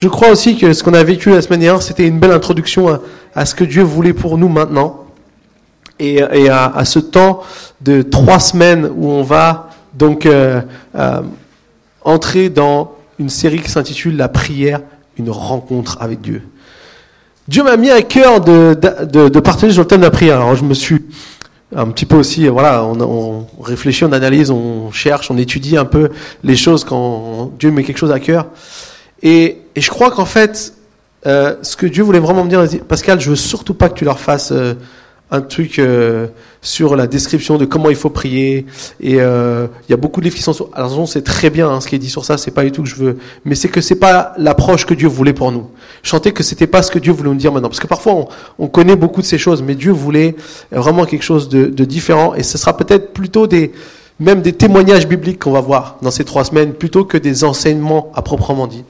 Je 0.00 0.06
crois 0.06 0.30
aussi 0.30 0.56
que 0.56 0.72
ce 0.74 0.84
qu'on 0.84 0.94
a 0.94 1.02
vécu 1.02 1.30
la 1.30 1.42
semaine 1.42 1.58
dernière, 1.58 1.82
c'était 1.82 2.06
une 2.06 2.20
belle 2.20 2.30
introduction 2.30 3.00
à, 3.34 3.44
ce 3.44 3.52
que 3.56 3.64
Dieu 3.64 3.82
voulait 3.82 4.12
pour 4.12 4.38
nous 4.38 4.48
maintenant. 4.48 5.06
Et, 5.98 6.22
à, 6.22 6.84
ce 6.84 7.00
temps 7.00 7.42
de 7.80 8.02
trois 8.02 8.38
semaines 8.38 8.88
où 8.94 9.10
on 9.10 9.24
va 9.24 9.70
donc 9.94 10.24
euh, 10.24 10.60
euh, 10.94 11.22
entrer 12.02 12.48
dans 12.48 12.92
une 13.18 13.28
série 13.28 13.58
qui 13.58 13.72
s'intitule 13.72 14.16
La 14.16 14.28
prière, 14.28 14.82
une 15.18 15.30
rencontre 15.30 15.98
avec 16.00 16.20
Dieu. 16.20 16.42
Dieu 17.48 17.64
m'a 17.64 17.76
mis 17.76 17.90
à 17.90 18.02
cœur 18.02 18.40
de, 18.40 18.74
de, 18.74 19.40
partager 19.40 19.72
sur 19.72 19.82
le 19.82 19.88
thème 19.88 20.02
de 20.02 20.04
la 20.04 20.12
prière. 20.12 20.36
Alors 20.36 20.54
je 20.54 20.62
me 20.62 20.74
suis 20.74 21.06
un 21.74 21.88
petit 21.88 22.06
peu 22.06 22.14
aussi, 22.14 22.46
voilà, 22.46 22.84
on, 22.84 23.00
on, 23.00 23.46
réfléchit, 23.60 24.04
on 24.04 24.12
analyse, 24.12 24.52
on 24.52 24.92
cherche, 24.92 25.28
on 25.32 25.36
étudie 25.36 25.76
un 25.76 25.84
peu 25.84 26.10
les 26.44 26.54
choses 26.54 26.84
quand 26.84 27.50
Dieu 27.58 27.72
met 27.72 27.82
quelque 27.82 27.98
chose 27.98 28.12
à 28.12 28.20
cœur. 28.20 28.46
Et, 29.24 29.58
et 29.78 29.80
je 29.80 29.90
crois 29.90 30.10
qu'en 30.10 30.24
fait, 30.24 30.72
euh, 31.24 31.54
ce 31.62 31.76
que 31.76 31.86
Dieu 31.86 32.02
voulait 32.02 32.18
vraiment 32.18 32.42
me 32.42 32.48
dire, 32.48 32.66
Pascal, 32.88 33.20
je 33.20 33.30
veux 33.30 33.36
surtout 33.36 33.74
pas 33.74 33.88
que 33.88 33.94
tu 33.94 34.04
leur 34.04 34.18
fasses 34.18 34.50
euh, 34.50 34.74
un 35.30 35.40
truc 35.40 35.78
euh, 35.78 36.26
sur 36.60 36.96
la 36.96 37.06
description 37.06 37.58
de 37.58 37.64
comment 37.64 37.88
il 37.88 37.94
faut 37.94 38.10
prier. 38.10 38.66
Et 39.00 39.12
il 39.12 39.18
y 39.88 39.92
a 39.92 39.96
beaucoup 39.96 40.18
de 40.18 40.24
livres 40.24 40.34
qui 40.34 40.42
sont 40.42 40.52
sur. 40.52 40.68
Alors 40.74 41.08
c'est 41.08 41.22
très 41.22 41.48
bien 41.48 41.70
hein, 41.70 41.80
ce 41.80 41.86
qui 41.86 41.94
est 41.94 42.00
dit 42.00 42.10
sur 42.10 42.24
ça, 42.24 42.38
c'est 42.38 42.50
pas 42.50 42.64
du 42.64 42.72
tout 42.72 42.82
que 42.82 42.88
je 42.88 42.96
veux, 42.96 43.18
mais 43.44 43.54
c'est 43.54 43.68
que 43.68 43.80
c'est 43.80 44.00
pas 44.00 44.32
l'approche 44.36 44.84
que 44.84 44.94
Dieu 44.94 45.06
voulait 45.06 45.32
pour 45.32 45.52
nous. 45.52 45.70
Sentais 46.02 46.32
que 46.32 46.42
c'était 46.42 46.66
pas 46.66 46.82
ce 46.82 46.90
que 46.90 46.98
Dieu 46.98 47.12
voulait 47.12 47.30
nous 47.30 47.36
dire 47.36 47.52
maintenant, 47.52 47.68
parce 47.68 47.78
que 47.78 47.86
parfois 47.86 48.14
on, 48.14 48.28
on 48.58 48.66
connaît 48.66 48.96
beaucoup 48.96 49.20
de 49.20 49.26
ces 49.26 49.38
choses, 49.38 49.62
mais 49.62 49.76
Dieu 49.76 49.92
voulait 49.92 50.34
vraiment 50.72 51.04
quelque 51.04 51.24
chose 51.24 51.48
de, 51.48 51.66
de 51.66 51.84
différent. 51.84 52.34
Et 52.34 52.42
ce 52.42 52.58
sera 52.58 52.76
peut-être 52.76 53.12
plutôt 53.12 53.46
des 53.46 53.70
même 54.20 54.42
des 54.42 54.52
témoignages 54.52 55.06
bibliques 55.06 55.38
qu'on 55.38 55.52
va 55.52 55.60
voir 55.60 55.98
dans 56.02 56.10
ces 56.10 56.24
trois 56.24 56.44
semaines, 56.44 56.72
plutôt 56.72 57.04
que 57.04 57.16
des 57.16 57.44
enseignements 57.44 58.10
à 58.14 58.22
proprement 58.22 58.66
dit. 58.66 58.84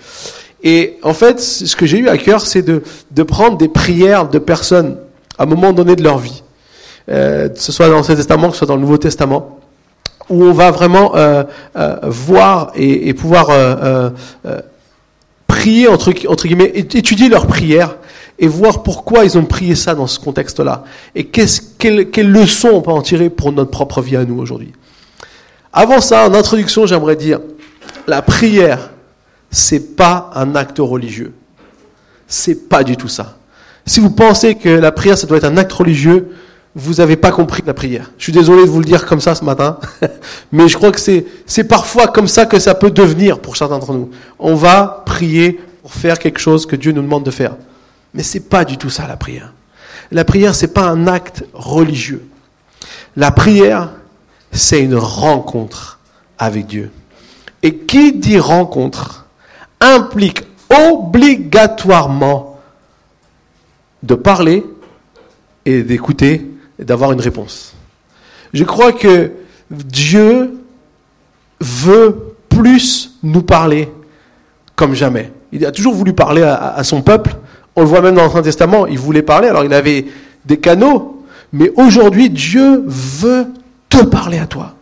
Et 0.63 0.99
en 1.03 1.15
fait, 1.15 1.41
ce 1.41 1.77
que 1.77 1.87
j'ai 1.87 1.99
eu 1.99 2.09
à 2.09 2.19
cœur, 2.19 2.41
c'est 2.41 2.63
de, 2.63 2.83
de 3.11 3.23
prendre 3.23 3.57
des 3.57 3.69
prières 3.69 4.29
de 4.29 4.39
personnes 4.39 4.97
à 5.39 5.45
un 5.45 5.47
moment 5.47 5.73
donné 5.73 5.95
de 5.97 6.03
leur 6.03 6.19
vie, 6.19 6.43
euh, 7.11 7.49
que 7.49 7.61
ce 7.61 7.73
soit 7.73 7.89
dans 7.89 7.95
l'Ancien 7.95 8.17
Testament, 8.17 8.49
que 8.49 8.55
ce 8.55 8.59
soit 8.59 8.67
dans 8.67 8.75
le 8.75 8.81
Nouveau 8.81 8.99
Testament, 8.99 9.61
où 10.29 10.45
on 10.45 10.53
va 10.53 10.71
vraiment 10.71 11.15
euh, 11.15 11.45
euh, 11.77 11.97
voir 12.03 12.73
et, 12.75 13.15
pouvoir 13.15 13.49
prier, 15.47 15.89
entre, 15.89 16.13
entre 16.29 16.47
guillemets, 16.47 16.73
étudier 16.75 17.29
leurs 17.29 17.47
prières 17.47 17.97
et 18.39 18.47
voir 18.47 18.83
pourquoi 18.83 19.25
ils 19.25 19.39
ont 19.39 19.45
prié 19.45 19.75
ça 19.75 19.95
dans 19.95 20.07
ce 20.07 20.19
contexte-là. 20.21 20.85
Et 21.15 21.25
qu'est-ce, 21.25 21.61
quelle, 21.79 22.11
quelle 22.11 22.31
leçon 22.31 22.69
on 22.75 22.83
peut 22.83 22.91
en 22.91 23.03
tirer 23.03 23.31
pour 23.31 23.53
notre 23.53 23.71
propre 23.71 24.01
vie 24.01 24.17
à 24.17 24.25
nous 24.25 24.39
aujourd'hui. 24.39 24.73
Avant 25.73 26.01
ça, 26.01 26.29
en 26.29 26.35
introduction, 26.35 26.87
j'aimerais 26.87 27.17
dire, 27.17 27.41
la 28.07 28.23
prière, 28.23 28.91
c'est 29.51 29.97
pas 29.97 30.31
un 30.35 30.55
acte 30.55 30.79
religieux. 30.79 31.35
C'est 32.27 32.69
pas 32.69 32.85
du 32.85 32.97
tout 32.97 33.09
ça. 33.09 33.39
Si 33.87 34.01
vous 34.01 34.11
pensez 34.11 34.55
que 34.55 34.69
la 34.69 34.93
prière, 34.93 35.17
ça 35.17 35.27
doit 35.27 35.39
être 35.39 35.45
un 35.45 35.57
acte 35.57 35.73
religieux, 35.73 36.31
vous 36.75 36.95
n'avez 36.95 37.17
pas 37.17 37.31
compris 37.31 37.63
la 37.67 37.75
prière. 37.75 38.13
Je 38.19 38.25
suis 38.25 38.33
désolé 38.33 38.65
de 38.65 38.71
vous 38.71 38.81
le 38.81 38.85
dire 38.85 39.07
comme 39.07 39.21
ça 39.21 39.35
ce 39.35 39.45
matin, 39.45 39.79
mais 40.53 40.69
je 40.69 40.77
crois 40.77 40.93
que 40.93 41.01
c'est, 41.01 41.65
parfois 41.65 42.09
comme 42.09 42.29
ça 42.29 42.47
que 42.47 42.59
ça 42.59 42.75
peut 42.75 42.91
devenir 42.91 43.41
pour 43.41 43.57
certains 43.57 43.79
d'entre 43.79 43.95
nous. 43.95 44.11
On 44.39 44.55
va 44.55 45.03
prier 45.07 45.61
pour 45.83 45.93
faire 45.93 46.19
quelque 46.19 46.39
chose 46.39 46.67
que 46.67 46.77
Dieu 46.77 46.93
nous 46.93 47.03
demande 47.03 47.25
de 47.25 47.31
faire. 47.31 47.57
Mais 48.15 48.23
c'est 48.23 48.49
pas 48.49 48.65
du 48.65 48.77
tout 48.77 48.91
ça 48.91 49.07
la 49.09 49.17
prière. 49.17 49.53
La 50.11 50.25
prière, 50.25 50.55
c'est 50.55 50.73
pas 50.73 50.89
un 50.89 51.07
acte 51.07 51.45
religieux. 51.53 52.27
La 53.17 53.31
prière, 53.31 53.91
c'est 54.53 54.81
une 54.81 54.95
rencontre 54.95 55.99
avec 56.39 56.67
Dieu. 56.67 56.91
Et 57.63 57.75
qui 57.75 58.13
dit 58.13 58.39
rencontre 58.39 59.27
implique 59.81 60.43
obligatoirement 60.71 62.59
de 64.03 64.15
parler 64.15 64.65
et 65.65 65.83
d'écouter 65.83 66.47
et 66.79 66.85
d'avoir 66.85 67.13
une 67.13 67.21
réponse. 67.21 67.75
Je 68.53 68.65
crois 68.65 68.93
que 68.93 69.33
Dieu 69.71 70.59
veut 71.61 72.35
plus 72.49 73.19
nous 73.23 73.43
parler 73.43 73.91
comme 74.77 74.95
jamais. 74.95 75.33
Il 75.53 75.65
a 75.67 75.73
toujours 75.73 75.95
voulu 75.95 76.13
parler 76.13 76.43
à, 76.43 76.83
son 76.85 77.03
peuple. 77.03 77.35
On 77.75 77.83
le 77.83 77.87
voit 77.87 78.01
même 78.01 78.15
dans 78.15 78.23
l'Ancien 78.23 78.43
Testament, 78.43 78.87
il 78.87 78.99
voulait 78.99 79.23
parler, 79.23 79.49
alors 79.49 79.65
il 79.65 79.73
avait 79.73 80.07
des 80.45 80.59
canaux. 80.59 81.25
Mais 81.53 81.71
aujourd'hui, 81.77 82.31
Dieu 82.31 82.85
veut 82.87 83.47
te 83.89 84.05
parler 84.05 84.39
à 84.39 84.47
toi. 84.47 84.75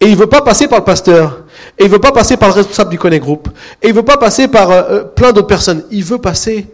Et 0.00 0.08
il 0.08 0.16
veut 0.16 0.26
pas 0.26 0.40
passer 0.40 0.66
par 0.66 0.78
le 0.78 0.84
pasteur. 0.84 1.44
Et 1.78 1.84
il 1.84 1.90
veut 1.90 1.98
pas 1.98 2.12
passer 2.12 2.36
par 2.36 2.48
le 2.48 2.54
responsable 2.54 2.90
du 2.90 2.98
Connect 2.98 3.22
Group. 3.22 3.48
Et 3.82 3.88
il 3.88 3.94
veut 3.94 4.02
pas 4.02 4.16
passer 4.16 4.48
par 4.48 4.70
euh, 4.70 4.82
euh, 4.90 5.04
plein 5.04 5.32
d'autres 5.32 5.46
personnes. 5.46 5.84
Il 5.90 6.04
veut 6.04 6.18
passer 6.18 6.66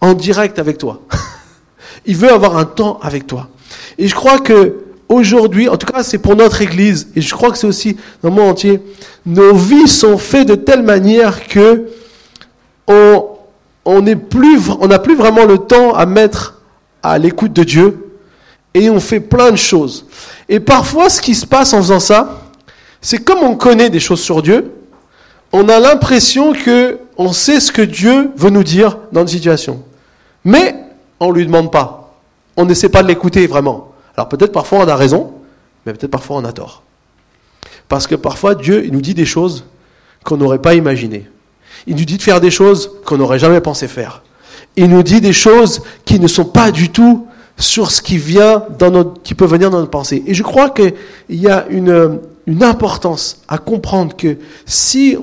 en 0.00 0.12
direct 0.12 0.58
avec 0.58 0.78
toi. 0.78 1.00
il 2.06 2.16
veut 2.16 2.30
avoir 2.30 2.56
un 2.58 2.66
temps 2.66 2.98
avec 3.02 3.26
toi. 3.26 3.48
Et 3.98 4.08
je 4.08 4.14
crois 4.14 4.38
que 4.38 4.84
aujourd'hui, 5.08 5.68
en 5.68 5.76
tout 5.76 5.86
cas, 5.86 6.02
c'est 6.02 6.18
pour 6.18 6.36
notre 6.36 6.60
Église, 6.62 7.08
et 7.16 7.20
je 7.20 7.34
crois 7.34 7.50
que 7.50 7.58
c'est 7.58 7.66
aussi 7.66 7.96
dans 8.22 8.28
le 8.28 8.34
monde 8.34 8.50
entier, 8.50 8.80
nos 9.26 9.54
vies 9.54 9.88
sont 9.88 10.18
faites 10.18 10.48
de 10.48 10.54
telle 10.54 10.82
manière 10.82 11.46
que 11.46 11.86
on 12.86 13.26
on 13.84 14.02
n'est 14.02 14.16
plus, 14.16 14.60
n'a 14.88 14.98
plus 14.98 15.16
vraiment 15.16 15.44
le 15.44 15.58
temps 15.58 15.94
à 15.94 16.06
mettre 16.06 16.60
à 17.02 17.18
l'écoute 17.18 17.52
de 17.52 17.64
Dieu, 17.64 18.10
et 18.74 18.90
on 18.90 19.00
fait 19.00 19.20
plein 19.20 19.50
de 19.50 19.56
choses. 19.56 20.06
Et 20.48 20.60
parfois, 20.60 21.08
ce 21.08 21.20
qui 21.20 21.34
se 21.34 21.46
passe 21.46 21.72
en 21.72 21.78
faisant 21.78 21.98
ça, 22.00 22.49
c'est 23.00 23.18
comme 23.18 23.38
on 23.38 23.56
connaît 23.56 23.90
des 23.90 24.00
choses 24.00 24.20
sur 24.20 24.42
Dieu, 24.42 24.72
on 25.52 25.68
a 25.68 25.80
l'impression 25.80 26.52
que 26.52 26.98
on 27.16 27.32
sait 27.32 27.60
ce 27.60 27.72
que 27.72 27.82
Dieu 27.82 28.30
veut 28.36 28.50
nous 28.50 28.64
dire 28.64 28.98
dans 29.12 29.22
une 29.22 29.28
situation. 29.28 29.82
Mais 30.44 30.74
on 31.18 31.30
lui 31.30 31.44
demande 31.44 31.70
pas. 31.70 32.14
On 32.56 32.64
n'essaie 32.64 32.88
pas 32.88 33.02
de 33.02 33.08
l'écouter 33.08 33.46
vraiment. 33.46 33.92
Alors 34.16 34.28
peut-être 34.28 34.52
parfois 34.52 34.80
on 34.80 34.88
a 34.88 34.96
raison, 34.96 35.32
mais 35.84 35.92
peut-être 35.92 36.10
parfois 36.10 36.36
on 36.36 36.44
a 36.44 36.52
tort. 36.52 36.82
Parce 37.88 38.06
que 38.06 38.14
parfois 38.14 38.54
Dieu 38.54 38.88
nous 38.92 39.00
dit 39.00 39.14
des 39.14 39.24
choses 39.24 39.64
qu'on 40.24 40.36
n'aurait 40.36 40.60
pas 40.60 40.74
imaginées. 40.74 41.28
Il 41.86 41.96
nous 41.96 42.04
dit 42.04 42.16
de 42.16 42.22
faire 42.22 42.40
des 42.40 42.50
choses 42.50 42.90
qu'on 43.04 43.18
n'aurait 43.18 43.38
jamais 43.38 43.60
pensé 43.60 43.88
faire. 43.88 44.22
Il 44.76 44.88
nous 44.88 45.02
dit 45.02 45.20
des 45.20 45.32
choses 45.32 45.82
qui 46.04 46.20
ne 46.20 46.28
sont 46.28 46.44
pas 46.44 46.70
du 46.70 46.90
tout 46.90 47.26
sur 47.56 47.90
ce 47.90 48.00
qui 48.00 48.16
vient 48.16 48.64
dans 48.78 48.90
notre, 48.90 49.22
qui 49.22 49.34
peut 49.34 49.46
venir 49.46 49.70
dans 49.70 49.78
notre 49.78 49.90
pensée. 49.90 50.22
Et 50.26 50.34
je 50.34 50.42
crois 50.42 50.70
qu'il 50.70 50.94
y 51.28 51.48
a 51.48 51.66
une, 51.68 52.20
une 52.46 52.62
importance 52.62 53.42
à 53.48 53.58
comprendre 53.58 54.16
que 54.16 54.38
si 54.66 55.16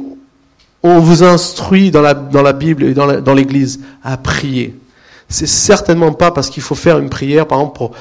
on 0.84 1.00
vous 1.00 1.24
instruit 1.24 1.92
dans 1.92 2.02
la, 2.02 2.14
dans 2.14 2.42
la 2.42 2.54
Bible 2.54 2.84
et 2.84 2.94
dans 2.94 3.34
l'Église 3.34 3.80
à 4.04 4.18
prier, 4.18 4.76
c'est 5.30 5.48
certainement 5.48 6.14
pas 6.14 6.32
parce 6.32 6.50
qu'il 6.50 6.64
faut 6.64 6.76
faire 6.76 7.00
une 7.00 7.10
prière, 7.10 7.48
par 7.48 7.60
exemple, 7.60 7.78
pour 7.78 7.92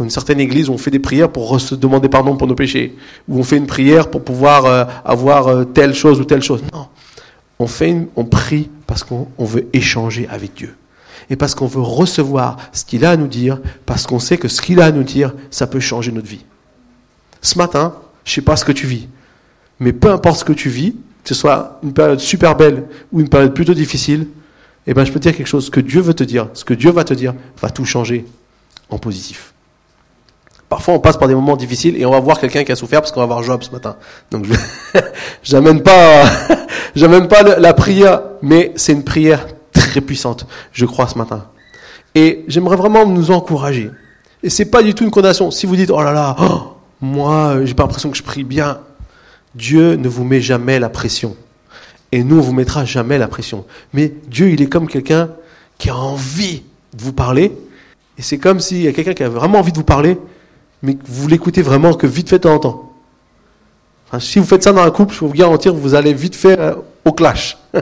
une 0.00 0.10
certaine 0.10 0.40
église 0.40 0.68
où 0.68 0.72
on 0.72 0.78
fait 0.78 0.90
des 0.90 1.00
prières 1.00 1.30
pour 1.30 1.60
se 1.60 1.74
demander 1.74 2.08
pardon 2.08 2.36
pour 2.36 2.46
nos 2.46 2.54
péchés, 2.54 2.96
où 3.28 3.38
on 3.38 3.42
fait 3.42 3.56
une 3.56 3.66
prière 3.66 4.08
pour 4.10 4.22
pouvoir 4.22 4.64
euh, 4.64 4.84
avoir 5.04 5.48
euh, 5.48 5.64
telle 5.64 5.94
chose 5.94 6.20
ou 6.20 6.24
telle 6.24 6.42
chose. 6.42 6.62
Non, 6.72 6.86
on 7.58 7.66
fait, 7.66 7.96
on 8.16 8.24
prie 8.24 8.70
parce 8.86 9.02
qu'on 9.02 9.26
veut 9.38 9.66
échanger 9.72 10.28
avec 10.30 10.54
Dieu 10.54 10.74
et 11.30 11.36
parce 11.36 11.54
qu'on 11.54 11.66
veut 11.66 11.82
recevoir 11.82 12.56
ce 12.72 12.84
qu'il 12.84 13.04
a 13.04 13.10
à 13.10 13.16
nous 13.16 13.26
dire, 13.26 13.58
parce 13.84 14.06
qu'on 14.06 14.18
sait 14.18 14.38
que 14.38 14.48
ce 14.48 14.62
qu'il 14.62 14.80
a 14.80 14.86
à 14.86 14.92
nous 14.92 15.02
dire, 15.02 15.34
ça 15.50 15.66
peut 15.66 15.80
changer 15.80 16.12
notre 16.12 16.28
vie. 16.28 16.44
Ce 17.42 17.58
matin, 17.58 17.94
je 18.24 18.32
ne 18.32 18.34
sais 18.36 18.42
pas 18.42 18.56
ce 18.56 18.64
que 18.64 18.72
tu 18.72 18.86
vis, 18.86 19.08
mais 19.80 19.92
peu 19.92 20.10
importe 20.10 20.40
ce 20.40 20.44
que 20.44 20.52
tu 20.52 20.68
vis, 20.68 20.92
que 21.22 21.28
ce 21.28 21.34
soit 21.34 21.78
une 21.82 21.92
période 21.92 22.20
super 22.20 22.56
belle 22.56 22.84
ou 23.12 23.20
une 23.20 23.28
période 23.28 23.54
plutôt 23.54 23.74
difficile, 23.74 24.28
eh 24.86 24.94
ben, 24.94 25.04
je 25.04 25.12
peux 25.12 25.18
te 25.18 25.28
dire 25.28 25.36
quelque 25.36 25.46
chose, 25.46 25.66
ce 25.66 25.70
que 25.70 25.80
Dieu 25.80 26.00
veut 26.00 26.14
te 26.14 26.24
dire, 26.24 26.48
ce 26.54 26.64
que 26.64 26.74
Dieu 26.74 26.90
va 26.90 27.04
te 27.04 27.14
dire, 27.14 27.34
va 27.60 27.68
tout 27.70 27.84
changer 27.84 28.24
en 28.90 28.98
positif. 28.98 29.52
Parfois, 30.68 30.94
on 30.94 30.98
passe 30.98 31.16
par 31.16 31.28
des 31.28 31.34
moments 31.34 31.56
difficiles 31.56 31.96
et 31.96 32.04
on 32.04 32.10
va 32.10 32.20
voir 32.20 32.38
quelqu'un 32.38 32.64
qui 32.64 32.72
a 32.72 32.76
souffert 32.76 33.00
parce 33.00 33.12
qu'on 33.12 33.20
va 33.20 33.26
voir 33.26 33.42
Job 33.42 33.62
ce 33.62 33.70
matin. 33.70 33.96
Donc, 34.30 34.46
je 35.42 35.54
n'amène 35.54 35.82
pas, 35.82 36.24
j'amène 36.94 37.28
pas 37.28 37.42
la 37.58 37.74
prière, 37.74 38.22
mais 38.42 38.72
c'est 38.76 38.92
une 38.92 39.04
prière 39.04 39.46
très 39.72 40.00
puissante, 40.00 40.46
je 40.72 40.84
crois, 40.84 41.08
ce 41.08 41.16
matin. 41.16 41.46
Et 42.14 42.44
j'aimerais 42.48 42.76
vraiment 42.76 43.06
nous 43.06 43.30
encourager. 43.30 43.90
Et 44.42 44.50
c'est 44.50 44.66
pas 44.66 44.82
du 44.82 44.94
tout 44.94 45.04
une 45.04 45.10
condamnation. 45.10 45.50
Si 45.50 45.66
vous 45.66 45.76
dites, 45.76 45.90
oh 45.90 46.02
là 46.02 46.12
là, 46.12 46.36
oh, 46.38 46.74
moi, 47.00 47.64
j'ai 47.64 47.74
pas 47.74 47.84
l'impression 47.84 48.10
que 48.10 48.16
je 48.16 48.22
prie 48.22 48.44
bien. 48.44 48.80
Dieu 49.54 49.94
ne 49.94 50.08
vous 50.08 50.24
met 50.24 50.40
jamais 50.40 50.78
la 50.78 50.88
pression. 50.88 51.36
Et 52.12 52.24
nous, 52.24 52.38
on 52.38 52.40
vous 52.40 52.52
mettra 52.52 52.84
jamais 52.84 53.18
la 53.18 53.28
pression. 53.28 53.64
Mais 53.92 54.12
Dieu, 54.26 54.50
il 54.50 54.62
est 54.62 54.68
comme 54.68 54.88
quelqu'un 54.88 55.30
qui 55.78 55.90
a 55.90 55.96
envie 55.96 56.62
de 56.94 57.02
vous 57.02 57.12
parler. 57.12 57.52
Et 58.18 58.22
c'est 58.22 58.38
comme 58.38 58.60
s'il 58.60 58.82
y 58.82 58.88
a 58.88 58.92
quelqu'un 58.92 59.14
qui 59.14 59.22
a 59.22 59.28
vraiment 59.28 59.58
envie 59.58 59.72
de 59.72 59.76
vous 59.76 59.84
parler, 59.84 60.18
mais 60.82 60.94
que 60.94 61.04
vous 61.06 61.28
l'écoutez 61.28 61.62
vraiment 61.62 61.94
que 61.94 62.06
vite 62.06 62.28
fait 62.28 62.38
de 62.38 62.42
temps 62.42 62.54
en 62.54 62.58
temps. 62.58 62.92
si 64.18 64.38
vous 64.38 64.44
faites 64.44 64.62
ça 64.62 64.72
dans 64.72 64.82
un 64.82 64.90
couple, 64.90 65.14
je 65.14 65.20
peux 65.20 65.26
vous 65.26 65.32
garantir 65.32 65.72
que 65.72 65.78
vous 65.78 65.94
allez 65.94 66.14
vite 66.14 66.34
fait 66.34 66.58
euh, 66.58 66.74
au 67.04 67.12
clash. 67.12 67.58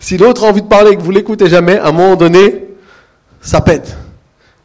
Si 0.00 0.16
l'autre 0.16 0.44
a 0.44 0.46
envie 0.46 0.62
de 0.62 0.68
parler 0.68 0.92
et 0.92 0.96
que 0.96 1.02
vous 1.02 1.10
l'écoutez 1.10 1.48
jamais, 1.48 1.78
à 1.78 1.88
un 1.88 1.92
moment 1.92 2.16
donné, 2.16 2.66
ça 3.40 3.60
pète. 3.60 3.96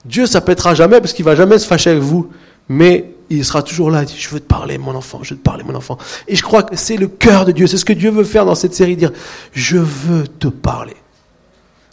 Dieu, 0.05 0.25
ça 0.25 0.41
pètera 0.41 0.75
jamais 0.75 0.99
parce 0.99 1.13
qu'il 1.13 1.25
va 1.25 1.35
jamais 1.35 1.57
se 1.57 1.65
fâcher 1.65 1.91
avec 1.91 2.03
vous. 2.03 2.29
Mais 2.69 3.12
il 3.29 3.43
sera 3.45 3.63
toujours 3.63 3.91
là. 3.91 4.05
Dit, 4.05 4.15
je 4.17 4.29
veux 4.29 4.39
te 4.39 4.47
parler, 4.47 4.77
mon 4.77 4.95
enfant, 4.95 5.19
je 5.21 5.33
veux 5.33 5.39
te 5.39 5.43
parler, 5.43 5.63
mon 5.63 5.75
enfant. 5.75 5.97
Et 6.27 6.35
je 6.35 6.43
crois 6.43 6.63
que 6.63 6.75
c'est 6.75 6.97
le 6.97 7.07
cœur 7.07 7.45
de 7.45 7.51
Dieu. 7.51 7.67
C'est 7.67 7.77
ce 7.77 7.85
que 7.85 7.93
Dieu 7.93 8.11
veut 8.11 8.23
faire 8.23 8.45
dans 8.45 8.55
cette 8.55 8.73
série, 8.73 8.95
dire, 8.95 9.11
je 9.53 9.77
veux 9.77 10.27
te 10.27 10.47
parler. 10.47 10.95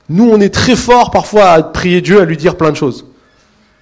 Nous, 0.08 0.28
on 0.28 0.40
est 0.40 0.52
très 0.52 0.76
fort 0.76 1.10
parfois 1.10 1.50
à 1.50 1.62
prier 1.62 2.00
Dieu, 2.00 2.20
à 2.20 2.24
lui 2.24 2.36
dire 2.36 2.56
plein 2.56 2.70
de 2.70 2.76
choses. 2.76 3.06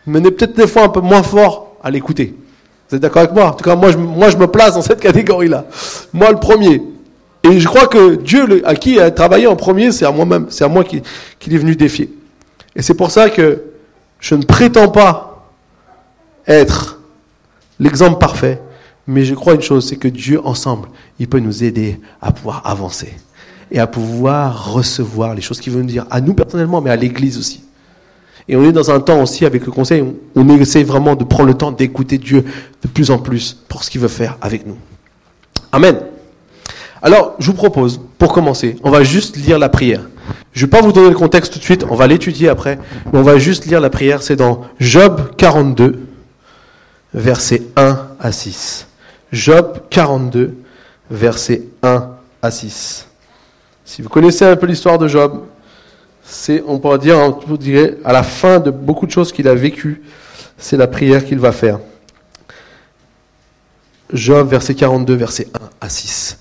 Mais 0.07 0.21
on 0.21 0.25
est 0.25 0.31
peut-être 0.31 0.57
des 0.57 0.67
fois 0.67 0.85
un 0.85 0.89
peu 0.89 1.01
moins 1.01 1.23
fort 1.23 1.77
à 1.83 1.91
l'écouter. 1.91 2.35
Vous 2.89 2.97
êtes 2.97 3.03
d'accord 3.03 3.23
avec 3.23 3.35
moi? 3.35 3.47
En 3.47 3.53
tout 3.53 3.65
cas, 3.65 3.77
moi 3.77 3.91
je, 3.91 3.99
moi, 3.99 4.31
je 4.31 4.37
me 4.37 4.47
place 4.47 4.75
dans 4.75 4.83
cette 4.83 5.01
catégorie-là. 5.01 5.67
Moi, 6.13 6.31
le 6.31 6.39
premier. 6.39 6.83
Et 7.45 7.61
je 7.61 7.69
crois 7.69 7.87
que 7.87 8.17
Dieu, 8.17 8.63
à 8.67 8.75
qui 8.75 8.95
il 8.95 9.01
a 9.01 9.11
travaillé 9.11 9.47
en 9.47 9.57
premier, 9.57 9.93
c'est 9.93 10.05
à 10.05 10.11
moi-même, 10.11 10.47
c'est 10.51 10.65
à 10.65 10.69
moi 10.69 10.85
qu'il 10.85 11.03
qui 11.39 11.55
est 11.55 11.59
venu 11.59 11.77
défier. 11.77 12.11
Et 12.75 12.83
c'est 12.83 12.95
pour 12.95 13.11
ça 13.11 13.31
que 13.31 13.63
je 14.21 14.35
ne 14.35 14.43
prétends 14.43 14.89
pas 14.89 15.47
être 16.47 16.98
l'exemple 17.79 18.19
parfait, 18.19 18.61
mais 19.07 19.25
je 19.25 19.35
crois 19.35 19.55
une 19.55 19.63
chose, 19.63 19.89
c'est 19.89 19.97
que 19.97 20.09
Dieu, 20.09 20.41
ensemble, 20.45 20.89
il 21.19 21.29
peut 21.29 21.41
nous 21.41 21.65
aider 21.65 21.99
à 22.21 22.31
pouvoir 22.31 22.63
avancer 22.65 23.15
et 23.71 23.79
à 23.79 23.87
pouvoir 23.87 24.73
recevoir 24.73 25.35
les 25.35 25.41
choses 25.41 25.61
qu'il 25.61 25.73
veut 25.73 25.81
nous 25.81 25.89
dire, 25.89 26.07
à 26.11 26.21
nous 26.21 26.35
personnellement, 26.35 26.81
mais 26.81 26.91
à 26.91 26.97
l'Église 26.97 27.39
aussi. 27.39 27.63
Et 28.49 28.57
on 28.57 28.65
est 28.65 28.73
dans 28.73 28.91
un 28.91 29.01
temps 29.01 29.23
aussi 29.23 29.45
avec 29.45 29.67
le 29.67 29.73
conseil, 29.73 30.03
on, 30.35 30.59
essaie 30.59 30.83
vraiment 30.83 31.15
de 31.15 31.25
prendre 31.25 31.49
le 31.49 31.55
temps 31.55 31.71
d'écouter 31.71 32.17
Dieu 32.17 32.45
de 32.83 32.89
plus 32.89 33.11
en 33.11 33.19
plus 33.19 33.59
pour 33.69 33.85
ce 33.85 33.91
qu'il 33.91 34.01
veut 34.01 34.09
faire 34.09 34.39
avec 34.41 34.67
nous. 34.67 34.77
Amen. 35.71 36.01
Alors, 37.03 37.35
je 37.39 37.47
vous 37.47 37.57
propose, 37.57 38.01
pour 38.17 38.33
commencer, 38.33 38.77
on 38.83 38.91
va 38.91 39.05
juste 39.05 39.37
lire 39.37 39.59
la 39.59 39.69
prière. 39.69 40.09
Je 40.53 40.65
ne 40.65 40.71
vais 40.71 40.79
pas 40.79 40.81
vous 40.81 40.93
donner 40.93 41.11
le 41.11 41.15
contexte 41.15 41.53
tout 41.53 41.59
de 41.59 41.65
suite, 41.65 41.85
on 41.89 41.95
va 41.95 42.07
l'étudier 42.07 42.49
après, 42.49 42.79
mais 43.13 43.19
on 43.19 43.23
va 43.23 43.39
juste 43.39 43.67
lire 43.67 43.81
la 43.81 43.91
prière. 43.91 44.23
C'est 44.23 44.37
dans 44.37 44.63
Job 44.81 45.31
42, 45.37 46.08
versets 47.19 47.63
1 47.77 48.09
à 48.21 48.33
6. 48.33 48.87
Job 49.33 49.81
42, 49.91 50.57
versets 51.11 51.65
1 51.83 52.11
à 52.41 52.51
6. 52.51 53.07
Si 53.85 54.03
vous 54.03 54.09
connaissez 54.09 54.45
un 54.45 54.57
peu 54.57 54.67
l'histoire 54.67 54.99
de 54.99 55.09
Job, 55.09 55.45
c'est, 56.23 56.63
on 56.67 56.79
pourrait 56.79 56.99
dire, 56.99 57.19
vous 57.47 57.59
direz, 57.59 57.99
à 58.05 58.13
la 58.13 58.23
fin 58.23 58.61
de 58.61 58.71
beaucoup 58.71 59.07
de 59.07 59.11
choses 59.11 59.33
qu'il 59.33 59.49
a 59.49 59.55
vécues, 59.55 60.03
c'est 60.57 60.77
la 60.77 60.87
prière 60.87 61.25
qu'il 61.25 61.41
va 61.41 61.53
faire. 61.53 61.81
Job, 64.13 64.49
verset 64.49 64.75
42, 64.75 65.15
verset 65.15 65.49
1 65.55 65.59
à 65.81 65.89
6. 65.89 66.39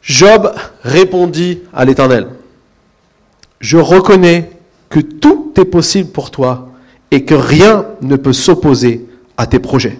Job 0.00 0.54
répondit 0.82 1.62
à 1.74 1.84
l'Éternel, 1.84 2.28
Je 3.60 3.78
reconnais 3.78 4.50
que 4.88 5.00
tout 5.00 5.52
est 5.56 5.64
possible 5.64 6.10
pour 6.10 6.30
toi 6.30 6.68
et 7.10 7.24
que 7.24 7.34
rien 7.34 7.86
ne 8.00 8.16
peut 8.16 8.32
s'opposer 8.32 9.07
à 9.38 9.46
tes 9.46 9.60
projets. 9.60 9.98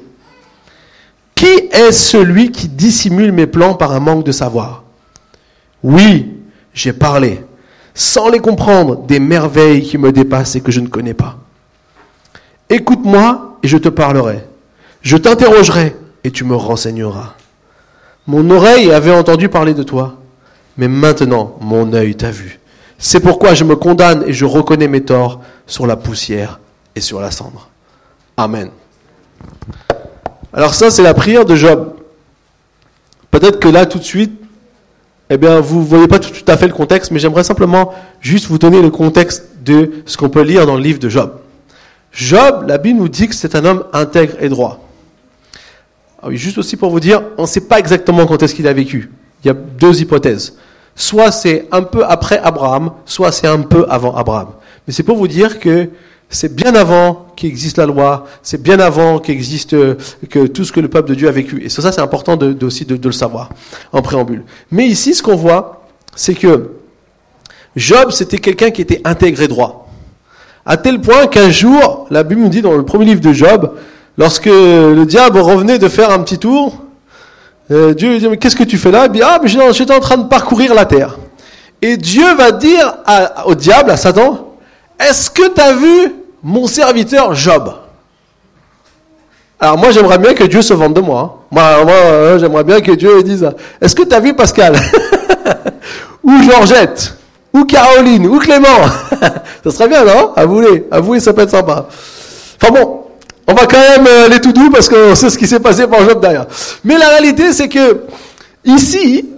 Qui 1.34 1.46
est 1.46 1.92
celui 1.92 2.50
qui 2.50 2.68
dissimule 2.68 3.32
mes 3.32 3.46
plans 3.46 3.74
par 3.74 3.92
un 3.92 4.00
manque 4.00 4.24
de 4.24 4.32
savoir? 4.32 4.82
Oui, 5.82 6.34
j'ai 6.74 6.92
parlé, 6.92 7.44
sans 7.94 8.28
les 8.28 8.40
comprendre, 8.40 9.06
des 9.06 9.20
merveilles 9.20 9.82
qui 9.82 9.96
me 9.96 10.12
dépassent 10.12 10.56
et 10.56 10.60
que 10.60 10.72
je 10.72 10.80
ne 10.80 10.88
connais 10.88 11.14
pas. 11.14 11.38
Écoute-moi 12.68 13.58
et 13.62 13.68
je 13.68 13.78
te 13.78 13.88
parlerai. 13.88 14.44
Je 15.00 15.16
t'interrogerai 15.16 15.96
et 16.24 16.32
tu 16.32 16.44
me 16.44 16.56
renseigneras. 16.56 17.34
Mon 18.26 18.50
oreille 18.50 18.90
avait 18.90 19.14
entendu 19.14 19.48
parler 19.48 19.72
de 19.72 19.84
toi, 19.84 20.16
mais 20.76 20.88
maintenant 20.88 21.56
mon 21.60 21.92
œil 21.92 22.16
t'a 22.16 22.32
vu. 22.32 22.58
C'est 22.98 23.20
pourquoi 23.20 23.54
je 23.54 23.62
me 23.62 23.76
condamne 23.76 24.24
et 24.26 24.32
je 24.32 24.44
reconnais 24.44 24.88
mes 24.88 25.04
torts 25.04 25.40
sur 25.68 25.86
la 25.86 25.96
poussière 25.96 26.58
et 26.96 27.00
sur 27.00 27.20
la 27.20 27.30
cendre. 27.30 27.68
Amen. 28.36 28.70
Alors 30.52 30.74
ça, 30.74 30.90
c'est 30.90 31.02
la 31.02 31.14
prière 31.14 31.44
de 31.44 31.54
Job. 31.54 31.94
Peut-être 33.30 33.60
que 33.60 33.68
là, 33.68 33.86
tout 33.86 33.98
de 33.98 34.04
suite, 34.04 34.32
eh 35.30 35.36
bien, 35.36 35.60
vous 35.60 35.80
ne 35.80 35.84
voyez 35.84 36.08
pas 36.08 36.18
tout, 36.18 36.32
à 36.46 36.56
fait 36.56 36.66
le 36.66 36.72
contexte, 36.72 37.10
mais 37.10 37.18
j'aimerais 37.18 37.44
simplement 37.44 37.92
juste 38.20 38.46
vous 38.46 38.58
donner 38.58 38.80
le 38.80 38.90
contexte 38.90 39.44
de 39.62 39.90
ce 40.06 40.16
qu'on 40.16 40.30
peut 40.30 40.42
lire 40.42 40.66
dans 40.66 40.76
le 40.76 40.82
livre 40.82 40.98
de 40.98 41.08
Job. 41.08 41.32
Job, 42.12 42.64
la 42.66 42.78
Bible 42.78 42.98
nous 42.98 43.08
dit 43.08 43.28
que 43.28 43.34
c'est 43.34 43.54
un 43.54 43.64
homme 43.64 43.84
intègre 43.92 44.34
et 44.40 44.48
droit. 44.48 44.88
Ah 46.22 46.28
oui, 46.28 46.36
juste 46.36 46.58
aussi 46.58 46.76
pour 46.76 46.90
vous 46.90 47.00
dire, 47.00 47.22
on 47.36 47.42
ne 47.42 47.46
sait 47.46 47.60
pas 47.60 47.78
exactement 47.78 48.26
quand 48.26 48.42
est-ce 48.42 48.54
qu'il 48.54 48.66
a 48.66 48.72
vécu. 48.72 49.10
Il 49.44 49.48
y 49.48 49.50
a 49.50 49.54
deux 49.54 50.00
hypothèses. 50.00 50.56
Soit 50.96 51.30
c'est 51.30 51.68
un 51.70 51.82
peu 51.82 52.04
après 52.04 52.38
Abraham, 52.38 52.90
soit 53.04 53.30
c'est 53.30 53.46
un 53.46 53.60
peu 53.60 53.86
avant 53.88 54.16
Abraham. 54.16 54.48
Mais 54.86 54.92
c'est 54.92 55.04
pour 55.04 55.16
vous 55.16 55.28
dire 55.28 55.60
que 55.60 55.90
c'est 56.30 56.54
bien 56.54 56.74
avant 56.74 57.26
qu'existe 57.36 57.78
la 57.78 57.86
loi, 57.86 58.26
c'est 58.42 58.62
bien 58.62 58.80
avant 58.80 59.18
qu'existe 59.18 59.76
que 60.28 60.46
tout 60.46 60.64
ce 60.64 60.72
que 60.72 60.80
le 60.80 60.88
peuple 60.88 61.10
de 61.10 61.14
Dieu 61.14 61.28
a 61.28 61.32
vécu. 61.32 61.62
Et 61.64 61.68
ça, 61.68 61.90
c'est 61.90 62.00
important 62.00 62.36
de, 62.36 62.64
aussi 62.64 62.84
de, 62.84 62.96
de, 62.96 63.06
le 63.06 63.12
savoir 63.12 63.50
en 63.92 64.02
préambule. 64.02 64.44
Mais 64.70 64.86
ici, 64.86 65.14
ce 65.14 65.22
qu'on 65.22 65.36
voit, 65.36 65.86
c'est 66.14 66.34
que 66.34 66.72
Job, 67.76 68.10
c'était 68.10 68.38
quelqu'un 68.38 68.70
qui 68.70 68.82
était 68.82 69.00
intégré 69.04 69.48
droit. 69.48 69.88
À 70.66 70.76
tel 70.76 71.00
point 71.00 71.28
qu'un 71.28 71.50
jour, 71.50 72.06
la 72.10 72.22
Bible 72.24 72.42
nous 72.42 72.48
dit 72.48 72.60
dans 72.60 72.76
le 72.76 72.84
premier 72.84 73.06
livre 73.06 73.20
de 73.20 73.32
Job, 73.32 73.72
Lorsque 74.18 74.46
le 74.46 75.04
diable 75.04 75.38
revenait 75.38 75.78
de 75.78 75.86
faire 75.86 76.10
un 76.10 76.18
petit 76.18 76.38
tour, 76.38 76.82
euh, 77.70 77.94
Dieu 77.94 78.10
lui 78.10 78.18
dit, 78.18 78.28
mais 78.28 78.36
qu'est-ce 78.36 78.56
que 78.56 78.64
tu 78.64 78.76
fais 78.76 78.90
là? 78.90 79.06
Il 79.06 79.12
dit, 79.12 79.22
ah, 79.22 79.38
mais 79.40 79.48
j'étais 79.48 79.94
en 79.94 80.00
train 80.00 80.16
de 80.16 80.26
parcourir 80.26 80.74
la 80.74 80.84
terre. 80.86 81.16
Et 81.80 81.96
Dieu 81.96 82.34
va 82.34 82.50
dire 82.50 82.96
au 83.46 83.54
diable, 83.54 83.92
à 83.92 83.96
Satan, 83.96 84.56
est-ce 84.98 85.30
que 85.30 85.48
tu 85.54 85.60
as 85.60 85.72
vu 85.72 86.14
mon 86.42 86.66
serviteur 86.66 87.34
Job 87.34 87.72
Alors 89.60 89.78
moi, 89.78 89.90
j'aimerais 89.90 90.18
bien 90.18 90.34
que 90.34 90.44
Dieu 90.44 90.62
se 90.62 90.74
vende 90.74 90.94
de 90.94 91.00
moi. 91.00 91.20
Hein. 91.20 91.46
Moi, 91.50 91.84
moi 91.84 91.94
euh, 91.94 92.38
j'aimerais 92.38 92.64
bien 92.64 92.80
que 92.80 92.92
Dieu 92.92 93.22
dise, 93.22 93.48
est-ce 93.80 93.94
que 93.94 94.02
tu 94.02 94.14
as 94.14 94.20
vu 94.20 94.34
Pascal? 94.34 94.76
Ou 96.22 96.42
Georgette? 96.42 97.14
Ou 97.52 97.64
Caroline? 97.64 98.26
Ou 98.26 98.38
Clément? 98.38 98.66
Ça 99.64 99.70
serait 99.70 99.88
bien, 99.88 100.04
non? 100.04 100.32
Avouez, 100.36 100.86
avouez, 100.90 101.20
ça 101.20 101.32
peut 101.32 101.42
être 101.42 101.50
sympa. 101.50 101.86
Enfin 102.60 102.72
bon, 102.72 103.04
on 103.46 103.54
va 103.54 103.66
quand 103.66 103.78
même 103.78 104.06
euh, 104.06 104.26
aller 104.26 104.40
tout 104.40 104.52
doux 104.52 104.70
parce 104.70 104.88
qu'on 104.88 105.14
sait 105.14 105.30
ce 105.30 105.38
qui 105.38 105.46
s'est 105.46 105.60
passé 105.60 105.86
pour 105.86 106.00
Job 106.00 106.20
derrière. 106.20 106.46
Mais 106.84 106.98
la 106.98 107.08
réalité, 107.08 107.52
c'est 107.52 107.68
que 107.68 108.02
ici, 108.64 109.28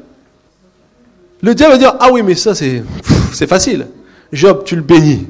le 1.42 1.54
diable 1.54 1.72
va 1.72 1.78
dire 1.78 1.94
Ah 2.00 2.08
oui, 2.12 2.22
mais 2.22 2.34
ça, 2.34 2.54
c'est 2.54 3.46
facile. 3.46 3.86
Job, 4.32 4.62
tu 4.64 4.76
le 4.76 4.82
bénis. 4.82 5.26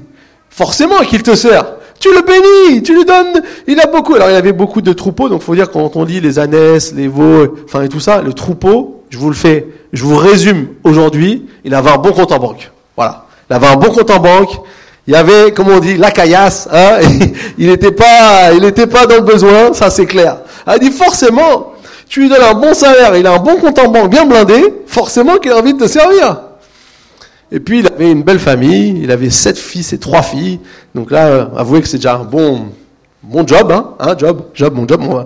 Forcément 0.51 0.99
qu'il 0.99 1.23
te 1.23 1.35
sert. 1.35 1.65
Tu 1.99 2.09
le 2.15 2.23
bénis, 2.23 2.83
tu 2.83 2.95
lui 2.95 3.05
donnes. 3.05 3.43
Il 3.67 3.81
a 3.81 3.87
beaucoup. 3.87 4.15
Alors, 4.15 4.31
il 4.31 4.35
avait 4.35 4.53
beaucoup 4.53 4.83
de 4.83 4.93
troupeaux. 4.93 5.29
Donc, 5.29 5.43
faut 5.43 5.55
dire 5.55 5.71
quand 5.71 5.97
on 5.97 6.05
lit 6.05 6.21
les 6.21 6.39
ânesses, 6.39 6.93
les 6.95 7.09
veaux, 7.09 7.57
enfin, 7.65 7.83
et 7.83 7.89
tout 7.89 8.01
ça, 8.01 8.23
le 8.23 8.33
troupeau, 8.33 9.03
je 9.11 9.19
vous 9.19 9.29
le 9.29 9.35
fais, 9.35 9.67
je 9.93 10.05
vous 10.05 10.17
résume 10.17 10.69
aujourd'hui, 10.85 11.47
il 11.65 11.75
avait 11.75 11.91
un 11.91 11.99
bon 11.99 12.13
compte 12.13 12.33
en 12.33 12.39
banque. 12.39 12.71
Voilà. 12.97 13.27
Il 13.49 13.57
avait 13.57 13.67
un 13.67 13.77
bon 13.77 13.91
compte 13.91 14.11
en 14.11 14.19
banque 14.21 14.61
il 15.11 15.15
y 15.15 15.17
avait, 15.17 15.53
comme 15.53 15.69
on 15.69 15.81
dit, 15.81 15.97
la 15.97 16.13
caillasse. 16.13 16.69
Hein, 16.73 16.99
il 17.59 17.67
n'était 17.67 17.91
pas, 17.91 18.53
il 18.53 18.61
n'était 18.61 18.87
pas 18.87 19.07
dans 19.07 19.17
le 19.17 19.23
besoin, 19.23 19.73
ça 19.73 19.91
c'est 19.91 20.07
clair. 20.07 20.39
Elle 20.67 20.79
dit 20.79 20.93
forcément, 20.93 21.73
tu 22.09 22.21
lui 22.21 22.29
donnes 22.29 22.43
un 22.43 22.55
bon 22.55 22.75
salaire, 22.75 23.17
il 23.17 23.27
a 23.27 23.33
un 23.33 23.39
bon 23.39 23.57
compte 23.57 23.79
en 23.81 23.89
banque 23.89 24.11
bien 24.11 24.25
blindé, 24.25 24.63
forcément 24.87 25.39
qu'il 25.39 25.51
a 25.51 25.59
envie 25.59 25.75
de 25.75 25.85
te 25.85 25.89
servir. 25.89 26.43
Et 27.53 27.61
puis 27.61 27.81
il 27.81 27.87
avait 27.87 28.11
une 28.11 28.23
belle 28.23 28.39
famille, 28.39 29.01
il 29.03 29.11
avait 29.11 29.31
sept 29.31 29.59
fils 29.59 29.93
et 29.93 29.99
trois 29.99 30.23
filles. 30.23 30.61
Donc 30.95 31.11
là, 31.11 31.27
euh, 31.27 31.47
avouez 31.57 31.81
que 31.81 31.89
c'est 31.89 31.99
déjà 31.99 32.17
un 32.17 32.25
bon, 32.25 32.67
bon 33.23 33.47
job, 33.47 33.73
hein, 33.73 33.95
hein 33.99 34.15
job, 34.17 34.45
job, 34.55 34.75
mon 34.75 34.87
job, 34.87 35.01
mon. 35.01 35.21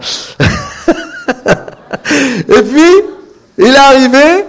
et 2.48 2.62
puis 2.62 2.90
il 3.58 3.66
est 3.66 3.76
arrivé 3.76 4.44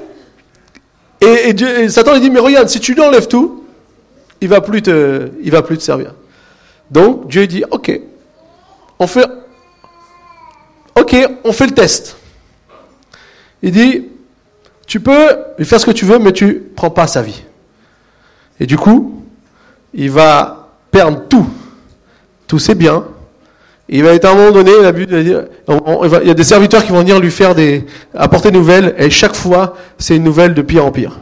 et, 1.22 1.50
et 1.50 1.89
Satan 1.89 2.13
lui 2.13 2.22
dit 2.22 2.29
mais 2.29 2.39
regarde, 2.39 2.70
si 2.70 2.79
tu 2.79 2.94
lui 2.94 3.01
enlèves 3.01 3.27
tout, 3.27 3.65
il 4.41 4.48
va 4.48 4.62
plus 4.62 4.82
te, 4.82 5.32
il 5.41 5.51
va 5.51 5.62
plus 5.62 5.77
te 5.77 5.84
servir. 5.84 6.13
Donc 6.91 7.27
Dieu 7.27 7.48
dit, 7.48 7.63
ok, 7.72 8.00
on 9.00 9.08
fait, 9.08 9.25
ok, 10.96 11.15
on 11.44 11.51
fait 11.51 11.67
le 11.67 11.74
test. 11.74 12.17
Il 13.62 13.72
dit, 13.72 14.05
tu 14.86 15.00
peux 15.00 15.29
lui 15.58 15.65
faire 15.65 15.79
ce 15.79 15.86
que 15.86 15.91
tu 15.91 16.05
veux, 16.05 16.20
mais 16.20 16.32
tu 16.32 16.63
prends 16.75 16.91
pas 16.91 17.08
sa 17.08 17.22
vie. 17.22 17.44
Et 18.59 18.65
du 18.65 18.77
coup, 18.77 19.24
il 19.93 20.12
va 20.12 20.69
perdre 20.91 21.24
tout, 21.29 21.47
tous 22.47 22.59
ses 22.59 22.75
biens. 22.75 23.03
Il 23.88 24.03
va 24.03 24.13
être 24.13 24.25
à 24.25 24.31
un 24.31 24.35
moment 24.35 24.51
donné, 24.51 24.71
il 24.79 26.27
y 26.27 26.31
a 26.31 26.33
des 26.33 26.43
serviteurs 26.43 26.83
qui 26.83 26.91
vont 26.91 27.00
venir 27.00 27.19
lui 27.19 27.31
faire 27.31 27.53
des, 27.53 27.85
apporter 28.15 28.50
des 28.50 28.57
nouvelles, 28.57 28.95
et 28.97 29.09
chaque 29.09 29.35
fois, 29.35 29.75
c'est 30.00 30.15
une 30.15 30.24
nouvelle 30.24 30.53
de 30.53 30.62
pire 30.62 30.85
en 30.85 30.91
pire. 30.91 31.19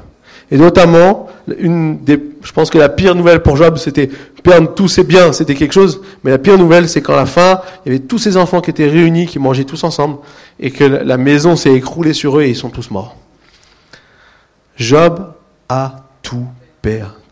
Et 0.50 0.58
notamment, 0.58 1.28
je 1.48 2.52
pense 2.54 2.70
que 2.70 2.78
la 2.78 2.90
pire 2.90 3.16
nouvelle 3.16 3.42
pour 3.42 3.58
Job, 3.58 3.78
c'était 3.78 4.10
perdre 4.44 4.74
tous 4.74 4.88
ses 4.88 5.04
biens, 5.04 5.34
c'était 5.34 5.56
quelque 5.56 5.74
chose. 5.74 6.02
Mais 6.24 6.32
la 6.32 6.38
pire 6.38 6.58
nouvelle, 6.58 6.88
c'est 6.88 7.02
qu'à 7.02 7.16
la 7.16 7.26
fin, 7.26 7.62
il 7.86 7.92
y 7.92 7.96
avait 7.96 8.06
tous 8.06 8.20
ces 8.20 8.38
enfants 8.38 8.62
qui 8.62 8.70
étaient 8.70 8.88
réunis, 8.88 9.26
qui 9.26 9.40
mangeaient 9.40 9.64
tous 9.64 9.84
ensemble, 9.84 10.18
et 10.60 10.72
que 10.72 10.84
la 10.84 11.18
maison 11.18 11.56
s'est 11.56 11.74
écroulée 11.74 12.14
sur 12.14 12.38
eux 12.38 12.44
et 12.44 12.50
ils 12.50 12.56
sont 12.56 12.70
tous 12.70 12.92
morts. 12.92 13.16
Job 14.78 15.34
a 15.70 16.08
tout 16.22 16.46
perdu. 16.82 17.23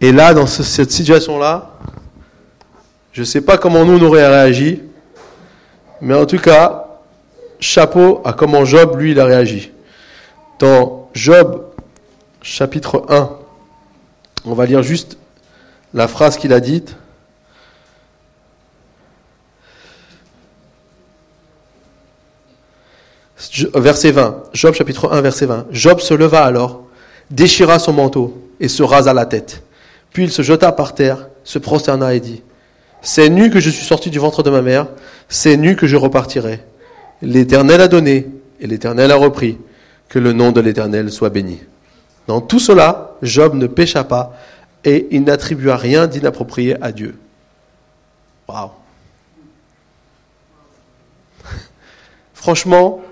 Et 0.00 0.12
là, 0.12 0.34
dans 0.34 0.46
cette 0.46 0.90
situation-là, 0.90 1.72
Je 3.12 3.22
ne 3.22 3.24
sais 3.24 3.40
pas 3.40 3.56
comment 3.56 3.82
nous, 3.86 3.96
on 3.98 4.06
aurait 4.08 4.28
réagi, 4.28 4.82
mais 6.02 6.12
en 6.12 6.26
tout 6.26 6.38
cas, 6.38 6.98
chapeau 7.58 8.20
à 8.26 8.34
comment 8.34 8.66
Job, 8.66 8.98
lui, 8.98 9.12
il 9.12 9.20
a 9.20 9.24
réagi. 9.24 9.72
Dans 10.58 11.08
Job, 11.14 11.64
chapitre 12.42 13.06
1, 13.08 13.30
on 14.44 14.52
va 14.52 14.66
lire 14.66 14.82
juste 14.82 15.16
la 15.94 16.08
phrase 16.08 16.36
qu'il 16.36 16.52
a 16.52 16.60
dite. 16.60 16.94
Verset 23.74 24.10
20, 24.10 24.42
Job 24.52 24.74
chapitre 24.74 25.10
1, 25.10 25.22
verset 25.22 25.46
20. 25.46 25.66
Job 25.70 26.00
se 26.00 26.12
leva 26.12 26.44
alors, 26.44 26.82
déchira 27.30 27.78
son 27.78 27.94
manteau 27.94 28.50
et 28.60 28.68
se 28.68 28.82
rasa 28.82 29.14
la 29.14 29.24
tête. 29.24 29.62
Puis 30.16 30.24
il 30.24 30.32
se 30.32 30.40
jeta 30.40 30.72
par 30.72 30.94
terre, 30.94 31.28
se 31.44 31.58
prosterna 31.58 32.14
et 32.14 32.20
dit, 32.20 32.42
C'est 33.02 33.28
nu 33.28 33.50
que 33.50 33.60
je 33.60 33.68
suis 33.68 33.84
sorti 33.84 34.08
du 34.08 34.18
ventre 34.18 34.42
de 34.42 34.48
ma 34.48 34.62
mère, 34.62 34.86
c'est 35.28 35.58
nu 35.58 35.76
que 35.76 35.86
je 35.86 35.94
repartirai. 35.94 36.64
L'Éternel 37.20 37.82
a 37.82 37.88
donné 37.88 38.26
et 38.58 38.66
l'Éternel 38.66 39.12
a 39.12 39.16
repris. 39.16 39.58
Que 40.08 40.18
le 40.18 40.32
nom 40.32 40.52
de 40.52 40.62
l'Éternel 40.62 41.12
soit 41.12 41.28
béni. 41.28 41.60
Dans 42.28 42.40
tout 42.40 42.58
cela, 42.58 43.18
Job 43.20 43.56
ne 43.56 43.66
pécha 43.66 44.04
pas 44.04 44.32
et 44.86 45.06
il 45.10 45.24
n'attribua 45.24 45.76
rien 45.76 46.06
d'inapproprié 46.06 46.82
à 46.82 46.92
Dieu. 46.92 47.18
Waouh! 48.48 48.70
Franchement, 52.32 53.02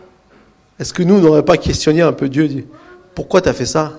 est-ce 0.81 0.95
que 0.95 1.03
nous 1.03 1.21
n'aurions 1.21 1.43
pas 1.43 1.59
questionné 1.59 2.01
un 2.01 2.13
peu 2.13 2.31
Dieu 2.31 2.49
dit, 2.49 2.65
Pourquoi 3.15 3.43
tu 3.43 3.51
as 3.51 3.53
fait 3.53 3.67
ça? 3.67 3.93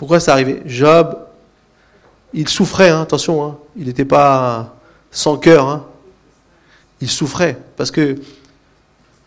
Pourquoi 0.00 0.18
ça 0.18 0.32
arrivé 0.32 0.62
Job, 0.64 1.14
il 2.32 2.48
souffrait, 2.48 2.88
hein, 2.88 3.02
attention, 3.02 3.44
hein, 3.44 3.58
il 3.76 3.86
n'était 3.86 4.06
pas 4.06 4.74
sans 5.10 5.36
cœur. 5.36 5.68
Hein. 5.68 5.84
il 7.02 7.10
souffrait 7.10 7.58
parce 7.76 7.90
que 7.90 8.14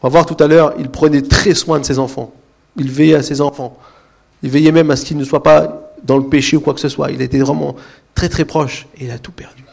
on 0.01 0.07
va 0.07 0.09
voir 0.09 0.25
tout 0.25 0.43
à 0.43 0.47
l'heure, 0.47 0.73
il 0.79 0.89
prenait 0.89 1.21
très 1.21 1.53
soin 1.53 1.77
de 1.77 1.85
ses 1.85 1.99
enfants. 1.99 2.33
Il 2.75 2.89
veillait 2.89 3.13
à 3.13 3.21
ses 3.21 3.39
enfants. 3.39 3.77
Il 4.41 4.49
veillait 4.49 4.71
même 4.71 4.89
à 4.89 4.95
ce 4.95 5.05
qu'ils 5.05 5.17
ne 5.17 5.23
soient 5.23 5.43
pas 5.43 5.93
dans 6.03 6.17
le 6.17 6.23
péché 6.23 6.57
ou 6.57 6.61
quoi 6.61 6.73
que 6.73 6.79
ce 6.79 6.89
soit. 6.89 7.11
Il 7.11 7.21
était 7.21 7.37
vraiment 7.37 7.75
très 8.15 8.27
très 8.27 8.43
proche 8.43 8.87
et 8.97 9.05
il 9.05 9.11
a 9.11 9.19
tout 9.19 9.31
perdu. 9.31 9.63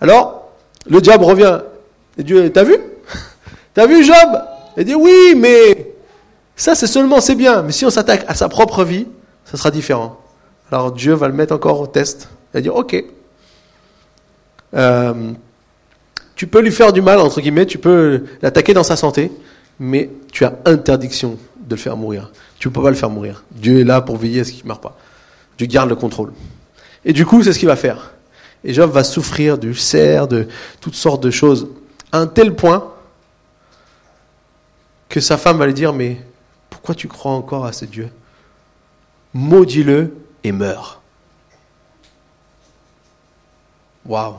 Alors, 0.00 0.52
le 0.86 1.00
diable 1.00 1.24
revient. 1.24 1.62
Et 2.16 2.22
Dieu, 2.22 2.48
t'as 2.52 2.62
vu? 2.62 2.76
T'as 3.74 3.88
vu 3.88 4.04
Job? 4.04 4.14
Il 4.76 4.84
dit 4.84 4.94
oui, 4.94 5.34
mais 5.36 5.94
ça 6.54 6.76
c'est 6.76 6.86
seulement, 6.86 7.20
c'est 7.20 7.34
bien. 7.34 7.62
Mais 7.62 7.72
si 7.72 7.84
on 7.84 7.90
s'attaque 7.90 8.24
à 8.28 8.36
sa 8.36 8.48
propre 8.48 8.84
vie, 8.84 9.08
ça 9.50 9.56
sera 9.56 9.70
différent. 9.70 10.20
Alors 10.70 10.92
Dieu 10.92 11.14
va 11.14 11.28
le 11.28 11.34
mettre 11.34 11.54
encore 11.54 11.80
au 11.80 11.86
test. 11.86 12.28
Il 12.52 12.58
va 12.58 12.60
dire 12.60 12.74
ok. 12.76 13.04
Euh, 14.74 15.32
tu 16.36 16.46
peux 16.46 16.60
lui 16.60 16.70
faire 16.70 16.92
du 16.92 17.02
mal, 17.02 17.18
entre 17.18 17.40
guillemets, 17.40 17.66
tu 17.66 17.78
peux 17.78 18.24
l'attaquer 18.40 18.72
dans 18.72 18.84
sa 18.84 18.96
santé, 18.96 19.32
mais 19.78 20.10
tu 20.32 20.44
as 20.44 20.54
interdiction 20.64 21.36
de 21.60 21.74
le 21.74 21.80
faire 21.80 21.96
mourir. 21.96 22.30
Tu 22.58 22.68
ne 22.68 22.72
peux 22.72 22.82
pas 22.82 22.90
le 22.90 22.96
faire 22.96 23.10
mourir. 23.10 23.44
Dieu 23.50 23.80
est 23.80 23.84
là 23.84 24.00
pour 24.00 24.16
veiller 24.16 24.40
à 24.40 24.44
ce 24.44 24.52
qu'il 24.52 24.62
ne 24.62 24.68
meure 24.68 24.80
pas. 24.80 24.96
Dieu 25.58 25.66
garde 25.66 25.88
le 25.88 25.96
contrôle. 25.96 26.32
Et 27.04 27.12
du 27.12 27.26
coup, 27.26 27.42
c'est 27.42 27.52
ce 27.52 27.58
qu'il 27.58 27.68
va 27.68 27.76
faire. 27.76 28.12
Et 28.62 28.72
Job 28.72 28.90
va 28.90 29.04
souffrir 29.04 29.58
du 29.58 29.74
cerf, 29.74 30.28
de 30.28 30.46
toutes 30.80 30.94
sortes 30.94 31.22
de 31.22 31.30
choses, 31.30 31.68
à 32.12 32.18
un 32.18 32.26
tel 32.26 32.54
point 32.54 32.92
que 35.08 35.20
sa 35.20 35.36
femme 35.36 35.58
va 35.58 35.66
lui 35.66 35.74
dire, 35.74 35.92
mais 35.92 36.20
pourquoi 36.68 36.94
tu 36.94 37.08
crois 37.08 37.32
encore 37.32 37.66
à 37.66 37.72
ce 37.72 37.84
Dieu? 37.84 38.10
Maudis-le 39.34 40.14
et 40.44 40.52
meurs. 40.52 41.00
Waouh 44.06 44.34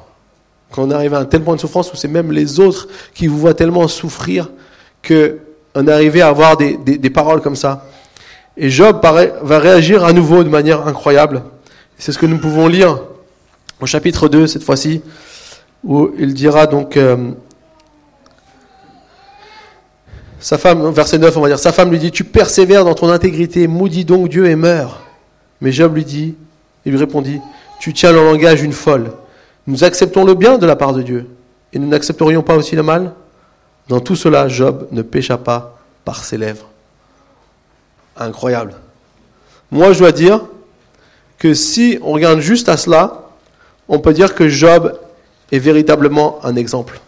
quand 0.72 0.84
on 0.84 0.92
arrive 0.92 1.14
à 1.14 1.20
un 1.20 1.26
tel 1.26 1.44
point 1.44 1.56
de 1.56 1.60
souffrance 1.60 1.92
où 1.92 1.96
c'est 1.96 2.08
même 2.08 2.32
les 2.32 2.60
autres 2.60 2.88
qui 3.14 3.28
vous 3.28 3.38
voient 3.38 3.54
tellement 3.54 3.88
souffrir 3.88 4.50
qu'on 5.06 5.88
est 5.88 5.92
arrivé 5.92 6.22
à 6.22 6.30
avoir 6.30 6.58
des, 6.58 7.10
paroles 7.10 7.42
comme 7.42 7.56
ça. 7.56 7.86
Et 8.58 8.70
Job 8.70 9.00
va 9.04 9.60
réagir 9.60 10.04
à 10.04 10.14
nouveau 10.14 10.44
de 10.44 10.50
manière 10.50 10.88
incroyable. 10.88 11.44
C'est 11.98 12.12
ce 12.12 12.18
que 12.18 12.26
nous 12.26 12.38
pouvons 12.38 12.68
lire 12.68 13.00
au 13.82 13.86
chapitre 13.86 14.30
2 14.30 14.48
cette 14.48 14.64
fois-ci, 14.64 15.02
où 15.84 16.12
il 16.18 16.34
dira 16.34 16.68
donc, 16.68 16.98
euh, 16.98 17.32
sa 20.42 20.58
femme, 20.58 20.90
verset 20.90 21.20
9 21.20 21.38
on 21.38 21.42
va 21.42 21.48
dire, 21.48 21.60
sa 21.60 21.72
femme 21.72 21.92
lui 21.92 22.00
dit, 22.00 22.12
tu 22.12 22.24
persévères 22.24 22.84
dans 22.84 22.96
ton 22.96 23.10
intégrité, 23.10 23.68
maudis 23.68 24.06
donc 24.06 24.28
Dieu 24.28 24.48
et 24.48 24.56
meurs. 24.56 25.00
Mais 25.62 25.72
Job 25.72 25.96
lui 25.96 26.04
dit, 26.04 26.36
il 26.84 26.92
lui 26.92 27.00
répondit, 27.00 27.40
tu 27.80 27.94
tiens 27.94 28.12
le 28.12 28.24
langage 28.24 28.62
d'une 28.62 28.74
folle. 28.74 29.12
Nous 29.68 29.84
acceptons 29.84 30.26
le 30.26 30.34
bien 30.34 30.58
de 30.58 30.66
la 30.66 30.76
part 30.76 30.94
de 30.94 31.04
Dieu 31.04 31.30
et 31.72 31.80
nous 31.80 31.88
n'accepterions 31.88 32.42
pas 32.42 32.56
aussi 32.56 32.76
le 32.76 32.84
mal? 32.84 33.14
Dans 33.88 34.00
tout 34.00 34.16
cela, 34.16 34.48
Job 34.48 34.88
ne 34.92 35.04
pécha 35.04 35.38
pas 35.38 35.78
par 36.04 36.24
ses 36.24 36.38
lèvres. 36.38 36.68
Incroyable. 38.18 38.74
Moi, 39.70 39.94
je 39.94 40.00
dois 40.00 40.12
dire 40.12 40.42
que 41.38 41.54
si 41.54 42.00
on 42.02 42.12
regarde 42.14 42.40
juste 42.40 42.68
à 42.68 42.78
cela, 42.78 43.30
on 43.88 44.00
peut 44.00 44.14
dire 44.14 44.34
que 44.34 44.50
Job 44.50 44.98
est 45.52 45.60
véritablement 45.60 46.40
un 46.44 46.56
exemple. 46.56 47.00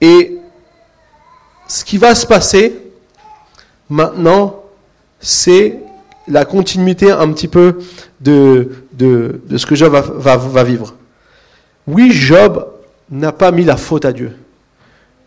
Et 0.00 0.33
qui 1.94 1.98
va 1.98 2.16
se 2.16 2.26
passer 2.26 2.76
maintenant, 3.88 4.64
c'est 5.20 5.78
la 6.26 6.44
continuité 6.44 7.12
un 7.12 7.30
petit 7.32 7.46
peu 7.46 7.78
de, 8.20 8.84
de, 8.94 9.40
ce 9.56 9.64
que 9.64 9.76
Job 9.76 9.92
va, 9.92 10.36
va, 10.36 10.64
vivre. 10.64 10.96
Oui, 11.86 12.10
Job 12.10 12.68
n'a 13.10 13.30
pas 13.30 13.52
mis 13.52 13.62
la 13.62 13.76
faute 13.76 14.04
à 14.04 14.12
Dieu, 14.12 14.36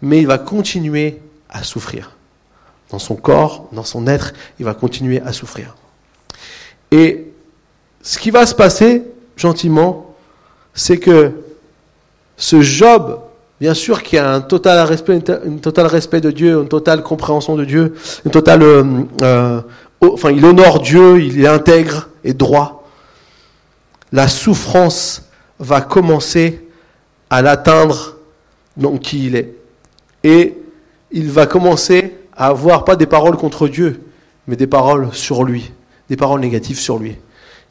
mais 0.01 0.19
il 0.19 0.27
va 0.27 0.38
continuer 0.38 1.21
à 1.50 1.63
souffrir. 1.63 2.17
Dans 2.89 3.00
son 3.00 3.15
corps, 3.15 3.69
dans 3.71 3.86
son 3.86 4.05
être, 4.05 4.33
il 4.59 4.65
va 4.65 4.74
continuer 4.74 5.21
à 5.21 5.31
souffrir. 5.31 5.74
Et 6.91 7.27
ce 8.01 8.19
qui 8.19 8.29
va 8.29 8.45
se 8.45 8.53
passer, 8.53 9.03
gentiment, 9.38 10.13
c'est 10.74 10.97
que 10.97 11.31
ce 12.36 12.59
Job, 12.59 13.21
bien 13.59 13.73
sûr 13.73 14.03
qui 14.03 14.17
a 14.17 14.33
un 14.33 14.41
total 14.41 14.85
respect, 14.85 15.19
de 15.19 16.31
Dieu, 16.31 16.59
une 16.61 16.67
totale 16.67 17.03
compréhension 17.03 17.55
de 17.55 17.65
Dieu, 17.65 17.95
une 18.25 18.31
totale 18.31 18.63
euh, 18.63 18.83
euh, 19.21 19.61
enfin, 20.01 20.31
il 20.31 20.45
honore 20.45 20.79
Dieu, 20.79 21.21
il 21.21 21.43
est 21.43 21.47
intègre 21.47 22.09
et 22.23 22.33
droit, 22.33 22.87
la 24.11 24.27
souffrance 24.27 25.23
va 25.59 25.81
commencer 25.81 26.67
à 27.29 27.41
l'atteindre 27.41 28.15
donc 28.77 29.01
qui 29.01 29.25
il 29.25 29.35
est. 29.35 29.55
Et 30.23 30.55
il 31.11 31.31
va 31.31 31.45
commencer 31.45 32.15
à 32.35 32.47
avoir 32.47 32.85
pas 32.85 32.95
des 32.95 33.07
paroles 33.07 33.37
contre 33.37 33.67
Dieu, 33.67 34.01
mais 34.47 34.55
des 34.55 34.67
paroles 34.67 35.09
sur 35.13 35.43
lui, 35.43 35.71
des 36.09 36.15
paroles 36.15 36.41
négatives 36.41 36.79
sur 36.79 36.99
lui. 36.99 37.15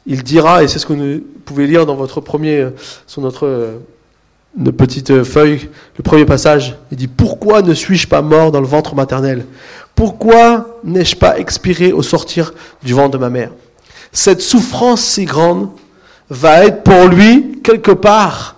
Il 0.05 0.23
dira, 0.23 0.63
et 0.63 0.67
c'est 0.67 0.79
ce 0.79 0.85
que 0.85 0.93
vous 0.93 1.23
pouvez 1.45 1.67
lire 1.67 1.85
dans 1.85 1.95
votre 1.95 2.21
premier, 2.21 2.67
sur 3.07 3.21
notre, 3.21 3.79
notre 4.55 4.77
petite 4.77 5.23
feuille, 5.23 5.69
le 5.97 6.03
premier 6.03 6.25
passage, 6.25 6.77
il 6.91 6.97
dit, 6.97 7.07
pourquoi 7.07 7.61
ne 7.61 7.73
suis-je 7.73 8.07
pas 8.07 8.21
mort 8.21 8.51
dans 8.51 8.61
le 8.61 8.67
ventre 8.67 8.95
maternel? 8.95 9.45
Pourquoi 9.95 10.79
n'ai-je 10.83 11.15
pas 11.15 11.37
expiré 11.39 11.91
au 11.91 12.03
sortir 12.03 12.53
du 12.83 12.93
ventre 12.93 13.11
de 13.11 13.17
ma 13.17 13.29
mère? 13.29 13.51
Cette 14.11 14.41
souffrance 14.41 15.03
si 15.03 15.25
grande 15.25 15.69
va 16.29 16.65
être 16.65 16.83
pour 16.83 17.07
lui, 17.07 17.59
quelque 17.63 17.91
part, 17.91 18.55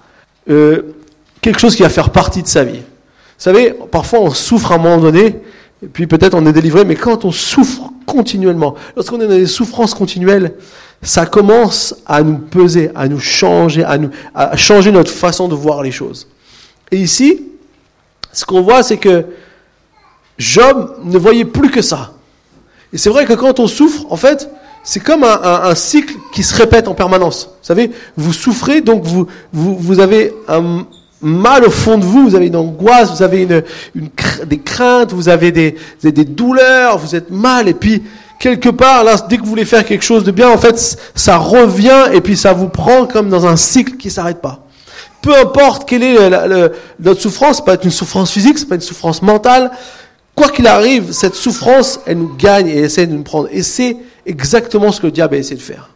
euh, 0.49 0.95
quelque 1.41 1.59
chose 1.59 1.75
qui 1.75 1.83
va 1.83 1.89
faire 1.89 2.09
partie 2.09 2.43
de 2.43 2.47
sa 2.47 2.63
vie. 2.63 2.79
Vous 2.79 3.43
savez, 3.45 3.73
parfois 3.91 4.19
on 4.19 4.31
souffre 4.31 4.71
à 4.71 4.75
un 4.75 4.79
moment 4.79 4.97
donné, 4.97 5.41
et 5.81 5.87
puis 5.87 6.07
peut-être 6.07 6.33
on 6.33 6.45
est 6.45 6.53
délivré, 6.53 6.83
mais 6.85 6.95
quand 6.95 7.25
on 7.25 7.31
souffre 7.31 7.91
continuellement, 8.05 8.75
lorsqu'on 8.95 9.21
est 9.21 9.27
dans 9.27 9.35
des 9.35 9.45
souffrances 9.45 9.93
continuelles, 9.93 10.53
ça 11.01 11.25
commence 11.25 11.95
à 12.05 12.21
nous 12.23 12.37
peser, 12.37 12.91
à 12.95 13.07
nous 13.07 13.19
changer, 13.19 13.83
à, 13.83 13.97
nous, 13.97 14.09
à 14.35 14.57
changer 14.57 14.91
notre 14.91 15.11
façon 15.11 15.47
de 15.47 15.55
voir 15.55 15.81
les 15.81 15.91
choses. 15.91 16.27
Et 16.91 16.97
ici, 16.97 17.45
ce 18.33 18.45
qu'on 18.45 18.61
voit, 18.61 18.83
c'est 18.83 18.97
que 18.97 19.25
Job 20.37 20.95
ne 21.03 21.17
voyait 21.17 21.45
plus 21.45 21.69
que 21.69 21.81
ça. 21.81 22.13
Et 22.91 22.97
c'est 22.97 23.09
vrai 23.09 23.25
que 23.25 23.33
quand 23.33 23.59
on 23.59 23.67
souffre, 23.67 24.05
en 24.09 24.17
fait, 24.17 24.49
c'est 24.83 24.99
comme 24.99 25.23
un, 25.23 25.75
cycle 25.75 26.15
qui 26.33 26.41
se 26.41 26.55
répète 26.55 26.87
en 26.87 26.95
permanence. 26.95 27.45
Vous 27.45 27.65
savez, 27.65 27.91
vous 28.17 28.33
souffrez, 28.33 28.81
donc 28.81 29.03
vous, 29.03 29.27
vous, 29.51 29.99
avez 29.99 30.33
un 30.47 30.85
mal 31.21 31.65
au 31.65 31.69
fond 31.69 31.97
de 31.97 32.05
vous, 32.05 32.29
vous 32.29 32.35
avez 32.35 32.47
une 32.47 32.55
angoisse, 32.55 33.11
vous 33.11 33.21
avez 33.21 33.43
une, 33.43 33.61
des 34.45 34.59
craintes, 34.59 35.11
vous 35.11 35.29
avez 35.29 35.51
des, 35.51 35.75
des 36.01 36.25
douleurs, 36.25 36.97
vous 36.97 37.15
êtes 37.15 37.29
mal, 37.29 37.67
et 37.67 37.73
puis 37.73 38.01
quelque 38.39 38.69
part, 38.69 39.03
là, 39.03 39.15
dès 39.29 39.37
que 39.37 39.43
vous 39.43 39.49
voulez 39.49 39.65
faire 39.65 39.85
quelque 39.85 40.03
chose 40.03 40.23
de 40.23 40.31
bien, 40.31 40.49
en 40.49 40.57
fait, 40.57 40.97
ça 41.13 41.37
revient, 41.37 42.05
et 42.13 42.21
puis 42.21 42.35
ça 42.35 42.53
vous 42.53 42.69
prend 42.69 43.05
comme 43.05 43.29
dans 43.29 43.45
un 43.45 43.57
cycle 43.57 43.97
qui 43.97 44.09
s'arrête 44.09 44.41
pas. 44.41 44.65
Peu 45.21 45.35
importe 45.37 45.87
quelle 45.87 46.03
est 46.03 46.17
notre 46.99 47.21
souffrance, 47.21 47.57
ça 47.57 47.63
peut 47.63 47.73
être 47.73 47.83
une 47.83 47.91
souffrance 47.91 48.31
physique, 48.31 48.57
ça 48.57 48.65
peut 48.65 48.75
être 48.75 48.81
une 48.81 48.87
souffrance 48.87 49.21
mentale, 49.21 49.71
Quoi 50.39 50.47
qu'il 50.47 50.67
arrive, 50.67 51.11
cette 51.11 51.35
souffrance, 51.35 51.99
elle 52.05 52.19
nous 52.19 52.33
gagne 52.33 52.69
et 52.69 52.77
essaie 52.77 53.05
de 53.05 53.11
nous 53.11 53.23
prendre. 53.23 53.49
Et 53.51 53.61
c'est 53.61 53.97
exactement 54.25 54.89
ce 54.93 55.01
que 55.01 55.07
le 55.07 55.11
diable 55.11 55.35
a 55.35 55.37
essayé 55.37 55.57
de 55.57 55.61
faire. 55.61 55.89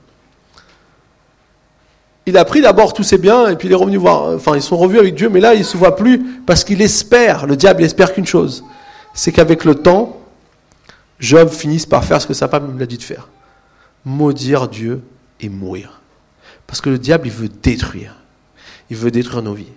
il 2.26 2.38
a 2.38 2.44
pris 2.44 2.60
d'abord 2.60 2.92
tous 2.92 3.04
ses 3.04 3.18
biens 3.18 3.48
et 3.48 3.56
puis 3.56 3.70
il 3.70 3.72
est 3.72 3.76
revenu 3.76 3.96
voir, 3.96 4.36
enfin 4.36 4.58
ils 4.58 4.62
sont 4.62 4.76
revus 4.76 5.00
avec 5.00 5.16
Dieu, 5.16 5.30
mais 5.30 5.40
là 5.40 5.54
il 5.54 5.64
se 5.64 5.78
voit 5.78 5.96
plus 5.96 6.26
parce 6.46 6.66
qu'il 6.66 6.82
espère, 6.82 7.46
le 7.46 7.56
diable 7.56 7.84
espère 7.84 8.14
qu'une 8.14 8.26
chose, 8.26 8.66
c'est 9.14 9.32
qu'avec 9.32 9.64
le 9.64 9.76
temps, 9.76 10.18
Job 11.24 11.50
finisse 11.50 11.86
par 11.86 12.04
faire 12.04 12.22
ce 12.22 12.28
que 12.28 12.34
sa 12.34 12.50
femme 12.50 12.76
lui 12.76 12.84
a 12.84 12.86
dit 12.86 12.98
de 12.98 13.04
faire, 13.04 13.30
maudire 14.04 14.68
Dieu 14.68 15.00
et 15.40 15.48
mourir. 15.48 16.02
Parce 16.68 16.82
que 16.82 16.90
le 16.90 16.98
diable, 16.98 17.28
il 17.28 17.32
veut 17.32 17.48
détruire. 17.48 18.18
Il 18.90 18.98
veut 18.98 19.10
détruire 19.10 19.42
nos 19.42 19.54
vies. 19.54 19.72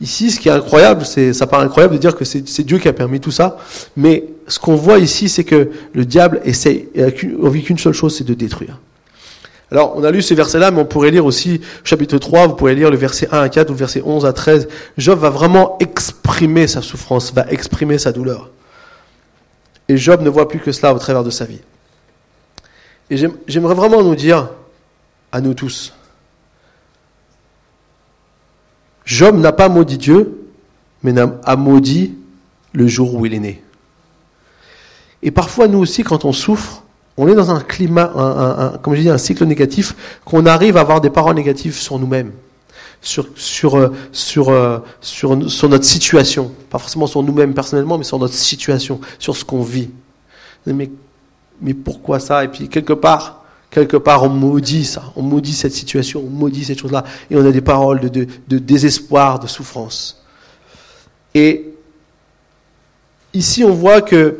Ici, 0.00 0.30
ce 0.30 0.40
qui 0.40 0.48
est 0.48 0.52
incroyable, 0.52 1.04
c'est, 1.04 1.34
ça 1.34 1.46
paraît 1.46 1.66
incroyable 1.66 1.94
de 1.94 1.98
dire 1.98 2.16
que 2.16 2.24
c'est, 2.24 2.62
Dieu 2.62 2.78
qui 2.78 2.88
a 2.88 2.94
permis 2.94 3.20
tout 3.20 3.30
ça, 3.30 3.58
mais 3.96 4.24
ce 4.48 4.58
qu'on 4.58 4.74
voit 4.74 4.98
ici, 4.98 5.28
c'est 5.28 5.44
que 5.44 5.70
le 5.92 6.04
diable 6.06 6.40
essaie, 6.44 6.88
a 6.98 7.46
envie 7.46 7.62
qu'une 7.62 7.76
seule 7.78 7.92
chose, 7.92 8.16
c'est 8.16 8.24
de 8.24 8.34
détruire. 8.34 8.80
Alors, 9.70 9.92
on 9.96 10.04
a 10.04 10.10
lu 10.10 10.22
ces 10.22 10.34
versets-là, 10.34 10.70
mais 10.70 10.80
on 10.80 10.86
pourrait 10.86 11.10
lire 11.10 11.26
aussi 11.26 11.60
chapitre 11.84 12.16
3, 12.16 12.46
vous 12.46 12.54
pourrez 12.54 12.74
lire 12.74 12.90
le 12.90 12.96
verset 12.96 13.28
1 13.30 13.40
à 13.40 13.48
4 13.50 13.68
ou 13.68 13.72
le 13.72 13.78
verset 13.78 14.02
11 14.02 14.24
à 14.24 14.32
13. 14.32 14.68
Job 14.96 15.18
va 15.18 15.28
vraiment 15.28 15.76
exprimer 15.80 16.66
sa 16.66 16.80
souffrance, 16.80 17.30
va 17.34 17.44
exprimer 17.50 17.98
sa 17.98 18.12
douleur. 18.12 18.48
Et 19.88 19.96
Job 19.96 20.22
ne 20.22 20.30
voit 20.30 20.48
plus 20.48 20.60
que 20.60 20.72
cela 20.72 20.94
au 20.94 20.98
travers 20.98 21.24
de 21.24 21.30
sa 21.30 21.44
vie. 21.44 21.60
Et 23.10 23.16
j'aimerais 23.46 23.74
vraiment 23.74 24.02
nous 24.02 24.14
dire, 24.14 24.48
à 25.32 25.40
nous 25.40 25.54
tous, 25.54 25.92
Job 29.04 29.36
n'a 29.36 29.52
pas 29.52 29.68
maudit 29.68 29.98
Dieu, 29.98 30.48
mais 31.02 31.12
a 31.18 31.56
maudit 31.56 32.14
le 32.72 32.86
jour 32.86 33.14
où 33.14 33.26
il 33.26 33.34
est 33.34 33.40
né. 33.40 33.62
Et 35.22 35.30
parfois, 35.30 35.68
nous 35.68 35.78
aussi, 35.78 36.02
quand 36.04 36.24
on 36.24 36.32
souffre, 36.32 36.82
on 37.16 37.28
est 37.28 37.34
dans 37.34 37.50
un 37.50 37.60
climat, 37.60 38.78
comme 38.82 38.94
je 38.94 39.02
dis, 39.02 39.10
un 39.10 39.18
cycle 39.18 39.44
négatif, 39.44 40.20
qu'on 40.24 40.46
arrive 40.46 40.76
à 40.76 40.80
avoir 40.80 41.00
des 41.00 41.10
paroles 41.10 41.34
négatives 41.34 41.74
sur 41.74 41.98
nous-mêmes, 41.98 42.32
sur, 43.00 43.28
sur, 43.34 43.76
euh, 43.76 43.88
sur, 44.12 44.48
euh, 44.48 44.78
sur, 45.00 45.36
notre 45.36 45.84
situation. 45.84 46.52
Pas 46.70 46.78
forcément 46.78 47.06
sur 47.06 47.22
nous-mêmes 47.22 47.54
personnellement, 47.54 47.98
mais 47.98 48.04
sur 48.04 48.18
notre 48.18 48.34
situation, 48.34 49.00
sur 49.18 49.36
ce 49.36 49.44
qu'on 49.44 49.62
vit. 49.62 49.90
Mais, 50.66 50.90
mais 51.60 51.74
pourquoi 51.74 52.20
ça? 52.20 52.44
Et 52.44 52.48
puis, 52.48 52.68
quelque 52.68 52.92
part, 52.92 53.44
quelque 53.70 53.96
part, 53.96 54.22
on 54.22 54.28
maudit 54.28 54.84
ça, 54.84 55.12
on 55.16 55.22
maudit 55.22 55.52
cette 55.52 55.72
situation, 55.72 56.22
on 56.24 56.30
maudit 56.30 56.64
cette 56.64 56.78
chose-là, 56.78 57.04
et 57.30 57.36
on 57.36 57.44
a 57.44 57.50
des 57.50 57.60
paroles 57.60 58.00
de, 58.00 58.08
de, 58.08 58.26
de 58.48 58.58
désespoir, 58.58 59.38
de 59.40 59.46
souffrance. 59.46 60.22
Et 61.34 61.72
ici, 63.34 63.64
on 63.64 63.72
voit 63.72 64.02
que 64.02 64.38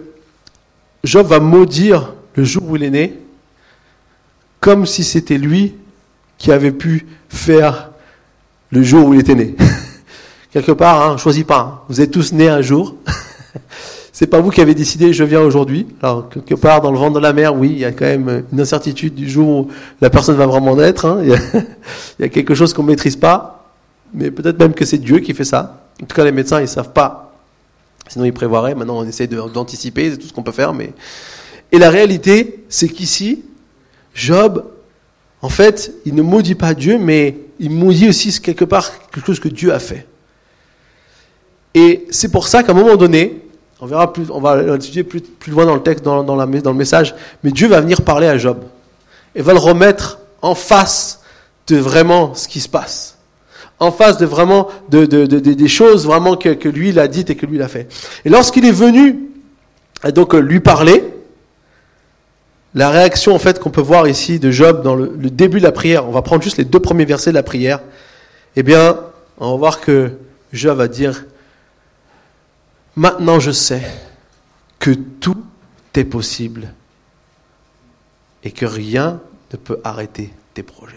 Job 1.03 1.27
va 1.27 1.41
maudire 1.41 2.15
le 2.37 2.45
jour 2.45 2.63
où 2.69 2.77
il 2.77 2.85
est 2.85 2.91
né, 2.91 3.19
comme 4.61 4.87
si 4.87 5.03
c'était 5.03 5.39
lui 5.39 5.75
qui 6.39 6.53
avait 6.53 6.73
pu 6.73 7.07
faire 7.29 7.92
le 8.73 8.83
jour 8.83 9.07
où 9.07 9.15
il 9.15 9.21
était 9.21 9.37
né. 9.37 9.55
Quelque 10.53 10.73
part, 10.73 11.03
hein, 11.03 11.17
choisis 11.17 11.45
pas. 11.45 11.61
Hein. 11.61 11.81
Vous 11.89 12.01
êtes 12.01 12.11
tous 12.11 12.33
nés 12.33 12.49
un 12.49 12.63
jour. 12.63 12.97
C'est 14.13 14.27
pas 14.27 14.41
vous 14.41 14.51
qui 14.51 14.61
avez 14.61 14.75
décidé 14.75 15.13
je 15.13 15.25
viens 15.25 15.41
aujourd'hui. 15.41 15.87
Alors 16.03 16.29
quelque 16.29 16.55
part 16.55 16.83
dans 16.83 16.93
le 16.93 16.99
vent 16.99 17.11
de 17.11 17.19
la 17.19 17.33
mer, 17.33 17.57
oui, 17.57 17.71
il 17.71 17.79
y 17.79 17.85
a 17.85 17.93
quand 17.93 18.05
même 18.05 18.45
une 18.53 18.61
incertitude 18.61 19.15
du 19.15 19.29
jour 19.29 19.49
où 19.49 19.69
la 20.03 20.11
personne 20.11 20.37
va 20.37 20.47
vraiment 20.47 20.77
naître. 20.77 21.07
Hein. 21.07 21.23
Il, 21.25 21.31
y 22.21 22.25
a, 22.25 22.29
quelque 22.29 22.55
chose 22.55 22.75
qu'on 22.75 22.83
maîtrise 22.83 23.17
pas, 23.17 23.73
mais 24.13 24.31
peut-être 24.31 24.59
même 24.59 24.75
que 24.75 24.85
c'est 24.85 24.99
Dieu 24.99 25.21
qui 25.21 25.33
fait 25.33 25.45
ça. 25.45 25.81
En 26.03 26.07
tout 26.07 26.15
cas, 26.15 26.25
les 26.25 26.33
médecins 26.33 26.61
ils 26.61 26.69
savent 26.69 26.93
pas. 26.93 27.35
Sinon 28.07 28.27
ils 28.27 28.35
prévoiraient. 28.35 28.75
Maintenant, 28.75 28.99
on 28.99 29.05
essaie 29.05 29.27
d'anticiper, 29.27 30.11
c'est 30.11 30.19
tout 30.19 30.27
ce 30.27 30.33
qu'on 30.35 30.43
peut 30.43 30.53
faire, 30.53 30.75
mais 30.75 30.93
et 31.73 31.79
la 31.79 31.89
réalité, 31.89 32.65
c'est 32.69 32.89
qu'ici, 32.89 33.43
Job, 34.15 34.63
en 35.43 35.49
fait, 35.49 35.93
il 36.07 36.15
ne 36.15 36.23
maudit 36.23 36.55
pas 36.55 36.73
Dieu, 36.73 36.99
mais 36.99 37.37
il 37.59 37.71
maudit 37.71 38.09
aussi 38.09 38.41
quelque 38.41 38.65
part 38.65 38.93
quelque 39.11 39.27
chose 39.27 39.41
que 39.41 39.49
Dieu 39.49 39.73
a 39.73 39.81
fait. 39.81 40.07
Et 41.75 42.07
c'est 42.11 42.31
pour 42.31 42.47
ça 42.47 42.63
qu'à 42.63 42.73
un 42.73 42.75
moment 42.77 42.97
donné, 42.97 43.43
on 43.81 43.87
verra 43.87 44.13
plus, 44.13 44.31
on 44.31 44.41
va 44.41 44.77
étudier 44.77 45.03
plus, 45.03 45.23
loin 45.49 45.67
dans 45.67 45.75
le 45.75 45.83
texte, 45.83 46.05
dans, 46.05 46.23
le 46.23 46.73
message, 46.73 47.15
mais 47.43 47.51
Dieu 47.51 47.67
va 47.67 47.81
venir 47.81 48.03
parler 48.03 48.29
à 48.29 48.39
Job 48.39 48.59
et 49.35 49.43
va 49.43 49.53
le 49.53 49.59
remettre 49.59 50.21
en 50.43 50.55
face 50.55 51.21
de 51.67 51.77
vraiment 51.77 52.35
ce 52.35 52.47
qui 52.47 52.61
se 52.61 52.69
passe, 52.69 53.19
en 53.81 53.91
face 53.91 54.19
de 54.19 54.27
vraiment 54.27 54.69
de, 54.91 55.07
de, 55.07 55.27
de, 55.27 55.39
des 55.39 55.69
choses 55.69 56.07
vraiment 56.07 56.37
que, 56.37 56.51
que 56.51 56.69
lui 56.69 56.91
il 56.91 57.01
a 57.01 57.09
dites 57.09 57.31
et 57.31 57.35
que 57.35 57.47
lui 57.47 57.57
il 57.57 57.63
a 57.63 57.69
fait. 57.69 57.89
Et 58.25 58.29
lorsqu'il 58.29 58.65
est 58.65 58.73
venu 58.73 59.19
donc 60.15 60.35
lui 60.35 60.61
parler, 60.61 61.03
la 62.75 62.91
réaction 62.91 63.35
en 63.35 63.39
fait 63.39 63.59
qu'on 63.59 63.71
peut 63.71 63.83
voir 63.83 64.09
ici 64.09 64.39
de 64.39 64.51
Job 64.51 64.83
dans 64.83 64.95
le, 64.95 65.09
début 65.31 65.59
de 65.59 65.65
la 65.65 65.73
prière, 65.73 66.09
on 66.09 66.13
va 66.13 66.23
prendre 66.23 66.43
juste 66.43 66.57
les 66.57 66.65
deux 66.65 66.81
premiers 66.81 67.05
versets 67.05 67.31
de 67.31 67.35
la 67.35 67.43
prière, 67.43 67.81
eh 68.57 68.63
bien, 68.63 68.99
on 69.39 69.53
va 69.53 69.57
voir 69.57 69.81
que 69.81 70.13
Job 70.53 70.79
va 70.79 70.89
dire, 70.89 71.25
maintenant 72.97 73.41
je 73.41 73.51
sais 73.51 73.83
que 74.79 74.91
tout 74.91 75.37
est 75.95 76.05
possible 76.05 76.73
et 78.45 78.51
que 78.51 78.67
rien 78.67 79.21
ne 79.53 79.57
peut 79.59 79.81
arrêter 79.85 80.33
tes 80.55 80.63
projets. 80.63 80.97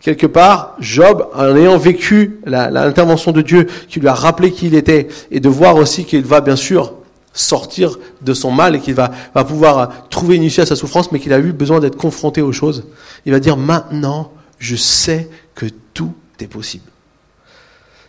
Quelque 0.00 0.26
part, 0.26 0.76
Job, 0.78 1.28
en 1.34 1.56
ayant 1.56 1.78
vécu 1.78 2.40
l'intervention 2.46 3.32
de 3.32 3.42
Dieu 3.42 3.66
qui 3.88 3.98
lui 3.98 4.08
a 4.08 4.14
rappelé 4.14 4.52
qui 4.52 4.68
il 4.68 4.74
était, 4.74 5.08
et 5.32 5.40
de 5.40 5.48
voir 5.48 5.76
aussi 5.76 6.04
qu'il 6.04 6.24
va 6.24 6.40
bien 6.40 6.54
sûr 6.54 6.94
sortir 7.36 7.98
de 8.22 8.34
son 8.34 8.50
mal 8.50 8.74
et 8.74 8.80
qu'il 8.80 8.94
va, 8.94 9.10
pouvoir 9.46 10.08
trouver 10.08 10.36
une 10.36 10.42
issue 10.42 10.62
à 10.62 10.66
sa 10.66 10.74
souffrance, 10.74 11.12
mais 11.12 11.20
qu'il 11.20 11.32
a 11.32 11.38
eu 11.38 11.52
besoin 11.52 11.78
d'être 11.78 11.96
confronté 11.96 12.42
aux 12.42 12.52
choses. 12.52 12.84
Il 13.26 13.32
va 13.32 13.38
dire 13.38 13.56
maintenant, 13.56 14.32
je 14.58 14.74
sais 14.74 15.28
que 15.54 15.66
tout 15.94 16.14
est 16.40 16.46
possible. 16.46 16.90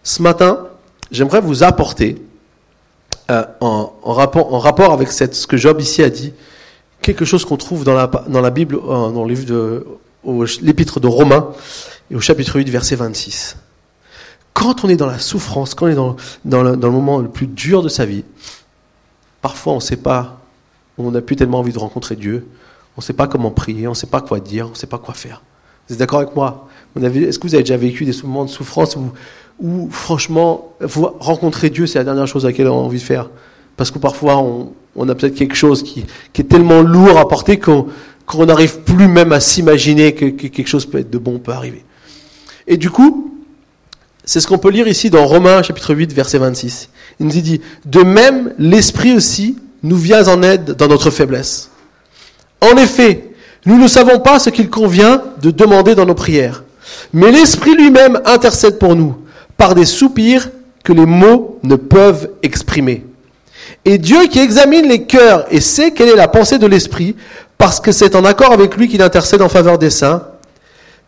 Ce 0.01 0.21
matin, 0.21 0.67
j'aimerais 1.11 1.41
vous 1.41 1.63
apporter, 1.63 2.21
euh, 3.29 3.43
en, 3.59 3.91
rapport, 4.05 4.93
avec 4.93 5.11
ce 5.11 5.45
que 5.45 5.57
Job 5.57 5.81
ici 5.81 6.01
a 6.01 6.09
dit, 6.09 6.33
quelque 7.01 7.25
chose 7.25 7.45
qu'on 7.45 7.57
trouve 7.57 7.83
dans 7.83 7.93
la, 7.93 8.49
Bible, 8.49 8.75
euh, 8.75 9.11
dans 9.11 9.25
l'épître 9.25 10.99
de 10.99 11.07
Romains, 11.07 11.49
et 12.09 12.15
au 12.15 12.21
chapitre 12.21 12.55
8, 12.55 12.69
verset 12.69 12.95
26. 12.95 13.57
Quand 14.53 14.85
on 14.85 14.89
est 14.89 14.95
dans 14.95 15.05
la 15.05 15.19
souffrance, 15.19 15.75
quand 15.75 15.85
on 15.85 15.89
est 15.89 15.95
dans 16.45 16.63
le 16.63 16.89
moment 16.89 17.19
le 17.19 17.27
plus 17.27 17.47
dur 17.47 17.83
de 17.83 17.89
sa 17.89 18.05
vie, 18.05 18.23
Parfois, 19.41 19.73
on 19.73 19.77
ne 19.77 19.81
sait 19.81 19.97
pas, 19.97 20.41
on 20.97 21.11
n'a 21.11 21.21
plus 21.21 21.35
tellement 21.35 21.59
envie 21.59 21.73
de 21.73 21.79
rencontrer 21.79 22.15
Dieu, 22.15 22.47
on 22.95 23.01
ne 23.01 23.03
sait 23.03 23.13
pas 23.13 23.27
comment 23.27 23.51
prier, 23.51 23.87
on 23.87 23.91
ne 23.91 23.95
sait 23.95 24.07
pas 24.07 24.21
quoi 24.21 24.39
dire, 24.39 24.67
on 24.67 24.71
ne 24.71 24.75
sait 24.75 24.87
pas 24.87 24.97
quoi 24.97 25.13
faire. 25.13 25.41
Vous 25.87 25.93
êtes 25.93 25.99
d'accord 25.99 26.19
avec 26.19 26.35
moi? 26.35 26.67
Est-ce 27.01 27.39
que 27.39 27.47
vous 27.47 27.53
avez 27.53 27.63
déjà 27.63 27.77
vécu 27.77 28.03
des 28.03 28.13
moments 28.23 28.45
de 28.45 28.49
souffrance 28.49 28.97
où, 29.59 29.89
franchement, 29.91 30.73
rencontrer 31.19 31.69
Dieu, 31.69 31.85
c'est 31.85 31.99
la 31.99 32.03
dernière 32.03 32.27
chose 32.27 32.45
à 32.45 32.49
laquelle 32.49 32.67
on 32.67 32.79
a 32.79 32.83
envie 32.83 32.97
de 32.97 33.03
faire? 33.03 33.29
Parce 33.77 33.91
que 33.91 33.99
parfois, 33.99 34.37
on, 34.37 35.09
a 35.09 35.15
peut-être 35.15 35.35
quelque 35.35 35.55
chose 35.55 35.83
qui, 35.83 36.05
est 36.37 36.49
tellement 36.49 36.81
lourd 36.81 37.17
à 37.17 37.27
porter 37.27 37.59
qu'on 37.59 37.85
n'arrive 38.45 38.79
plus 38.79 39.07
même 39.07 39.31
à 39.31 39.39
s'imaginer 39.39 40.13
que, 40.13 40.25
que, 40.25 40.47
quelque 40.47 40.67
chose 40.67 40.85
peut 40.87 40.97
être 40.97 41.11
de 41.11 41.19
bon, 41.19 41.37
peut 41.37 41.51
arriver. 41.51 41.85
Et 42.65 42.77
du 42.77 42.89
coup, 42.89 43.26
c'est 44.27 44.41
ce 44.41 44.47
qu'on 44.47 44.57
peut 44.57 44.69
lire 44.69 44.89
ici 44.89 45.09
dans 45.09 45.25
Romains 45.25 45.63
chapitre 45.63 45.95
8, 45.95 46.11
verset 46.11 46.37
26. 46.37 46.89
Il 47.21 47.27
nous 47.27 47.31
dit, 47.31 47.61
de 47.85 48.03
même, 48.03 48.53
l'Esprit 48.59 49.13
aussi 49.15 49.57
nous 49.83 49.95
vient 49.95 50.27
en 50.27 50.43
aide 50.43 50.73
dans 50.73 50.89
notre 50.89 51.11
faiblesse. 51.11 51.71
En 52.59 52.75
effet, 52.75 53.31
nous 53.65 53.79
ne 53.79 53.87
savons 53.87 54.19
pas 54.19 54.37
ce 54.39 54.49
qu'il 54.49 54.69
convient 54.69 55.23
de 55.41 55.49
demander 55.49 55.95
dans 55.95 56.05
nos 56.05 56.13
prières, 56.13 56.65
mais 57.13 57.31
l'Esprit 57.31 57.73
lui-même 57.73 58.19
intercède 58.25 58.79
pour 58.79 58.97
nous 58.97 59.15
par 59.55 59.75
des 59.75 59.85
soupirs 59.85 60.49
que 60.83 60.91
les 60.91 61.05
mots 61.05 61.57
ne 61.63 61.77
peuvent 61.77 62.29
exprimer. 62.43 63.05
Et 63.85 63.97
Dieu 63.97 64.27
qui 64.27 64.39
examine 64.39 64.89
les 64.89 65.05
cœurs 65.05 65.45
et 65.51 65.61
sait 65.61 65.91
quelle 65.91 66.09
est 66.09 66.15
la 66.15 66.27
pensée 66.27 66.57
de 66.57 66.67
l'Esprit, 66.67 67.15
parce 67.57 67.79
que 67.79 67.93
c'est 67.93 68.13
en 68.13 68.25
accord 68.25 68.51
avec 68.51 68.75
lui 68.75 68.89
qu'il 68.89 69.01
intercède 69.01 69.41
en 69.41 69.49
faveur 69.49 69.77
des 69.77 69.89
saints, 69.89 70.27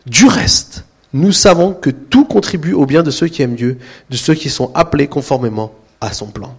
du 0.06 0.24
reste, 0.24 0.84
nous 1.12 1.32
savons 1.32 1.72
que 1.72 1.90
tout 1.90 2.24
contribue 2.24 2.72
au 2.72 2.86
bien 2.86 3.02
de 3.02 3.10
ceux 3.10 3.26
qui 3.26 3.42
aiment 3.42 3.56
Dieu, 3.56 3.78
de 4.10 4.16
ceux 4.16 4.34
qui 4.34 4.48
sont 4.48 4.70
appelés 4.74 5.08
conformément 5.08 5.72
à 6.00 6.12
son 6.12 6.26
plan. 6.26 6.54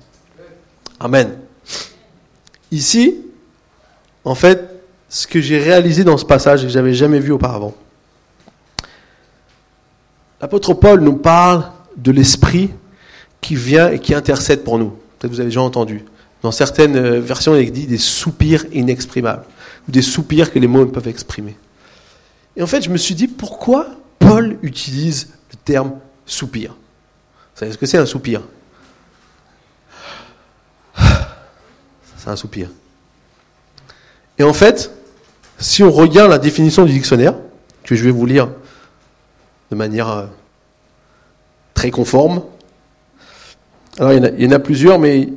Amen. 0.99 1.37
Ici, 2.71 3.21
en 4.23 4.35
fait, 4.35 4.69
ce 5.09 5.27
que 5.27 5.41
j'ai 5.41 5.57
réalisé 5.57 6.03
dans 6.03 6.17
ce 6.17 6.25
passage 6.25 6.63
et 6.63 6.67
que 6.67 6.73
j'avais 6.73 6.93
jamais 6.93 7.19
vu 7.19 7.31
auparavant, 7.31 7.73
l'apôtre 10.41 10.73
Paul 10.73 11.01
nous 11.01 11.15
parle 11.15 11.71
de 11.97 12.11
l'esprit 12.11 12.71
qui 13.41 13.55
vient 13.55 13.89
et 13.89 13.99
qui 13.99 14.13
intercède 14.13 14.63
pour 14.63 14.77
nous. 14.77 14.91
Peut-être 15.19 15.31
vous 15.31 15.39
avez 15.39 15.49
déjà 15.49 15.61
entendu. 15.61 16.05
Dans 16.41 16.51
certaines 16.51 16.95
euh, 16.95 17.19
versions, 17.19 17.55
il 17.55 17.71
dit 17.71 17.87
des 17.87 17.97
soupirs 17.97 18.65
inexprimables, 18.71 19.45
ou 19.87 19.91
des 19.91 20.01
soupirs 20.01 20.51
que 20.51 20.59
les 20.59 20.67
mots 20.67 20.85
ne 20.85 20.91
peuvent 20.91 21.07
exprimer. 21.07 21.55
Et 22.55 22.63
en 22.63 22.67
fait, 22.67 22.81
je 22.81 22.89
me 22.89 22.97
suis 22.97 23.15
dit, 23.15 23.27
pourquoi 23.27 23.87
Paul 24.21 24.57
utilise 24.61 25.33
le 25.51 25.57
terme 25.57 25.99
soupir. 26.25 26.71
Vous 26.71 27.59
savez 27.59 27.71
ce 27.73 27.77
que 27.77 27.85
c'est 27.85 27.97
un 27.97 28.05
soupir? 28.05 28.41
C'est 30.95 32.29
un 32.29 32.35
soupir. 32.35 32.69
Et 34.37 34.43
en 34.43 34.53
fait, 34.53 34.91
si 35.57 35.83
on 35.83 35.91
regarde 35.91 36.29
la 36.29 36.37
définition 36.37 36.85
du 36.85 36.93
dictionnaire, 36.93 37.33
que 37.83 37.95
je 37.95 38.03
vais 38.03 38.11
vous 38.11 38.25
lire 38.25 38.49
de 39.71 39.75
manière 39.75 40.09
euh, 40.09 40.25
très 41.73 41.91
conforme. 41.91 42.43
Alors 43.97 44.13
il 44.13 44.41
y, 44.41 44.47
en 44.47 44.51
a, 44.51 44.59
plusieurs, 44.59 44.99
mais 44.99 45.29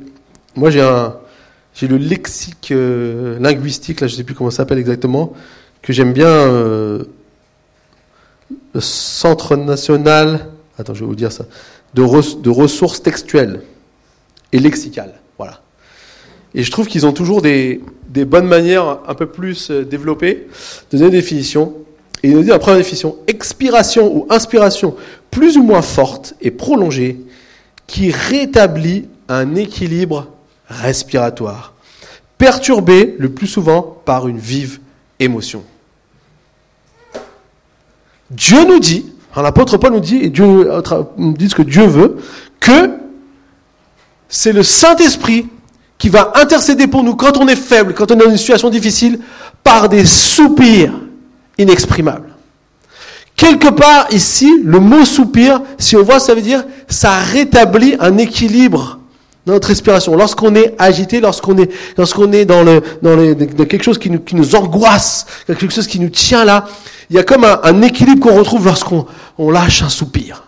moi 0.55 0.69
j'ai 0.69 1.87
le 1.87 1.97
lexique 1.97 2.69
euh, 2.71 3.39
linguistique, 3.39 3.99
là 4.01 4.07
je 4.07 4.13
ne 4.13 4.17
sais 4.17 4.23
plus 4.23 4.35
comment 4.35 4.51
ça 4.51 4.57
s'appelle 4.57 4.77
exactement, 4.77 5.33
que 5.81 5.91
j'aime 5.91 6.13
bien. 6.13 6.27
Euh, 6.27 7.03
le 8.73 8.81
Centre 8.81 9.55
national, 9.55 10.47
attends 10.77 10.93
je 10.93 11.01
vais 11.01 11.05
vous 11.05 11.15
dire 11.15 11.31
ça, 11.31 11.45
de, 11.93 12.49
ressources 12.49 13.01
textuelles 13.01 13.61
et 14.51 14.59
lexicales. 14.59 15.13
Voilà. 15.37 15.61
Et 16.53 16.63
je 16.63 16.71
trouve 16.71 16.87
qu'ils 16.87 17.05
ont 17.05 17.13
toujours 17.13 17.41
des, 17.41 17.81
bonnes 18.09 18.47
manières 18.47 18.99
un 19.07 19.13
peu 19.13 19.25
plus 19.25 19.71
développées 19.71 20.47
de 20.91 20.97
donner 20.97 21.11
des 21.11 21.17
définitions. 21.17 21.73
Et 22.23 22.29
il 22.29 22.35
nous 22.35 22.43
dit 22.43 22.49
la 22.49 22.59
première 22.59 22.79
définition, 22.79 23.17
expiration 23.27 24.15
ou 24.15 24.25
inspiration 24.29 24.95
plus 25.31 25.57
ou 25.57 25.63
moins 25.63 25.81
forte 25.81 26.33
et 26.41 26.51
prolongée 26.51 27.19
qui 27.87 28.11
rétablit 28.11 29.07
un 29.27 29.55
équilibre 29.55 30.27
respiratoire, 30.67 31.73
perturbé 32.37 33.15
le 33.19 33.29
plus 33.29 33.47
souvent 33.47 33.81
par 34.05 34.27
une 34.27 34.39
vive 34.39 34.79
émotion. 35.19 35.63
Dieu 38.31 38.65
nous 38.65 38.79
dit, 38.79 39.05
hein, 39.35 39.41
l'apôtre 39.41 39.77
Paul 39.77 39.93
nous 39.93 39.99
dit, 39.99 40.17
et 40.17 40.29
Dieu 40.29 40.45
nous 41.17 41.33
dit 41.33 41.49
ce 41.49 41.55
que 41.55 41.61
Dieu 41.61 41.85
veut, 41.85 42.17
que 42.59 42.91
c'est 44.27 44.53
le 44.53 44.63
Saint-Esprit 44.63 45.47
qui 45.97 46.09
va 46.09 46.33
intercéder 46.35 46.87
pour 46.87 47.03
nous 47.03 47.15
quand 47.15 47.37
on 47.37 47.47
est 47.47 47.55
faible, 47.55 47.93
quand 47.93 48.11
on 48.11 48.15
est 48.15 48.23
dans 48.23 48.29
une 48.29 48.37
situation 48.37 48.69
difficile, 48.69 49.19
par 49.63 49.89
des 49.89 50.05
soupirs 50.05 50.93
inexprimable. 51.57 52.29
Quelque 53.35 53.69
part 53.69 54.07
ici, 54.11 54.61
le 54.63 54.79
mot 54.79 55.03
soupir, 55.05 55.61
si 55.77 55.95
on 55.95 56.03
voit, 56.03 56.19
ça 56.19 56.33
veut 56.33 56.41
dire 56.41 56.63
ça 56.87 57.19
rétablit 57.19 57.95
un 57.99 58.17
équilibre 58.17 58.99
notre 59.45 59.67
respiration. 59.67 60.15
Lorsqu'on 60.15 60.55
est 60.55 60.75
agité, 60.79 61.19
lorsqu'on 61.19 61.57
est, 61.57 61.71
lorsqu'on 61.97 62.31
est 62.31 62.45
dans 62.45 62.63
le, 62.63 62.81
dans, 63.01 63.65
quelque 63.65 63.83
chose 63.83 63.97
qui 63.97 64.09
nous, 64.09 64.19
qui 64.19 64.35
nous 64.35 64.55
angoisse, 64.55 65.25
quelque 65.47 65.69
chose 65.69 65.87
qui 65.87 65.99
nous 65.99 66.09
tient 66.09 66.45
là, 66.45 66.65
il 67.09 67.15
y 67.15 67.19
a 67.19 67.23
comme 67.23 67.43
un, 67.43 67.59
un 67.63 67.81
équilibre 67.81 68.27
qu'on 68.27 68.37
retrouve 68.37 68.65
lorsqu'on 68.65 69.05
on 69.37 69.51
lâche 69.51 69.83
un 69.83 69.89
soupir. 69.89 70.43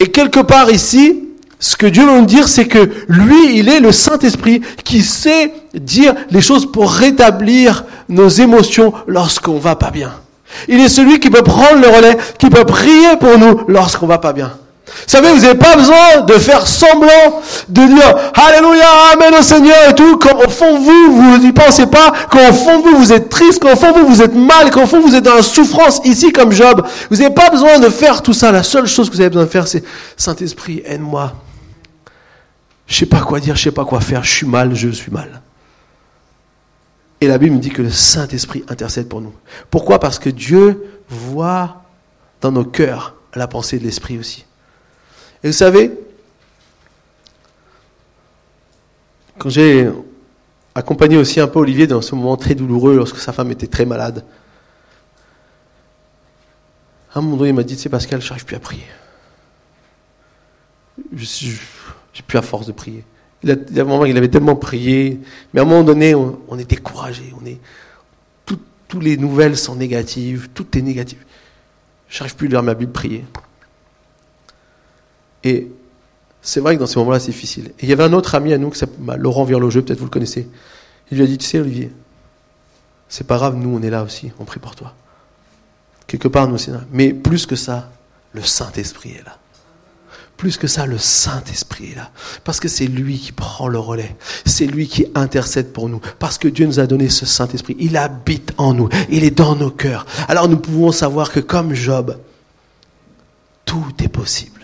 Et 0.00 0.10
quelque 0.10 0.40
part 0.40 0.70
ici, 0.70 1.22
ce 1.58 1.76
que 1.76 1.86
Dieu 1.86 2.04
veut 2.04 2.20
nous 2.20 2.26
dire, 2.26 2.48
c'est 2.48 2.66
que 2.66 2.90
lui, 3.08 3.58
il 3.58 3.68
est 3.68 3.80
le 3.80 3.92
Saint-Esprit 3.92 4.60
qui 4.84 5.02
sait 5.02 5.52
dire 5.74 6.14
les 6.30 6.42
choses 6.42 6.70
pour 6.70 6.90
rétablir 6.90 7.84
nos 8.08 8.28
émotions 8.28 8.92
lorsqu'on 9.06 9.58
va 9.58 9.76
pas 9.76 9.90
bien. 9.90 10.12
Il 10.68 10.80
est 10.80 10.88
celui 10.88 11.18
qui 11.18 11.30
peut 11.30 11.42
prendre 11.42 11.80
le 11.80 11.88
relais, 11.88 12.16
qui 12.38 12.50
peut 12.50 12.64
prier 12.64 13.16
pour 13.18 13.38
nous 13.38 13.62
lorsqu'on 13.68 14.06
va 14.06 14.18
pas 14.18 14.32
bien. 14.32 14.52
Vous 14.86 14.92
savez, 15.08 15.32
vous 15.32 15.40
n'avez 15.40 15.58
pas 15.58 15.76
besoin 15.76 16.20
de 16.26 16.34
faire 16.34 16.66
semblant 16.66 17.42
de 17.68 17.86
dire 17.86 18.32
Alléluia, 18.34 18.86
Amen 19.12 19.34
au 19.38 19.42
Seigneur 19.42 19.76
et 19.90 19.94
tout, 19.94 20.16
quand 20.18 20.38
au 20.38 20.48
fond 20.48 20.78
vous, 20.78 21.16
vous 21.16 21.38
n'y 21.38 21.52
pensez 21.52 21.86
pas, 21.86 22.12
quand 22.30 22.48
au 22.48 22.52
fond 22.52 22.82
vous, 22.82 22.96
vous 22.96 23.12
êtes 23.12 23.28
triste, 23.28 23.60
quand 23.60 23.72
au 23.72 23.76
fond 23.76 23.92
vous, 23.92 24.06
vous 24.06 24.22
êtes 24.22 24.34
mal, 24.34 24.70
quand 24.70 24.84
au 24.84 24.86
fond 24.86 25.00
vous 25.00 25.14
êtes 25.14 25.24
dans 25.24 25.34
la 25.34 25.42
souffrance, 25.42 26.00
ici 26.04 26.32
comme 26.32 26.52
Job. 26.52 26.86
Vous 27.10 27.16
n'avez 27.16 27.34
pas 27.34 27.50
besoin 27.50 27.80
de 27.80 27.88
faire 27.88 28.22
tout 28.22 28.32
ça. 28.32 28.52
La 28.52 28.62
seule 28.62 28.86
chose 28.86 29.10
que 29.10 29.14
vous 29.14 29.20
avez 29.20 29.30
besoin 29.30 29.44
de 29.44 29.50
faire, 29.50 29.66
c'est 29.66 29.82
Saint-Esprit, 30.16 30.82
aide-moi. 30.84 31.32
Je 32.86 32.94
sais 32.94 33.06
pas 33.06 33.20
quoi 33.20 33.40
dire, 33.40 33.56
je 33.56 33.64
sais 33.64 33.72
pas 33.72 33.84
quoi 33.84 34.00
faire, 34.00 34.22
je 34.22 34.30
suis 34.30 34.46
mal, 34.46 34.74
je 34.74 34.88
suis 34.90 35.10
mal. 35.10 35.42
Et 37.20 37.26
la 37.26 37.38
Bible 37.38 37.56
me 37.56 37.60
dit 37.60 37.70
que 37.70 37.82
le 37.82 37.90
Saint-Esprit 37.90 38.64
intercède 38.68 39.08
pour 39.08 39.20
nous. 39.20 39.34
Pourquoi? 39.70 39.98
Parce 39.98 40.20
que 40.20 40.30
Dieu 40.30 40.84
voit 41.08 41.82
dans 42.40 42.52
nos 42.52 42.64
cœurs 42.64 43.14
la 43.34 43.48
pensée 43.48 43.78
de 43.78 43.84
l'Esprit 43.84 44.18
aussi. 44.18 44.44
Et 45.46 45.48
vous 45.48 45.52
savez, 45.52 45.92
quand 49.38 49.48
j'ai 49.48 49.88
accompagné 50.74 51.16
aussi 51.16 51.38
un 51.38 51.46
peu 51.46 51.60
Olivier 51.60 51.86
dans 51.86 52.02
ce 52.02 52.16
moment 52.16 52.36
très 52.36 52.56
douloureux 52.56 52.96
lorsque 52.96 53.18
sa 53.18 53.32
femme 53.32 53.52
était 53.52 53.68
très 53.68 53.84
malade, 53.84 54.24
à 57.14 57.20
un 57.20 57.22
moment 57.22 57.36
donné, 57.36 57.50
il 57.50 57.54
m'a 57.54 57.62
dit, 57.62 57.78
sais 57.78 57.88
Pascal, 57.88 58.20
je 58.20 58.28
n'arrive 58.28 58.44
plus 58.44 58.56
à 58.56 58.58
prier. 58.58 58.88
Je, 61.14 61.24
j'ai 62.12 62.22
plus 62.26 62.38
à 62.38 62.42
force 62.42 62.66
de 62.66 62.72
prier. 62.72 63.04
Il, 63.44 63.52
a, 63.52 63.54
il, 63.70 63.78
a 63.78 63.82
un 63.84 63.86
moment, 63.86 64.04
il 64.04 64.18
avait 64.18 64.26
tellement 64.26 64.56
prié, 64.56 65.20
mais 65.54 65.60
à 65.60 65.62
un 65.62 65.66
moment 65.66 65.84
donné, 65.84 66.16
on, 66.16 66.58
est 66.58 66.68
découragé. 66.68 67.32
On 67.40 67.46
est, 67.46 67.60
toutes 68.44 69.04
les 69.04 69.16
nouvelles 69.16 69.56
sont 69.56 69.76
négatives, 69.76 70.48
tout 70.54 70.76
est 70.76 70.82
négatif. 70.82 71.24
Je 72.08 72.18
n'arrive 72.18 72.34
plus 72.34 72.48
à 72.48 72.50
lire 72.50 72.62
ma 72.64 72.74
Bible 72.74 72.90
prier. 72.90 73.24
Et 75.46 75.70
c'est 76.42 76.58
vrai 76.58 76.74
que 76.74 76.80
dans 76.80 76.88
ces 76.88 76.98
moments-là, 76.98 77.20
c'est 77.20 77.30
difficile. 77.30 77.66
Et 77.78 77.84
il 77.84 77.88
y 77.88 77.92
avait 77.92 78.02
un 78.02 78.12
autre 78.12 78.34
ami 78.34 78.52
à 78.52 78.58
nous, 78.58 78.70
qui 78.70 78.78
s'appelle 78.80 78.96
bah, 78.98 79.16
Laurent 79.16 79.44
Virlogeux, 79.44 79.80
peut-être 79.80 80.00
vous 80.00 80.06
le 80.06 80.10
connaissez. 80.10 80.48
Il 81.12 81.18
lui 81.18 81.24
a 81.24 81.26
dit, 81.28 81.38
tu 81.38 81.46
sais, 81.46 81.60
Olivier, 81.60 81.92
c'est 83.08 83.28
pas 83.28 83.36
grave, 83.36 83.54
nous, 83.54 83.76
on 83.76 83.80
est 83.80 83.90
là 83.90 84.02
aussi, 84.02 84.32
on 84.40 84.44
prie 84.44 84.58
pour 84.58 84.74
toi. 84.74 84.92
Quelque 86.08 86.26
part, 86.26 86.48
nous, 86.48 86.56
là. 86.56 86.80
Mais 86.90 87.12
plus 87.12 87.46
que 87.46 87.54
ça, 87.54 87.92
le 88.32 88.42
Saint-Esprit 88.42 89.10
est 89.20 89.24
là. 89.24 89.38
Plus 90.36 90.56
que 90.56 90.66
ça, 90.66 90.84
le 90.84 90.98
Saint-Esprit 90.98 91.92
est 91.92 91.94
là. 91.94 92.10
Parce 92.42 92.58
que 92.58 92.66
c'est 92.66 92.86
lui 92.86 93.18
qui 93.18 93.30
prend 93.30 93.68
le 93.68 93.78
relais. 93.78 94.16
C'est 94.44 94.66
lui 94.66 94.88
qui 94.88 95.06
intercède 95.14 95.72
pour 95.72 95.88
nous. 95.88 96.00
Parce 96.18 96.38
que 96.38 96.48
Dieu 96.48 96.66
nous 96.66 96.80
a 96.80 96.88
donné 96.88 97.08
ce 97.08 97.24
Saint-Esprit. 97.24 97.76
Il 97.78 97.96
habite 97.96 98.52
en 98.58 98.74
nous. 98.74 98.88
Il 99.10 99.22
est 99.22 99.30
dans 99.30 99.54
nos 99.54 99.70
cœurs. 99.70 100.06
Alors 100.26 100.48
nous 100.48 100.58
pouvons 100.58 100.90
savoir 100.90 101.30
que 101.30 101.40
comme 101.40 101.72
Job, 101.72 102.18
tout 103.64 103.94
est 104.02 104.08
possible 104.08 104.55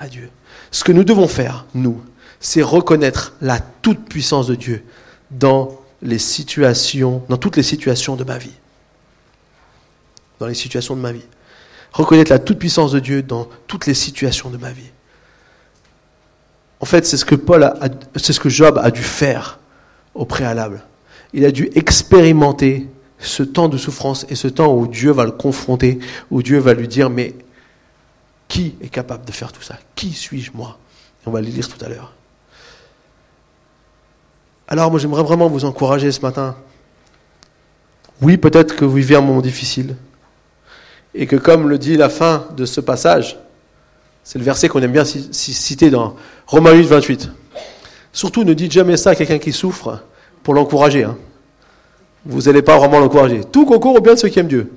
à 0.00 0.08
Dieu. 0.08 0.30
Ce 0.72 0.82
que 0.82 0.90
nous 0.90 1.04
devons 1.04 1.28
faire, 1.28 1.66
nous, 1.74 2.02
c'est 2.40 2.62
reconnaître 2.62 3.34
la 3.40 3.60
toute-puissance 3.60 4.46
de 4.48 4.54
Dieu 4.54 4.82
dans 5.30 5.78
les 6.02 6.18
situations, 6.18 7.22
dans 7.28 7.36
toutes 7.36 7.56
les 7.56 7.62
situations 7.62 8.16
de 8.16 8.24
ma 8.24 8.38
vie. 8.38 8.54
Dans 10.40 10.46
les 10.46 10.54
situations 10.54 10.96
de 10.96 11.02
ma 11.02 11.12
vie. 11.12 11.26
Reconnaître 11.92 12.32
la 12.32 12.38
toute-puissance 12.38 12.92
de 12.92 12.98
Dieu 12.98 13.22
dans 13.22 13.46
toutes 13.66 13.86
les 13.86 13.94
situations 13.94 14.48
de 14.48 14.56
ma 14.56 14.72
vie. 14.72 14.90
En 16.80 16.86
fait, 16.86 17.04
c'est 17.04 17.18
ce 17.18 17.26
que 17.26 17.34
Paul 17.34 17.70
c'est 18.16 18.32
ce 18.32 18.40
que 18.40 18.48
Job 18.48 18.80
a 18.82 18.90
dû 18.90 19.02
faire 19.02 19.58
au 20.14 20.24
préalable. 20.24 20.82
Il 21.34 21.44
a 21.44 21.50
dû 21.50 21.70
expérimenter 21.74 22.88
ce 23.18 23.42
temps 23.42 23.68
de 23.68 23.76
souffrance 23.76 24.24
et 24.30 24.34
ce 24.34 24.48
temps 24.48 24.74
où 24.74 24.86
Dieu 24.86 25.10
va 25.10 25.24
le 25.24 25.30
confronter, 25.30 25.98
où 26.30 26.42
Dieu 26.42 26.58
va 26.58 26.72
lui 26.72 26.88
dire, 26.88 27.10
mais 27.10 27.34
qui 28.50 28.74
est 28.82 28.88
capable 28.88 29.24
de 29.24 29.32
faire 29.32 29.52
tout 29.52 29.62
ça? 29.62 29.76
Qui 29.94 30.12
suis-je 30.12 30.50
moi? 30.52 30.76
On 31.24 31.30
va 31.30 31.40
le 31.40 31.46
lire 31.46 31.68
tout 31.68 31.82
à 31.82 31.88
l'heure. 31.88 32.12
Alors 34.66 34.90
moi 34.90 34.98
j'aimerais 34.98 35.22
vraiment 35.22 35.48
vous 35.48 35.64
encourager 35.64 36.10
ce 36.10 36.20
matin. 36.20 36.56
Oui, 38.20 38.36
peut-être 38.36 38.74
que 38.76 38.84
vous 38.84 38.96
vivez 38.96 39.14
un 39.14 39.20
moment 39.20 39.40
difficile. 39.40 39.96
Et 41.14 41.26
que 41.26 41.36
comme 41.36 41.68
le 41.68 41.78
dit 41.78 41.96
la 41.96 42.08
fin 42.08 42.48
de 42.56 42.64
ce 42.64 42.80
passage, 42.80 43.38
c'est 44.24 44.38
le 44.38 44.44
verset 44.44 44.68
qu'on 44.68 44.82
aime 44.82 44.92
bien 44.92 45.04
citer 45.04 45.90
dans 45.90 46.16
Romains 46.46 46.72
8, 46.72 46.86
28. 46.86 47.30
Surtout, 48.12 48.42
ne 48.42 48.52
dites 48.52 48.72
jamais 48.72 48.96
ça 48.96 49.10
à 49.10 49.14
quelqu'un 49.14 49.38
qui 49.38 49.52
souffre 49.52 50.02
pour 50.42 50.54
l'encourager. 50.54 51.04
Hein. 51.04 51.16
Vous 52.26 52.42
n'allez 52.42 52.62
pas 52.62 52.76
vraiment 52.78 52.98
l'encourager. 52.98 53.42
Tout 53.44 53.64
concourt 53.64 53.96
au 53.96 54.00
bien 54.00 54.14
de 54.14 54.18
ceux 54.18 54.28
qui 54.28 54.40
aiment 54.40 54.48
Dieu. 54.48 54.72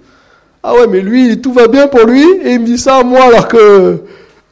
Ah 0.63 0.73
ouais, 0.73 0.88
mais 0.88 1.02
lui, 1.02 1.41
tout 1.41 1.52
va 1.52 1.67
bien 1.67 1.88
pour 1.88 2.06
lui, 2.06 2.23
et 2.23 2.54
il 2.54 2.62
me 2.62 2.65
dit 2.65 2.78
ça 2.78 2.97
à 2.97 3.04
moi, 3.04 3.26
alors 3.26 3.47
que 3.47 4.02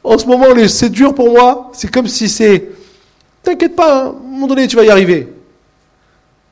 en 0.04 0.18
ce 0.18 0.26
moment, 0.26 0.46
c'est 0.68 0.90
dur 0.90 1.14
pour 1.14 1.30
moi. 1.30 1.70
C'est 1.72 1.90
comme 1.90 2.08
si 2.08 2.28
c'est. 2.28 2.68
T'inquiète 3.42 3.76
pas, 3.76 4.04
hein, 4.04 4.06
à 4.06 4.08
un 4.08 4.30
moment 4.30 4.46
donné, 4.46 4.66
tu 4.66 4.76
vas 4.76 4.84
y 4.84 4.90
arriver. 4.90 5.32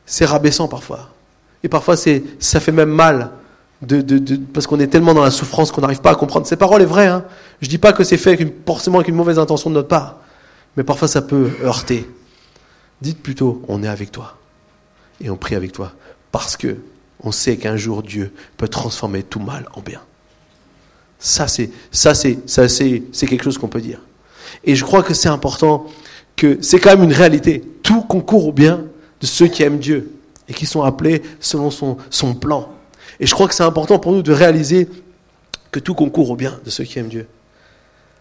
C'est 0.06 0.24
rabaissant 0.24 0.68
parfois. 0.68 1.10
Et 1.62 1.68
parfois, 1.68 1.96
ça 1.96 2.60
fait 2.60 2.72
même 2.72 2.90
mal 2.90 3.30
de, 3.82 4.36
parce 4.52 4.66
qu'on 4.66 4.80
est 4.80 4.86
tellement 4.88 5.14
dans 5.14 5.22
la 5.22 5.30
souffrance 5.30 5.70
qu'on 5.72 5.80
n'arrive 5.80 6.00
pas 6.00 6.10
à 6.10 6.14
comprendre. 6.14 6.46
Ces 6.46 6.56
paroles 6.56 6.82
est 6.82 6.86
vraies. 6.86 7.06
Hein. 7.06 7.24
Je 7.60 7.66
ne 7.66 7.70
dis 7.70 7.78
pas 7.78 7.92
que 7.92 8.04
c'est 8.04 8.16
fait 8.16 8.32
avec 8.32 8.66
forcément 8.66 8.98
avec 8.98 9.08
une 9.08 9.14
mauvaise 9.14 9.38
intention 9.38 9.70
de 9.70 9.74
notre 9.74 9.88
part, 9.88 10.16
mais 10.76 10.84
parfois 10.84 11.08
ça 11.08 11.22
peut 11.22 11.50
heurter. 11.62 12.08
Dites 13.00 13.22
plutôt, 13.22 13.62
on 13.68 13.82
est 13.82 13.88
avec 13.88 14.12
toi 14.12 14.36
et 15.20 15.30
on 15.30 15.36
prie 15.36 15.54
avec 15.54 15.72
toi 15.72 15.92
parce 16.32 16.56
que 16.56 16.76
on 17.22 17.32
sait 17.32 17.56
qu'un 17.56 17.76
jour 17.76 18.02
Dieu 18.02 18.32
peut 18.56 18.68
transformer 18.68 19.22
tout 19.22 19.40
mal 19.40 19.66
en 19.74 19.80
bien. 19.80 20.00
Ça 21.18 21.48
c'est 21.48 21.70
ça 21.90 22.14
c'est 22.14 22.38
ça 22.46 22.68
c'est 22.68 23.02
c'est 23.12 23.26
quelque 23.26 23.44
chose 23.44 23.58
qu'on 23.58 23.68
peut 23.68 23.80
dire. 23.80 24.00
Et 24.64 24.74
je 24.74 24.84
crois 24.84 25.02
que 25.02 25.14
c'est 25.14 25.28
important 25.28 25.86
que 26.36 26.58
c'est 26.62 26.80
quand 26.80 26.90
même 26.90 27.04
une 27.04 27.12
réalité. 27.12 27.62
Tout 27.82 28.02
concourt 28.02 28.46
au 28.46 28.52
bien 28.52 28.84
de 29.20 29.26
ceux 29.26 29.46
qui 29.46 29.62
aiment 29.62 29.78
Dieu 29.78 30.12
et 30.48 30.54
qui 30.54 30.66
sont 30.66 30.82
appelés 30.82 31.22
selon 31.38 31.70
son, 31.70 31.96
son 32.10 32.34
plan. 32.34 32.68
Et 33.20 33.26
je 33.26 33.34
crois 33.34 33.46
que 33.46 33.54
c'est 33.54 33.62
important 33.62 33.98
pour 33.98 34.12
nous 34.12 34.22
de 34.22 34.32
réaliser 34.32 34.88
que 35.70 35.78
tout 35.78 35.94
concourt 35.94 36.30
au 36.30 36.36
bien 36.36 36.58
de 36.64 36.70
ceux 36.70 36.84
qui 36.84 36.98
aiment 36.98 37.08
Dieu. 37.08 37.28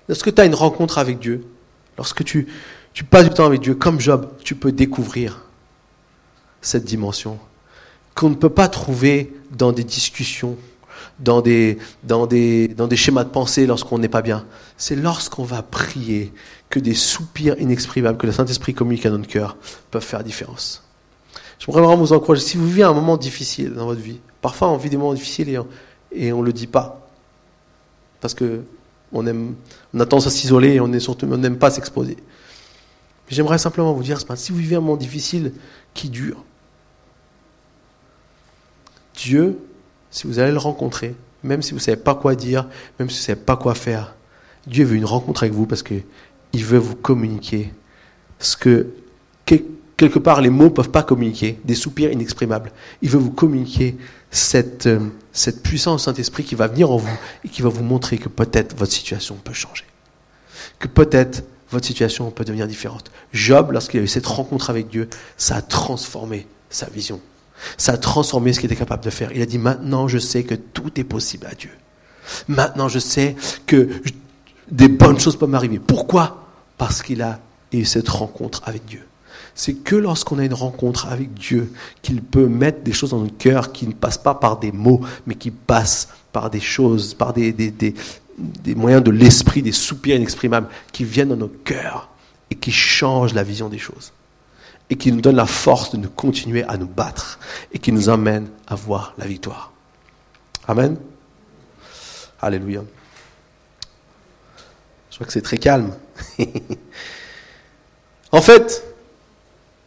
Lorsque 0.07 0.33
tu 0.33 0.41
as 0.41 0.45
une 0.45 0.55
rencontre 0.55 0.97
avec 0.97 1.19
Dieu, 1.19 1.45
lorsque 1.97 2.23
tu, 2.23 2.47
tu 2.93 3.03
passes 3.03 3.29
du 3.29 3.33
temps 3.33 3.45
avec 3.45 3.61
Dieu, 3.61 3.75
comme 3.75 3.99
Job, 3.99 4.29
tu 4.43 4.55
peux 4.55 4.71
découvrir 4.71 5.45
cette 6.61 6.83
dimension 6.83 7.39
qu'on 8.19 8.29
ne 8.29 8.35
peut 8.35 8.49
pas 8.49 8.67
trouver 8.67 9.33
dans 9.49 9.71
des 9.71 9.85
discussions, 9.85 10.57
dans 11.19 11.41
des, 11.41 11.77
dans 12.03 12.27
des, 12.27 12.67
dans 12.67 12.85
des 12.85 12.97
schémas 12.97 13.23
de 13.23 13.29
pensée 13.29 13.65
lorsqu'on 13.65 13.97
n'est 13.97 14.09
pas 14.09 14.21
bien. 14.21 14.45
C'est 14.75 14.97
lorsqu'on 14.97 15.45
va 15.45 15.61
prier 15.61 16.33
que 16.69 16.79
des 16.79 16.95
soupirs 16.95 17.57
inexprimables 17.61 18.17
que 18.17 18.25
le 18.25 18.33
Saint-Esprit 18.33 18.73
communique 18.73 19.05
à 19.05 19.09
notre 19.09 19.27
cœur 19.27 19.55
peuvent 19.89 20.03
faire 20.03 20.19
la 20.19 20.25
différence. 20.25 20.83
Je 21.59 21.65
voudrais 21.65 21.81
vraiment 21.81 21.95
vous 21.95 22.11
encourager, 22.11 22.41
si 22.41 22.57
vous 22.57 22.67
vivez 22.67 22.83
un 22.83 22.91
moment 22.91 23.15
difficile 23.15 23.73
dans 23.73 23.85
votre 23.85 24.01
vie, 24.01 24.19
parfois 24.41 24.67
on 24.67 24.75
vit 24.75 24.89
des 24.89 24.97
moments 24.97 25.13
difficiles 25.13 25.57
et 26.11 26.33
on 26.33 26.41
ne 26.41 26.45
le 26.45 26.51
dit 26.51 26.67
pas, 26.67 27.07
parce 28.19 28.33
que 28.33 28.63
on, 29.13 29.25
aime, 29.27 29.55
on 29.93 29.99
a 30.01 30.05
tendance 30.05 30.27
à 30.27 30.29
s'isoler 30.29 30.73
et 30.73 30.81
on 30.81 30.89
n'aime 30.89 31.57
pas 31.57 31.71
s'exposer. 31.71 32.17
J'aimerais 33.29 33.59
simplement 33.59 33.93
vous 33.93 34.03
dire, 34.03 34.19
si 34.35 34.51
vous 34.51 34.57
vivez 34.57 34.75
un 34.75 34.81
moment 34.81 34.97
difficile 34.97 35.53
qui 35.93 36.09
dure, 36.09 36.43
Dieu, 39.19 39.59
si 40.11 40.27
vous 40.27 40.39
allez 40.39 40.51
le 40.51 40.57
rencontrer, 40.57 41.15
même 41.43 41.61
si 41.61 41.71
vous 41.71 41.77
ne 41.77 41.81
savez 41.81 41.97
pas 41.97 42.15
quoi 42.15 42.35
dire, 42.35 42.67
même 42.99 43.09
si 43.09 43.17
vous 43.17 43.21
ne 43.21 43.25
savez 43.25 43.41
pas 43.41 43.57
quoi 43.57 43.75
faire, 43.75 44.15
Dieu 44.65 44.85
veut 44.85 44.95
une 44.95 45.05
rencontre 45.05 45.43
avec 45.43 45.53
vous 45.53 45.65
parce 45.65 45.83
qu'il 45.83 46.03
veut 46.53 46.77
vous 46.77 46.95
communiquer 46.95 47.73
ce 48.39 48.55
que 48.55 48.87
quelque 49.97 50.19
part 50.19 50.39
les 50.39 50.49
mots 50.49 50.65
ne 50.65 50.69
peuvent 50.69 50.91
pas 50.91 51.03
communiquer, 51.03 51.59
des 51.65 51.75
soupirs 51.75 52.11
inexprimables. 52.11 52.71
Il 53.01 53.09
veut 53.09 53.19
vous 53.19 53.31
communiquer 53.31 53.97
cette, 54.31 54.87
euh, 54.87 54.99
cette 55.33 55.61
puissance 55.61 56.05
Saint-Esprit 56.05 56.43
qui 56.43 56.55
va 56.55 56.67
venir 56.67 56.89
en 56.89 56.97
vous 56.97 57.17
et 57.43 57.49
qui 57.49 57.61
va 57.61 57.67
vous 57.67 57.83
montrer 57.83 58.17
que 58.17 58.29
peut-être 58.29 58.77
votre 58.77 58.93
situation 58.93 59.35
peut 59.43 59.53
changer. 59.53 59.83
Que 60.77 60.87
peut-être 60.87 61.43
votre 61.69 61.85
situation 61.85 62.31
peut 62.31 62.45
devenir 62.45 62.67
différente. 62.67 63.11
Job, 63.33 63.71
lorsqu'il 63.71 63.99
a 63.99 64.03
eu 64.03 64.07
cette 64.07 64.25
rencontre 64.25 64.69
avec 64.69 64.87
Dieu, 64.87 65.09
ça 65.35 65.57
a 65.57 65.61
transformé 65.61 66.47
sa 66.69 66.85
vision. 66.85 67.19
Ça 67.77 67.93
a 67.93 67.97
transformé 67.97 68.53
ce 68.53 68.59
qu'il 68.59 68.71
était 68.71 68.79
capable 68.79 69.03
de 69.03 69.09
faire. 69.09 69.31
Il 69.33 69.41
a 69.41 69.45
dit, 69.45 69.57
maintenant 69.57 70.07
je 70.07 70.17
sais 70.17 70.43
que 70.43 70.55
tout 70.55 70.99
est 70.99 71.03
possible 71.03 71.47
à 71.47 71.55
Dieu. 71.55 71.71
Maintenant 72.47 72.87
je 72.87 72.99
sais 72.99 73.35
que 73.65 73.89
des 74.71 74.87
bonnes 74.87 75.19
choses 75.19 75.35
peuvent 75.35 75.49
m'arriver. 75.49 75.79
Pourquoi? 75.79 76.45
Parce 76.77 77.01
qu'il 77.01 77.21
a 77.21 77.39
eu 77.71 77.85
cette 77.85 78.09
rencontre 78.09 78.61
avec 78.65 78.85
Dieu. 78.85 79.05
C'est 79.55 79.73
que 79.73 79.95
lorsqu'on 79.95 80.39
a 80.39 80.45
une 80.45 80.53
rencontre 80.53 81.07
avec 81.07 81.33
Dieu 81.33 81.73
qu'il 82.01 82.21
peut 82.21 82.47
mettre 82.47 82.81
des 82.81 82.93
choses 82.93 83.11
dans 83.11 83.19
notre 83.19 83.37
cœur 83.37 83.71
qui 83.71 83.87
ne 83.87 83.93
passent 83.93 84.17
pas 84.17 84.35
par 84.35 84.57
des 84.57 84.71
mots, 84.71 85.01
mais 85.27 85.35
qui 85.35 85.51
passent 85.51 86.09
par 86.31 86.49
des 86.49 86.59
choses, 86.59 87.13
par 87.13 87.33
des, 87.33 87.51
des, 87.51 87.93
moyens 88.75 89.03
de 89.03 89.11
l'esprit, 89.11 89.61
des 89.61 89.71
soupirs 89.71 90.15
inexprimables 90.15 90.67
qui 90.91 91.03
viennent 91.03 91.29
dans 91.29 91.35
nos 91.35 91.47
cœurs 91.49 92.09
et 92.49 92.55
qui 92.55 92.71
changent 92.71 93.33
la 93.33 93.43
vision 93.43 93.69
des 93.69 93.77
choses. 93.77 94.13
Et 94.89 94.95
qui 94.95 95.11
nous 95.11 95.21
donnent 95.21 95.35
la 95.35 95.45
force 95.45 95.95
de 95.95 96.07
continuer 96.07 96.63
à 96.63 96.77
nous 96.77 96.87
battre 96.87 97.39
et 97.71 97.79
qui 97.79 97.91
nous 97.91 98.09
amènent 98.09 98.49
à 98.67 98.75
voir 98.75 99.13
la 99.17 99.27
victoire. 99.27 99.71
Amen. 100.67 100.97
Alléluia. 102.41 102.81
Je 105.09 105.15
crois 105.15 105.27
que 105.27 105.33
c'est 105.33 105.41
très 105.41 105.57
calme. 105.57 105.93
en 108.31 108.41
fait, 108.41 108.83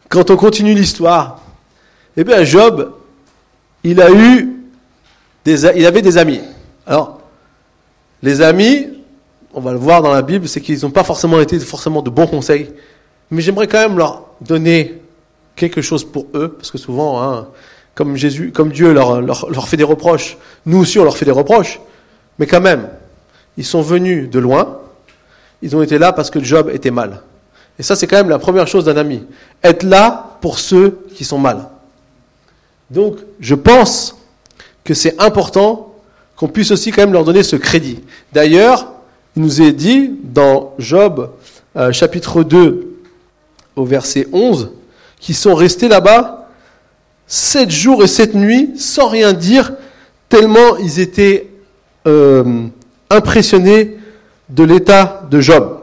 quand 0.09 0.29
on 0.29 0.37
continue 0.37 0.73
l'histoire, 0.73 1.41
eh 2.15 2.23
bien 2.23 2.43
Job, 2.43 2.93
il 3.83 3.99
a 4.01 4.11
eu 4.11 4.63
des, 5.43 5.65
avait 5.65 6.01
des 6.01 6.17
amis. 6.17 6.41
Alors, 6.85 7.21
les 8.21 8.41
amis, 8.41 8.89
on 9.53 9.61
va 9.61 9.71
le 9.71 9.77
voir 9.77 10.01
dans 10.01 10.13
la 10.13 10.21
Bible, 10.21 10.47
c'est 10.47 10.61
qu'ils 10.61 10.81
n'ont 10.81 10.91
pas 10.91 11.03
forcément 11.03 11.39
été 11.41 11.59
forcément 11.59 12.01
de 12.01 12.09
bons 12.09 12.27
conseils. 12.27 12.71
Mais 13.31 13.41
j'aimerais 13.41 13.67
quand 13.67 13.79
même 13.79 13.97
leur 13.97 14.25
donner 14.45 15.01
quelque 15.55 15.81
chose 15.81 16.03
pour 16.03 16.27
eux, 16.33 16.49
parce 16.49 16.71
que 16.71 16.77
souvent, 16.77 17.21
hein, 17.21 17.47
comme 17.95 18.15
Jésus, 18.15 18.51
comme 18.51 18.71
Dieu 18.71 18.91
leur, 18.93 19.67
fait 19.67 19.77
des 19.77 19.83
reproches, 19.83 20.37
nous 20.65 20.79
aussi 20.79 20.99
on 20.99 21.03
leur 21.03 21.17
fait 21.17 21.25
des 21.25 21.31
reproches. 21.31 21.79
Mais 22.39 22.47
quand 22.47 22.61
même, 22.61 22.89
ils 23.57 23.65
sont 23.65 23.81
venus 23.81 24.29
de 24.29 24.39
loin. 24.39 24.79
Ils 25.61 25.75
ont 25.75 25.81
été 25.81 25.97
là 25.97 26.11
parce 26.11 26.31
que 26.31 26.43
Job 26.43 26.69
était 26.73 26.91
mal. 26.91 27.21
Et 27.77 27.83
ça, 27.83 27.95
c'est 27.95 28.07
quand 28.07 28.17
même 28.17 28.29
la 28.29 28.39
première 28.39 28.67
chose 28.67 28.85
d'un 28.85 28.97
ami. 28.97 29.23
Être 29.63 29.83
là 29.83 30.37
pour 30.41 30.59
ceux 30.59 31.05
qui 31.15 31.23
sont 31.23 31.37
mal. 31.37 31.69
Donc, 32.89 33.17
je 33.39 33.55
pense 33.55 34.17
que 34.83 34.93
c'est 34.93 35.19
important 35.21 35.93
qu'on 36.35 36.47
puisse 36.47 36.71
aussi 36.71 36.91
quand 36.91 37.01
même 37.03 37.13
leur 37.13 37.23
donner 37.23 37.43
ce 37.43 37.55
crédit. 37.55 37.99
D'ailleurs, 38.33 38.91
il 39.35 39.43
nous 39.43 39.61
est 39.61 39.71
dit 39.71 40.11
dans 40.23 40.73
Job 40.79 41.31
euh, 41.75 41.91
chapitre 41.91 42.43
2 42.43 42.92
au 43.75 43.85
verset 43.85 44.27
11 44.31 44.71
qu'ils 45.19 45.35
sont 45.35 45.55
restés 45.55 45.87
là-bas 45.87 46.49
sept 47.27 47.71
jours 47.71 48.03
et 48.03 48.07
sept 48.07 48.35
nuits 48.35 48.71
sans 48.77 49.07
rien 49.07 49.33
dire, 49.33 49.73
tellement 50.29 50.77
ils 50.77 50.99
étaient 50.99 51.47
euh, 52.07 52.63
impressionnés 53.09 53.97
de 54.49 54.63
l'état 54.63 55.25
de 55.29 55.39
Job. 55.39 55.79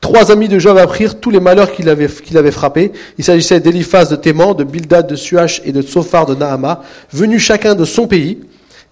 Trois 0.00 0.30
amis 0.30 0.48
de 0.48 0.58
Job 0.58 0.76
apprirent 0.76 1.18
tous 1.18 1.30
les 1.30 1.40
malheurs 1.40 1.72
qu'il 1.72 1.88
avait, 1.88 2.08
qu'il 2.08 2.50
frappés. 2.52 2.92
Il 3.18 3.24
s'agissait 3.24 3.58
d'Eliphaz 3.60 4.10
de 4.10 4.16
Théman, 4.16 4.54
de 4.54 4.64
Bildad 4.64 5.06
de 5.06 5.16
Suach 5.16 5.62
et 5.64 5.72
de 5.72 5.82
Tsophar 5.82 6.26
de 6.26 6.34
Nahama, 6.34 6.82
venus 7.12 7.42
chacun 7.42 7.74
de 7.74 7.84
son 7.84 8.06
pays 8.06 8.38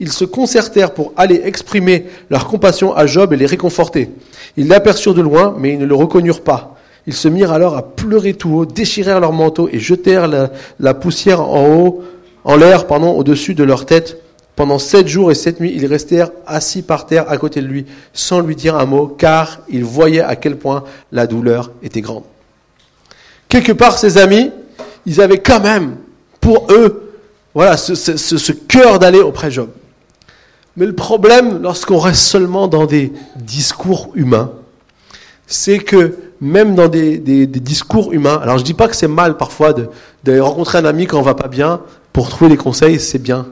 ils 0.03 0.11
se 0.11 0.25
concertèrent 0.25 0.95
pour 0.95 1.13
aller 1.17 1.43
exprimer 1.45 2.07
leur 2.29 2.49
compassion 2.49 2.93
à 2.93 3.07
Job 3.07 3.33
et 3.33 3.37
les 3.37 3.47
réconforter. 3.47 4.11
Ils 4.57 4.67
l'aperçurent 4.67 5.15
de 5.15 5.23
loin, 5.23 5.55
mais 5.57 5.75
ils 5.75 5.79
ne 5.79 5.87
le 5.87 5.95
reconnurent 5.95 6.43
pas. 6.43 6.72
Ils 7.07 7.15
se 7.15 7.29
mirent 7.29 7.53
alors 7.53 7.77
à 7.77 7.83
pleurer 7.83 8.35
tout 8.35 8.51
haut, 8.51 8.67
déchirèrent 8.67 9.21
leurs 9.21 9.33
manteaux 9.33 9.69
et 9.73 9.79
jetèrent 9.79 10.29
la, 10.79 10.95
poussière 10.95 11.41
en 11.41 11.69
haut, 11.69 12.05
en 12.45 12.57
l'air, 12.57 12.91
au-dessus 12.91 13.55
de 13.55 13.65
leur 13.65 13.87
tête. 13.87 14.19
Pendant 14.55 14.79
sept 14.79 15.09
jours 15.09 15.33
et 15.33 15.35
sept 15.35 15.61
nuits, 15.61 15.73
ils 15.75 15.87
restèrent 15.87 16.31
assis 16.47 16.83
par 16.83 17.07
terre 17.07 17.31
à 17.31 17.39
côté 17.39 17.61
de 17.63 17.67
lui, 17.67 17.87
sans 18.13 18.41
lui 18.41 18.55
dire 18.55 18.77
un 18.77 18.85
mot, 18.85 19.07
car 19.07 19.61
ils 19.69 19.85
voyaient 19.85 20.21
à 20.21 20.37
quel 20.37 20.57
point 20.57 20.85
la 21.11 21.27
douleur 21.27 21.73
était 21.83 22.03
grande. 22.03 22.25
Quelque 23.49 23.73
part, 23.73 23.99
ses 23.99 24.19
amis, 24.19 24.51
ils 25.07 25.21
avaient 25.21 25.41
quand 25.41 25.61
même, 25.61 25.97
pour 26.41 26.67
eux, 26.71 27.15
voilà, 27.55 27.77
ce, 27.77 27.95
ce, 27.95 28.17
ce 28.17 28.53
cœur 28.53 28.99
d'aller 28.99 29.21
auprès 29.21 29.49
de 29.49 29.53
Job. 29.53 29.71
Mais 30.77 30.87
le 30.87 30.95
problème, 30.95 31.61
lorsqu'on 31.63 31.99
reste 31.99 32.23
seulement 32.23 32.69
dans 32.69 32.87
des 32.87 33.13
discours 33.37 34.11
humains, 34.15 34.53
c'est 35.47 35.79
que 35.79 36.17
même 36.41 36.75
dans 36.75 36.89
des, 36.89 37.19
discours 37.47 38.13
humains, 38.13 38.39
alors 38.43 38.57
je 38.57 38.63
ne 38.63 38.67
dis 38.67 38.75
pas 38.75 38.89
que 38.89 38.97
c'est 38.97 39.09
mal 39.09 39.37
parfois 39.37 39.73
de, 39.73 40.41
rencontrer 40.41 40.79
un 40.79 40.85
ami 40.85 41.07
quand 41.07 41.19
on 41.19 41.23
va 41.23 41.35
pas 41.35 41.49
bien 41.49 41.81
pour 42.13 42.29
trouver 42.29 42.51
des 42.51 42.57
conseils, 42.57 42.99
c'est 42.99 43.21
bien. 43.21 43.47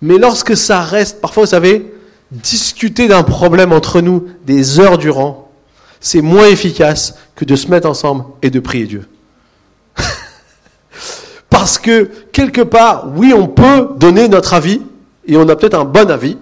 Mais 0.00 0.18
lorsque 0.18 0.56
ça 0.56 0.80
reste, 0.80 1.20
parfois 1.20 1.44
vous 1.44 1.50
savez, 1.50 1.92
discuter 2.30 3.08
d'un 3.08 3.22
problème 3.22 3.72
entre 3.72 4.00
nous 4.00 4.26
des 4.46 4.80
heures 4.80 4.96
durant, 4.96 5.50
c'est 6.00 6.22
moins 6.22 6.46
efficace 6.46 7.14
que 7.36 7.44
de 7.44 7.56
se 7.56 7.68
mettre 7.68 7.88
ensemble 7.88 8.24
et 8.40 8.50
de 8.50 8.58
prier 8.58 8.86
Dieu. 8.86 9.06
Parce 11.50 11.78
que 11.78 12.10
quelque 12.32 12.62
part, 12.62 13.08
oui, 13.16 13.34
on 13.36 13.48
peut 13.48 13.88
donner 13.98 14.28
notre 14.28 14.54
avis, 14.54 14.80
et 15.26 15.36
on 15.36 15.46
a 15.48 15.56
peut-être 15.56 15.78
un 15.78 15.84
bon 15.84 16.10
avis, 16.10 16.38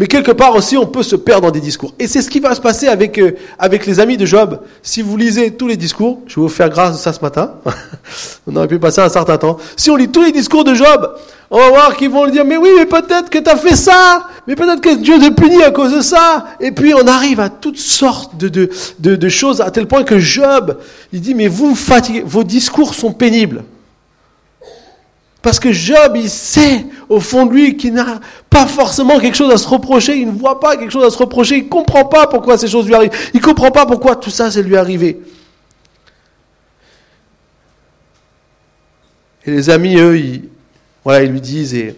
mais 0.00 0.06
quelque 0.06 0.32
part 0.32 0.56
aussi, 0.56 0.78
on 0.78 0.86
peut 0.86 1.02
se 1.02 1.14
perdre 1.14 1.42
dans 1.42 1.50
des 1.50 1.60
discours. 1.60 1.92
Et 1.98 2.06
c'est 2.06 2.22
ce 2.22 2.30
qui 2.30 2.40
va 2.40 2.54
se 2.54 2.60
passer 2.62 2.88
avec, 2.88 3.18
euh, 3.18 3.32
avec 3.58 3.84
les 3.84 4.00
amis 4.00 4.16
de 4.16 4.24
Job. 4.24 4.58
Si 4.82 5.02
vous 5.02 5.14
lisez 5.14 5.50
tous 5.50 5.68
les 5.68 5.76
discours, 5.76 6.20
je 6.26 6.36
vais 6.36 6.40
vous 6.40 6.48
faire 6.48 6.70
grâce 6.70 6.92
de 6.92 6.96
ça 6.96 7.12
ce 7.12 7.20
matin. 7.20 7.56
on 8.46 8.56
aurait 8.56 8.66
pu 8.66 8.78
passer 8.78 9.02
un 9.02 9.10
certain 9.10 9.36
temps. 9.36 9.58
Si 9.76 9.90
on 9.90 9.96
lit 9.96 10.08
tous 10.08 10.22
les 10.22 10.32
discours 10.32 10.64
de 10.64 10.72
Job, 10.72 11.14
on 11.50 11.58
va 11.58 11.68
voir 11.68 11.96
qu'ils 11.98 12.08
vont 12.08 12.24
lui 12.24 12.32
dire, 12.32 12.46
mais 12.46 12.56
oui, 12.56 12.70
mais 12.78 12.86
peut-être 12.86 13.28
que 13.28 13.40
tu 13.40 13.50
as 13.50 13.56
fait 13.56 13.76
ça, 13.76 14.26
mais 14.46 14.56
peut-être 14.56 14.80
que 14.80 14.96
Dieu 14.96 15.18
te 15.18 15.28
punit 15.34 15.62
à 15.62 15.70
cause 15.70 15.94
de 15.94 16.00
ça. 16.00 16.46
Et 16.60 16.72
puis 16.72 16.94
on 16.94 17.06
arrive 17.06 17.38
à 17.38 17.50
toutes 17.50 17.76
sortes 17.76 18.38
de, 18.38 18.48
de, 18.48 18.70
de, 19.00 19.16
de 19.16 19.28
choses, 19.28 19.60
à 19.60 19.70
tel 19.70 19.86
point 19.86 20.04
que 20.04 20.18
Job, 20.18 20.78
il 21.12 21.20
dit, 21.20 21.34
mais 21.34 21.48
vous 21.48 21.72
me 21.72 21.76
fatiguez, 21.76 22.22
vos 22.24 22.42
discours 22.42 22.94
sont 22.94 23.12
pénibles. 23.12 23.64
Parce 25.42 25.58
que 25.58 25.72
Job, 25.72 26.12
il 26.16 26.28
sait 26.28 26.86
au 27.08 27.18
fond 27.18 27.46
de 27.46 27.52
lui 27.52 27.76
qu'il 27.76 27.94
n'a 27.94 28.20
pas 28.50 28.66
forcément 28.66 29.18
quelque 29.18 29.36
chose 29.36 29.52
à 29.52 29.56
se 29.56 29.66
reprocher, 29.66 30.16
il 30.16 30.26
ne 30.26 30.38
voit 30.38 30.60
pas 30.60 30.76
quelque 30.76 30.90
chose 30.90 31.04
à 31.04 31.10
se 31.10 31.16
reprocher, 31.16 31.56
il 31.56 31.64
ne 31.64 31.68
comprend 31.68 32.04
pas 32.04 32.26
pourquoi 32.26 32.58
ces 32.58 32.68
choses 32.68 32.86
lui 32.86 32.94
arrivent, 32.94 33.12
il 33.32 33.40
ne 33.40 33.44
comprend 33.44 33.70
pas 33.70 33.86
pourquoi 33.86 34.16
tout 34.16 34.30
ça, 34.30 34.50
c'est 34.50 34.62
lui 34.62 34.76
arrivé. 34.76 35.20
Et 39.46 39.50
les 39.50 39.70
amis, 39.70 39.96
eux, 39.96 40.18
ils, 40.18 40.48
voilà, 41.02 41.22
ils 41.22 41.30
lui 41.30 41.40
disent, 41.40 41.74
et, 41.74 41.96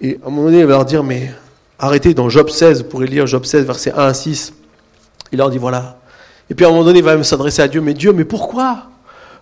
et 0.00 0.18
à 0.22 0.26
un 0.26 0.30
moment 0.30 0.44
donné, 0.44 0.60
il 0.60 0.66
va 0.66 0.72
leur 0.72 0.86
dire, 0.86 1.04
mais 1.04 1.30
arrêtez, 1.78 2.14
dans 2.14 2.30
Job 2.30 2.48
16, 2.48 2.82
vous 2.82 2.88
pourrez 2.88 3.06
lire 3.06 3.26
Job 3.26 3.44
16, 3.44 3.66
versets 3.66 3.92
1 3.92 3.98
à 3.98 4.14
6, 4.14 4.54
il 5.32 5.38
leur 5.38 5.50
dit, 5.50 5.58
voilà. 5.58 5.98
Et 6.48 6.54
puis 6.54 6.64
à 6.64 6.68
un 6.68 6.72
moment 6.72 6.84
donné, 6.84 7.00
il 7.00 7.04
va 7.04 7.14
même 7.14 7.24
s'adresser 7.24 7.60
à 7.60 7.68
Dieu, 7.68 7.82
mais 7.82 7.92
Dieu, 7.92 8.14
mais 8.14 8.24
pourquoi? 8.24 8.86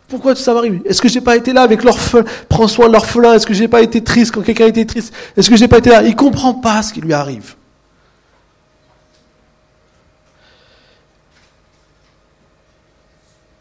Pourquoi 0.08 0.34
ça 0.34 0.54
m'arrive? 0.54 0.80
Est-ce 0.86 1.02
que 1.02 1.08
j'ai 1.08 1.20
pas 1.20 1.36
été 1.36 1.52
là 1.52 1.62
avec 1.62 1.84
l'orphelin 1.84 2.24
Prends 2.48 2.66
soin 2.66 2.88
de 2.88 2.94
l'orphelin? 2.94 3.34
Est-ce 3.34 3.46
que 3.46 3.52
j'ai 3.52 3.68
pas 3.68 3.82
été 3.82 4.02
triste 4.02 4.32
quand 4.32 4.42
quelqu'un 4.42 4.66
était 4.66 4.86
triste? 4.86 5.12
Est-ce 5.36 5.50
que 5.50 5.56
j'ai 5.56 5.68
pas 5.68 5.78
été 5.78 5.90
là? 5.90 6.02
Il 6.02 6.16
comprend 6.16 6.54
pas 6.54 6.82
ce 6.82 6.94
qui 6.94 7.02
lui 7.02 7.12
arrive. 7.12 7.54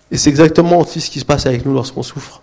Et 0.10 0.17
c'est 0.17 0.29
exactement 0.29 0.79
aussi 0.79 1.01
ce 1.01 1.10
qui 1.10 1.19
se 1.19 1.25
passe 1.25 1.45
avec 1.45 1.65
nous 1.65 1.73
lorsqu'on 1.73 2.01
souffre. 2.01 2.41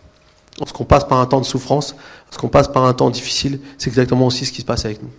Lorsqu'on 0.58 0.84
passe 0.84 1.04
par 1.04 1.18
un 1.18 1.26
temps 1.26 1.40
de 1.40 1.46
souffrance, 1.46 1.96
lorsqu'on 2.26 2.48
passe 2.48 2.68
par 2.68 2.84
un 2.84 2.92
temps 2.92 3.08
difficile, 3.08 3.58
c'est 3.78 3.88
exactement 3.88 4.26
aussi 4.26 4.44
ce 4.44 4.52
qui 4.52 4.60
se 4.60 4.66
passe 4.66 4.84
avec 4.84 5.02
nous. 5.02 5.10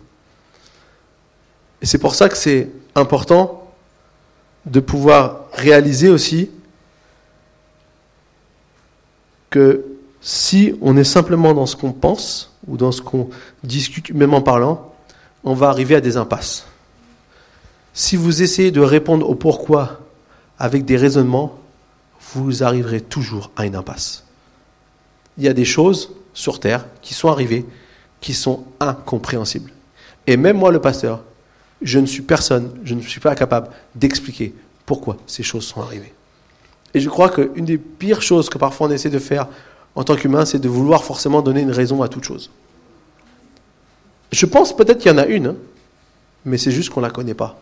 Et 1.82 1.88
c'est 1.88 1.98
pour 1.98 2.14
ça 2.14 2.30
que 2.30 2.38
c'est 2.38 2.70
important 2.94 3.68
de 4.68 4.80
pouvoir 4.80 5.46
réaliser 5.54 6.08
aussi 6.10 6.52
que 9.56 9.86
si 10.20 10.76
on 10.82 10.98
est 10.98 11.06
simplement 11.06 11.54
dans 11.54 11.66
ce 11.66 11.78
qu'on 11.78 11.94
pense 11.94 12.52
ou 12.68 12.76
dans 12.76 12.92
ce 12.92 13.02
qu'on 13.02 13.30
discute 13.64 14.12
même 14.12 14.34
en 14.34 14.42
parlant, 14.42 14.94
on 15.46 15.54
va 15.54 15.70
arriver 15.70 15.96
à 15.96 16.02
des 16.02 16.18
impasses. 16.18 16.68
Si 17.94 18.18
vous 18.18 18.42
essayez 18.42 18.72
de 18.72 18.82
répondre 18.82 19.30
au 19.30 19.34
pourquoi 19.34 20.02
avec 20.60 20.84
des 20.84 20.98
raisonnements, 20.98 21.58
vous 22.34 22.64
arriverez 22.64 23.00
toujours 23.00 23.50
à 23.56 23.66
une 23.66 23.78
impasse. 23.78 24.26
Il 25.38 25.46
y 25.46 25.48
a 25.48 25.54
des 25.54 25.64
choses 25.64 26.12
sur 26.34 26.60
Terre 26.60 26.86
qui 27.02 27.14
sont 27.14 27.30
arrivées 27.30 27.66
qui 28.20 28.34
sont 28.34 28.66
incompréhensibles. 28.82 29.72
Et 30.28 30.36
même 30.36 30.58
moi, 30.58 30.72
le 30.72 30.82
pasteur, 30.82 31.24
je 31.82 32.00
ne 32.00 32.08
suis 32.08 32.24
personne, 32.24 32.78
je 32.84 32.94
ne 32.94 33.02
suis 33.02 33.22
pas 33.22 33.36
capable 33.36 33.70
d'expliquer 33.94 34.54
pourquoi 34.86 35.16
ces 35.28 35.44
choses 35.44 35.66
sont 35.66 35.82
arrivées. 35.82 36.14
Et 36.96 37.02
je 37.02 37.10
crois 37.10 37.30
qu'une 37.30 37.66
des 37.66 37.78
pires 37.78 38.22
choses 38.22 38.50
que 38.50 38.58
parfois 38.58 38.88
on 38.88 38.90
essaie 38.90 39.10
de 39.10 39.20
faire 39.20 39.48
en 39.96 40.06
tant 40.06 40.16
qu'humain, 40.16 40.46
c'est 40.46 40.60
de 40.60 40.70
vouloir 40.70 41.04
forcément 41.04 41.42
donner 41.42 41.62
une 41.62 41.72
raison 41.72 42.02
à 42.02 42.08
toute 42.08 42.24
chose. 42.24 42.50
Je 44.32 44.46
pense 44.46 44.76
peut-être 44.76 45.00
qu'il 45.00 45.12
y 45.12 45.14
en 45.14 45.18
a 45.18 45.26
une, 45.26 45.48
hein, 45.48 45.56
mais 46.46 46.58
c'est 46.58 46.72
juste 46.72 46.90
qu'on 46.90 47.02
ne 47.02 47.06
la 47.06 47.12
connaît 47.12 47.34
pas. 47.34 47.60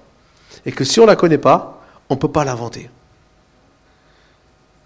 Et 0.67 0.71
que 0.71 0.83
si 0.83 0.99
on 0.99 1.03
ne 1.03 1.07
la 1.07 1.15
connaît 1.15 1.39
pas, 1.39 1.83
on 2.09 2.13
ne 2.13 2.19
peut 2.19 2.27
pas 2.27 2.45
l'inventer. 2.45 2.91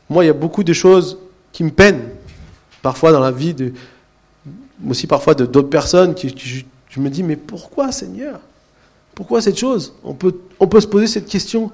Moi, 0.10 0.24
il 0.24 0.28
y 0.28 0.30
a 0.30 0.34
beaucoup 0.34 0.64
de 0.64 0.72
choses 0.72 1.18
qui 1.52 1.66
me 1.66 1.72
peinent, 1.72 2.10
parfois 2.82 3.12
dans 3.12 3.20
la 3.20 3.32
vie, 3.32 3.54
de, 3.54 3.74
aussi 4.90 5.08
parfois 5.08 5.36
de 5.36 5.46
d'autres 5.46 5.70
personnes, 5.70 6.16
qui, 6.16 6.34
je 6.90 7.00
me 7.02 7.10
dis, 7.10 7.22
mais 7.22 7.36
pourquoi 7.36 7.92
Seigneur? 7.92 8.40
Pourquoi 9.14 9.42
cette 9.42 9.58
chose? 9.58 9.94
On 10.06 10.14
peut, 10.14 10.36
on 10.62 10.68
peut 10.68 10.80
se 10.80 10.88
poser 10.88 11.08
cette 11.08 11.28
question 11.28 11.70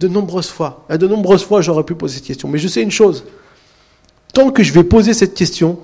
de 0.00 0.08
nombreuses 0.08 0.48
fois. 0.48 0.84
De 0.90 1.06
nombreuses 1.06 1.44
fois, 1.44 1.60
j'aurais 1.60 1.84
pu 1.84 1.94
poser 1.94 2.16
cette 2.16 2.26
question. 2.26 2.48
Mais 2.48 2.58
je 2.58 2.68
sais 2.68 2.82
une 2.82 2.90
chose, 2.90 3.24
tant 4.32 4.50
que 4.50 4.62
je 4.62 4.72
vais 4.72 4.84
poser 4.84 5.14
cette 5.14 5.34
question, 5.34 5.78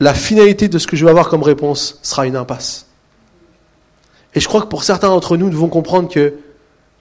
la 0.00 0.14
finalité 0.14 0.68
de 0.68 0.78
ce 0.78 0.86
que 0.86 0.96
je 0.96 1.04
vais 1.04 1.10
avoir 1.10 1.28
comme 1.28 1.42
réponse 1.42 1.98
sera 2.02 2.26
une 2.26 2.36
impasse. 2.36 2.86
Et 4.34 4.40
je 4.40 4.48
crois 4.48 4.62
que 4.62 4.66
pour 4.66 4.84
certains 4.84 5.08
d'entre 5.08 5.36
nous, 5.36 5.46
nous 5.46 5.52
devons 5.52 5.68
comprendre 5.68 6.08
que 6.08 6.34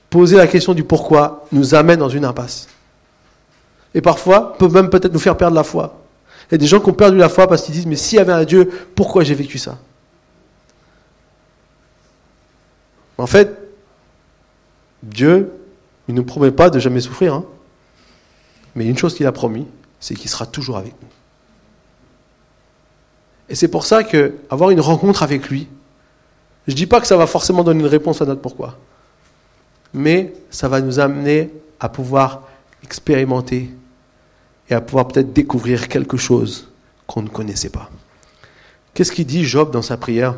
poser 0.09 0.37
la 0.37 0.47
question 0.47 0.73
du 0.73 0.83
pourquoi 0.83 1.45
nous 1.51 1.73
amène 1.73 1.99
dans 1.99 2.09
une 2.09 2.25
impasse. 2.25 2.67
Et 3.93 4.01
parfois, 4.01 4.57
peut 4.57 4.67
même 4.67 4.89
peut-être 4.89 5.13
nous 5.13 5.19
faire 5.19 5.37
perdre 5.37 5.55
la 5.55 5.63
foi. 5.63 6.01
Il 6.49 6.53
y 6.53 6.55
a 6.55 6.57
des 6.57 6.67
gens 6.67 6.79
qui 6.79 6.89
ont 6.89 6.93
perdu 6.93 7.17
la 7.17 7.29
foi 7.29 7.47
parce 7.47 7.63
qu'ils 7.63 7.73
disent, 7.73 7.85
mais 7.85 7.95
s'il 7.95 8.17
y 8.17 8.21
avait 8.21 8.33
un 8.33 8.43
Dieu, 8.43 8.69
pourquoi 8.95 9.23
j'ai 9.23 9.35
vécu 9.35 9.57
ça? 9.57 9.77
En 13.17 13.27
fait, 13.27 13.57
Dieu, 15.03 15.51
il 16.07 16.13
ne 16.13 16.19
nous 16.19 16.25
promet 16.25 16.51
pas 16.51 16.69
de 16.69 16.79
jamais 16.79 17.01
souffrir. 17.01 17.33
Hein. 17.33 17.45
Mais 18.75 18.85
une 18.85 18.97
chose 18.97 19.15
qu'il 19.15 19.25
a 19.25 19.31
promis, 19.31 19.67
c'est 19.99 20.15
qu'il 20.15 20.29
sera 20.29 20.45
toujours 20.45 20.77
avec 20.77 20.93
nous. 21.01 21.07
Et 23.49 23.55
c'est 23.55 23.67
pour 23.67 23.85
ça 23.85 24.03
que 24.03 24.35
avoir 24.49 24.69
une 24.69 24.79
rencontre 24.79 25.23
avec 25.23 25.49
lui, 25.49 25.67
je 26.67 26.71
ne 26.71 26.77
dis 26.77 26.85
pas 26.87 27.01
que 27.01 27.07
ça 27.07 27.17
va 27.17 27.27
forcément 27.27 27.63
donner 27.63 27.81
une 27.81 27.87
réponse 27.87 28.21
à 28.21 28.25
notre 28.25 28.41
pourquoi, 28.41 28.77
mais 29.93 30.33
ça 30.49 30.69
va 30.69 30.79
nous 30.79 30.99
amener 30.99 31.51
à 31.79 31.89
pouvoir 31.89 32.43
expérimenter 32.83 33.69
et 34.69 34.73
à 34.73 34.79
pouvoir 34.79 35.07
peut-être 35.07 35.33
découvrir 35.33 35.89
quelque 35.89 36.17
chose 36.17 36.69
qu'on 37.07 37.23
ne 37.23 37.29
connaissait 37.29 37.69
pas. 37.69 37.89
Qu'est-ce 38.93 39.11
qu'il 39.11 39.25
dit 39.25 39.43
Job 39.43 39.71
dans 39.71 39.81
sa 39.81 39.97
prière? 39.97 40.35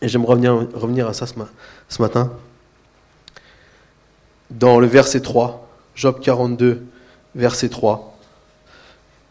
Et 0.00 0.06
revenir, 0.06 0.66
revenir 0.74 1.08
à 1.08 1.12
ça 1.12 1.26
ce 1.26 2.02
matin. 2.02 2.30
Dans 4.50 4.78
le 4.78 4.86
verset 4.86 5.20
3, 5.20 5.68
Job 5.94 6.20
42, 6.20 6.86
verset 7.34 7.68
3, 7.68 8.18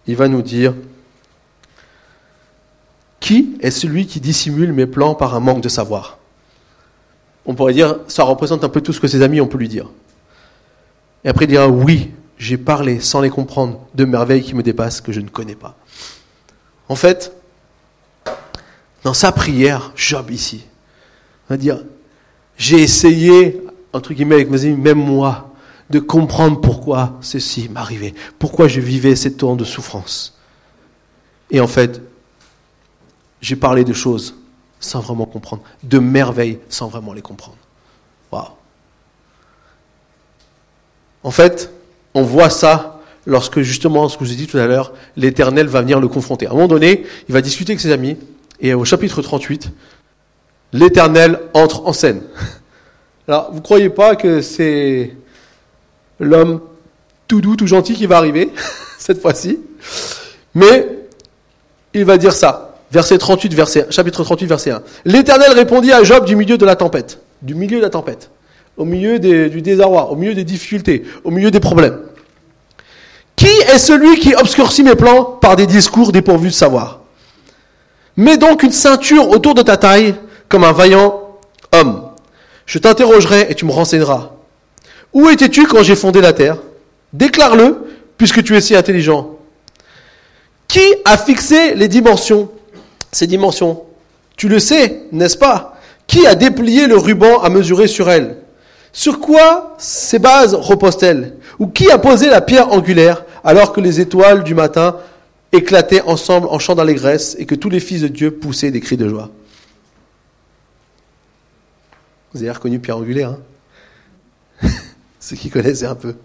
il 0.08 0.16
va 0.16 0.28
nous 0.28 0.42
dire 0.42 0.74
Qui 3.20 3.58
est 3.62 3.72
celui 3.72 4.08
qui 4.08 4.20
dissimule 4.20 4.74
mes 4.74 4.86
plans 4.86 5.16
par 5.16 5.36
un 5.36 5.40
manque 5.40 5.62
de 5.62 5.70
savoir? 5.70 6.18
On 7.46 7.56
pourrait 7.56 7.74
dire, 7.74 7.98
ça 8.08 8.24
représente 8.24 8.64
un 8.64 8.70
peu 8.70 8.82
tout 8.82 8.94
ce 8.94 9.00
que 9.00 9.08
ses 9.08 9.22
amis 9.22 9.42
ont 9.42 9.48
pu 9.48 9.58
lui 9.58 9.68
dire. 9.68 9.90
Et 11.24 11.30
après, 11.30 11.46
il 11.46 11.50
dira 11.50 11.68
Oui, 11.68 12.12
j'ai 12.38 12.58
parlé 12.58 13.00
sans 13.00 13.22
les 13.22 13.30
comprendre 13.30 13.80
de 13.96 14.06
merveilles 14.06 14.44
qui 14.44 14.56
me 14.56 14.64
dépassent 14.64 15.02
que 15.02 15.12
je 15.12 15.22
ne 15.22 15.30
connais 15.30 15.56
pas. 15.56 15.78
En 16.90 16.96
fait, 16.96 17.34
dans 19.04 19.14
sa 19.14 19.32
prière, 19.32 19.92
Job 19.96 20.32
ici, 20.32 20.66
va 21.50 21.58
dire, 21.58 21.84
j'ai 22.58 22.82
essayé, 22.82 23.62
entre 23.94 24.14
guillemets 24.14 24.36
avec 24.36 24.50
mes 24.50 24.66
amis, 24.66 24.76
même 24.76 24.98
moi, 24.98 25.52
de 25.90 26.00
comprendre 26.00 26.60
pourquoi 26.60 27.18
ceci 27.22 27.70
m'arrivait, 27.70 28.14
pourquoi 28.40 28.68
je 28.68 28.82
vivais 28.82 29.16
ces 29.16 29.34
temps 29.34 29.56
de 29.56 29.64
souffrance. 29.64 30.38
Et 31.52 31.60
en 31.60 31.68
fait, 31.68 32.02
j'ai 33.42 33.56
parlé 33.56 33.84
de 33.84 33.94
choses 33.94 34.36
sans 34.80 35.00
vraiment 35.00 35.26
comprendre, 35.26 35.64
de 35.84 36.00
merveilles 36.00 36.60
sans 36.70 36.88
vraiment 36.88 37.14
les 37.14 37.22
comprendre. 37.22 37.58
Waouh. 38.32 38.48
En 41.24 41.32
fait, 41.32 41.72
on 42.14 42.24
voit 42.24 42.50
ça 42.50 43.00
lorsque 43.26 43.62
justement, 43.62 44.10
ce 44.10 44.18
que 44.18 44.26
je 44.26 44.32
vous 44.32 44.36
ai 44.36 44.38
dit 44.38 44.48
tout 44.48 44.58
à 44.58 44.68
l'heure, 44.68 44.94
l'Éternel 45.16 45.68
va 45.68 45.82
venir 45.82 46.00
le 46.00 46.08
confronter. 46.08 46.48
À 46.48 46.52
un 46.52 46.54
moment 46.54 46.68
donné, 46.68 47.06
il 47.30 47.34
va 47.34 47.42
discuter 47.42 47.72
avec 47.72 47.80
ses 47.80 47.92
amis, 47.92 48.18
et 48.60 48.74
au 48.74 48.84
chapitre 48.84 49.22
38, 49.22 49.70
l'Éternel 50.74 51.40
entre 51.54 51.86
en 51.86 51.94
scène. 51.94 52.24
Alors, 53.28 53.50
vous 53.52 53.58
ne 53.58 53.64
croyez 53.64 53.90
pas 53.90 54.16
que 54.16 54.42
c'est 54.42 55.16
l'homme 56.20 56.62
tout 57.28 57.42
doux, 57.42 57.56
tout 57.56 57.68
gentil 57.68 57.94
qui 57.94 58.06
va 58.06 58.18
arriver, 58.18 58.52
cette 58.98 59.22
fois-ci, 59.22 59.60
mais 60.54 60.88
il 61.94 62.06
va 62.06 62.18
dire 62.18 62.34
ça. 62.34 62.70
Verset 62.92 63.18
38, 63.18 63.54
verset, 63.54 63.88
chapitre 63.90 64.24
38, 64.24 64.46
verset 64.46 64.72
1. 64.72 64.84
L'Éternel 65.06 65.52
répondit 65.54 65.92
à 65.92 66.04
Job 66.04 66.26
du 66.26 66.36
milieu 66.36 66.58
de 66.58 66.66
la 66.66 66.76
tempête. 66.76 67.20
Du 67.42 67.56
milieu 67.56 67.78
de 67.78 67.82
la 67.82 67.90
tempête 67.90 68.30
au 68.78 68.86
milieu 68.86 69.20
du 69.20 69.62
désarroi, 69.62 70.12
au 70.12 70.16
milieu 70.16 70.34
des 70.34 70.44
difficultés, 70.44 71.04
au 71.24 71.32
milieu 71.32 71.52
des 71.52 71.60
problèmes. 71.60 72.00
Qui 73.36 73.46
est 73.46 73.78
celui 73.78 74.20
qui 74.20 74.36
obscurcit 74.36 74.84
mes 74.84 74.96
plans 74.96 75.24
par 75.24 75.56
des 75.56 75.68
discours 75.68 76.12
dépourvus 76.12 76.50
de 76.50 76.54
savoir? 76.54 77.02
Mets 78.16 78.38
donc 78.38 78.64
une 78.64 78.72
ceinture 78.72 79.30
autour 79.30 79.56
de 79.56 79.62
ta 79.62 79.78
taille 79.78 80.16
comme 80.50 80.64
un 80.64 80.72
vaillant 80.72 81.38
homme. 81.72 82.10
Je 82.66 82.80
t'interrogerai 82.80 83.48
et 83.50 83.56
tu 83.56 83.66
me 83.66 83.72
renseigneras. 83.72 84.32
Où 85.14 85.30
étais-tu 85.30 85.68
quand 85.68 85.84
j'ai 85.84 85.96
fondé 85.96 86.22
la 86.22 86.34
terre? 86.34 86.58
Déclare-le, 87.12 87.78
puisque 88.18 88.44
tu 88.44 88.56
es 88.56 88.62
si 88.62 88.76
intelligent. 88.76 89.38
Qui 90.68 90.82
a 91.06 91.18
fixé 91.18 91.76
les 91.76 91.88
dimensions? 91.88 92.50
Ces 93.12 93.28
dimensions. 93.28 93.84
Tu 94.36 94.50
le 94.50 94.60
sais, 94.60 95.04
n'est-ce 95.12 95.38
pas? 95.38 95.78
Qui 96.08 96.26
a 96.26 96.36
déplié 96.36 96.88
le 96.88 96.98
ruban 96.98 97.42
à 97.42 97.50
mesurer 97.50 97.88
sur 97.88 98.10
elles? 98.10 98.38
Sur 98.92 99.20
quoi 99.20 99.76
ces 99.78 100.20
bases 100.20 100.56
reposent-elles? 100.56 101.36
Ou 101.60 101.68
qui 101.68 101.92
a 101.92 101.98
posé 101.98 102.30
la 102.30 102.42
pierre 102.42 102.72
angulaire 102.72 103.24
alors 103.44 103.74
que 103.74 103.82
les 103.82 104.00
étoiles 104.00 104.44
du 104.44 104.56
matin 104.56 104.98
éclataient 105.52 106.02
ensemble 106.02 106.48
en 106.50 106.58
chant 106.58 106.76
d'allégresse 106.76 107.36
et 107.38 107.46
que 107.46 107.56
tous 107.56 107.70
les 107.70 107.80
fils 107.80 108.02
de 108.02 108.08
Dieu 108.08 108.32
poussaient 108.32 108.72
des 108.72 108.80
cris 108.80 108.98
de 108.98 109.08
joie? 109.08 109.30
Vous 112.34 112.42
avez 112.42 112.52
reconnu 112.52 112.80
pierre 112.80 112.98
angulaire, 112.98 113.36
hein. 114.62 114.70
Ceux 115.20 115.36
qui 115.36 115.50
connaissent 115.50 115.84
un 115.84 115.96
peu. 115.96 116.16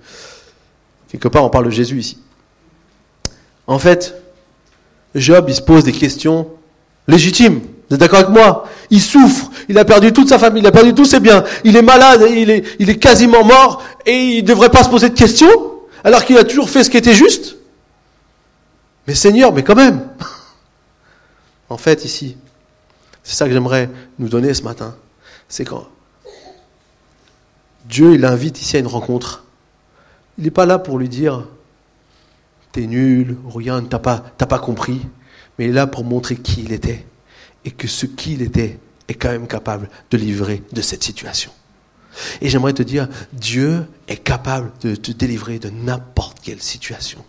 Quelque 1.08 1.28
part, 1.28 1.44
on 1.44 1.50
parle 1.50 1.66
de 1.66 1.70
Jésus 1.70 1.98
ici. 1.98 2.18
En 3.66 3.78
fait, 3.78 4.14
Job, 5.14 5.46
il 5.48 5.54
se 5.54 5.62
pose 5.62 5.84
des 5.84 5.92
questions 5.92 6.48
légitimes. 7.06 7.60
Vous 7.88 7.94
êtes 7.94 8.00
d'accord 8.00 8.20
avec 8.20 8.30
moi? 8.30 8.68
Il 8.90 9.00
souffre, 9.00 9.50
il 9.68 9.78
a 9.78 9.84
perdu 9.84 10.12
toute 10.12 10.28
sa 10.28 10.38
famille, 10.38 10.62
il 10.62 10.66
a 10.66 10.72
perdu 10.72 10.94
tous 10.94 11.04
ses 11.04 11.20
biens, 11.20 11.44
il 11.64 11.76
est 11.76 11.82
malade, 11.82 12.26
il 12.30 12.50
est, 12.50 12.64
il 12.78 12.90
est 12.90 12.98
quasiment 12.98 13.44
mort, 13.44 13.82
et 14.04 14.36
il 14.36 14.42
ne 14.42 14.48
devrait 14.48 14.70
pas 14.70 14.82
se 14.82 14.88
poser 14.88 15.10
de 15.10 15.14
questions, 15.14 15.48
alors 16.04 16.24
qu'il 16.24 16.36
a 16.36 16.44
toujours 16.44 16.68
fait 16.68 16.84
ce 16.84 16.90
qui 16.90 16.96
était 16.96 17.14
juste? 17.14 17.56
Mais 19.06 19.14
Seigneur, 19.14 19.52
mais 19.52 19.62
quand 19.62 19.76
même! 19.76 20.08
En 21.70 21.76
fait, 21.76 22.06
ici, 22.06 22.34
c'est 23.22 23.34
ça 23.34 23.44
que 23.44 23.52
j'aimerais 23.52 23.90
nous 24.18 24.30
donner 24.30 24.54
ce 24.54 24.62
matin, 24.62 24.96
c'est 25.50 25.66
quand 25.66 25.86
Dieu, 27.88 28.14
il 28.14 28.20
l'invite 28.20 28.60
ici 28.60 28.76
à 28.76 28.80
une 28.80 28.86
rencontre. 28.86 29.44
Il 30.36 30.44
n'est 30.44 30.50
pas 30.50 30.66
là 30.66 30.78
pour 30.78 30.98
lui 30.98 31.08
dire, 31.08 31.46
t'es 32.72 32.86
nul, 32.86 33.36
rien, 33.54 33.82
t'as 33.82 33.98
pas, 33.98 34.24
t'as 34.36 34.46
pas 34.46 34.58
compris, 34.58 35.00
mais 35.58 35.64
il 35.64 35.70
est 35.70 35.74
là 35.74 35.86
pour 35.86 36.04
montrer 36.04 36.36
qui 36.36 36.62
il 36.62 36.72
était 36.72 37.06
et 37.64 37.70
que 37.70 37.88
ce 37.88 38.06
qu'il 38.06 38.42
était 38.42 38.78
est 39.08 39.14
quand 39.14 39.30
même 39.30 39.46
capable 39.46 39.88
de 40.10 40.18
livrer 40.18 40.62
de 40.72 40.82
cette 40.82 41.02
situation. 41.02 41.50
Et 42.40 42.48
j'aimerais 42.48 42.74
te 42.74 42.82
dire, 42.82 43.08
Dieu 43.32 43.86
est 44.06 44.16
capable 44.16 44.70
de 44.82 44.94
te 44.94 45.12
délivrer 45.12 45.58
de 45.58 45.70
n'importe 45.70 46.40
quelle 46.40 46.60
situation. 46.60 47.24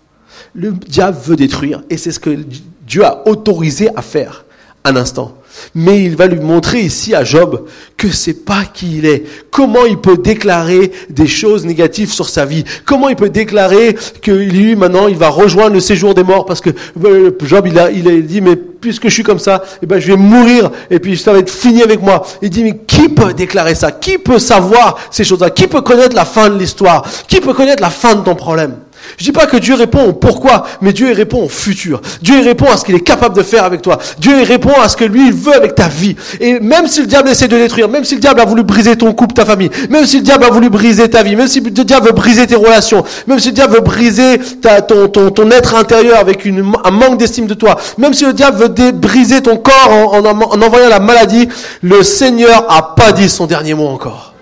Le 0.54 0.72
diable 0.72 1.18
veut 1.18 1.36
détruire, 1.36 1.84
et 1.90 1.98
c'est 1.98 2.12
ce 2.12 2.20
que 2.20 2.46
Dieu 2.82 3.06
a 3.06 3.28
autorisé 3.28 3.90
à 3.96 4.02
faire 4.02 4.46
un 4.84 4.96
instant. 4.96 5.38
Mais 5.76 6.04
il 6.04 6.16
va 6.16 6.28
lui 6.28 6.40
montrer 6.40 6.82
ici 6.82 7.14
à 7.14 7.24
Job 7.24 7.66
que 7.98 8.10
c'est 8.10 8.46
pas 8.46 8.64
qui 8.74 8.98
il 8.98 9.06
est. 9.06 9.24
Comment 9.52 9.86
il 9.86 9.98
peut 9.98 10.18
déclarer 10.18 10.92
des 11.10 11.28
choses 11.28 11.66
négatives 11.66 12.12
sur 12.12 12.30
sa 12.30 12.46
vie? 12.46 12.64
Comment 12.86 13.10
il 13.10 13.16
peut 13.16 13.30
déclarer 13.30 13.96
que 14.22 14.32
lui, 14.32 14.76
maintenant, 14.76 15.08
il 15.08 15.18
va 15.18 15.30
rejoindre 15.30 15.74
le 15.74 15.80
séjour 15.80 16.14
des 16.14 16.24
morts? 16.24 16.46
Parce 16.46 16.62
que 16.62 16.70
euh, 17.04 17.32
Job, 17.44 17.68
il 17.68 17.78
a, 17.78 17.92
il 17.92 18.08
a 18.08 18.12
dit, 18.22 18.42
mais 18.42 18.56
puisque 18.56 19.06
je 19.10 19.14
suis 19.14 19.24
comme 19.24 19.40
ça, 19.40 19.64
eh 19.82 19.86
ben, 19.86 20.00
je 20.00 20.08
vais 20.08 20.18
mourir 20.18 20.70
et 20.90 21.00
puis 21.00 21.18
ça 21.18 21.34
va 21.34 21.40
être 21.40 21.52
fini 21.52 21.84
avec 21.84 22.02
moi. 22.02 22.26
Il 22.42 22.50
dit, 22.50 22.64
mais 22.64 22.78
qui 22.88 23.10
peut 23.10 23.34
déclarer 23.34 23.76
ça? 23.76 23.92
Qui 23.92 24.18
peut 24.18 24.40
savoir 24.40 24.98
ces 25.12 25.24
choses-là? 25.24 25.50
Qui 25.50 25.68
peut 25.68 25.82
connaître 25.82 26.16
la 26.16 26.26
fin 26.26 26.50
de 26.50 26.58
l'histoire? 26.58 27.06
Qui 27.28 27.42
peut 27.42 27.54
connaître 27.54 27.82
la 27.82 27.90
fin 27.90 28.16
de 28.16 28.22
ton 28.22 28.36
problème? 28.36 28.76
Je 29.18 29.24
dis 29.24 29.32
pas 29.32 29.46
que 29.46 29.58
Dieu 29.58 29.76
répond 29.76 30.04
au 30.06 30.14
pourquoi, 30.14 30.66
mais 30.82 30.94
Dieu 30.94 31.12
répond 31.14 31.44
au 31.44 31.50
futur. 31.50 32.02
Dieu 32.22 32.42
répond 32.42 32.68
à 32.72 32.78
ce 32.78 32.86
qu'il 32.86 32.96
est 32.96 33.02
capable 33.02 33.36
de 33.36 33.44
faire 33.44 33.64
avec 33.64 33.82
toi. 33.82 33.98
Dieu 34.20 34.44
répond 34.44 34.74
à 34.82 34.90
ce 34.90 34.98
que 34.98 35.06
lui 35.06 35.28
il 35.28 35.34
veut 35.34 35.56
avec 35.56 35.76
ta 35.76 35.88
vie. 35.88 36.16
Et 36.40 36.60
même 36.60 36.88
si 36.88 37.02
le 37.02 37.08
diable 37.08 37.30
essaie 37.30 37.48
de 37.48 37.58
détruire, 37.58 37.90
même 37.90 38.04
si 38.04 38.16
le 38.16 38.22
diable 38.22 38.40
a 38.42 38.46
voulu 38.46 38.64
briser 38.64 38.96
ton 38.96 39.14
couple, 39.14 39.34
ta 39.34 39.46
famille, 39.46 39.70
même 39.90 40.06
si 40.06 40.18
le 40.18 40.24
diable 40.24 40.46
a 40.46 40.50
voulu 40.50 40.70
briser 40.70 41.10
ta 41.10 41.24
vie, 41.24 41.36
même 41.36 41.48
si 41.48 41.60
le 41.62 41.70
diable 41.72 42.08
veut 42.08 42.14
briser 42.14 42.48
tes 42.48 42.56
relations, 42.56 43.04
même 43.28 43.40
si 43.40 43.50
le 43.50 43.54
diable 43.54 43.76
veut 43.76 43.82
briser 43.82 44.40
ton, 44.88 45.08
ton, 45.08 45.32
ton, 45.32 45.52
être 45.52 45.76
intérieur 45.76 46.20
avec 46.20 46.46
un 46.46 46.92
manque 46.92 47.18
d'estime 47.18 47.48
de 47.48 47.54
toi, 47.54 47.78
même 47.98 48.14
si 48.14 48.26
le 48.26 48.34
diable 48.34 48.58
veut 48.58 48.92
briser 48.92 49.42
ton 49.42 49.58
corps 49.58 49.90
en, 49.92 50.24
en 50.26 50.62
envoyant 50.62 50.90
la 50.90 51.00
maladie, 51.00 51.50
le 51.82 52.04
Seigneur 52.04 52.66
a 52.70 52.96
pas 52.96 53.12
dit 53.12 53.30
son 53.30 53.46
dernier 53.46 53.74
mot 53.74 53.88
encore. 53.88 54.34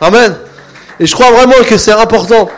Amen. 0.00 0.34
Et 0.98 1.06
je 1.06 1.14
crois 1.14 1.30
vraiment 1.30 1.54
que 1.66 1.76
c'est 1.78 1.92
important 1.92 2.48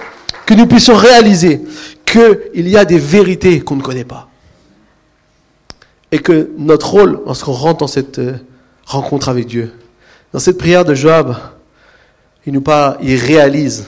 que 0.46 0.54
nous 0.54 0.66
puissions 0.66 0.94
réaliser 0.94 1.62
qu'il 2.04 2.68
y 2.68 2.76
a 2.76 2.84
des 2.84 2.98
vérités 2.98 3.60
qu'on 3.60 3.76
ne 3.76 3.82
connaît 3.82 4.04
pas. 4.04 4.28
Et 6.10 6.18
que 6.18 6.50
notre 6.58 6.90
rôle, 6.90 7.20
lorsqu'on 7.24 7.52
rentre 7.52 7.78
dans 7.78 7.86
cette 7.86 8.18
euh, 8.18 8.34
rencontre 8.84 9.28
avec 9.28 9.46
Dieu, 9.46 9.72
dans 10.32 10.38
cette 10.38 10.58
prière 10.58 10.84
de 10.84 10.94
Job, 10.94 11.36
il 12.46 12.52
nous 12.52 12.60
parle, 12.60 12.98
il 13.02 13.16
réalise 13.16 13.86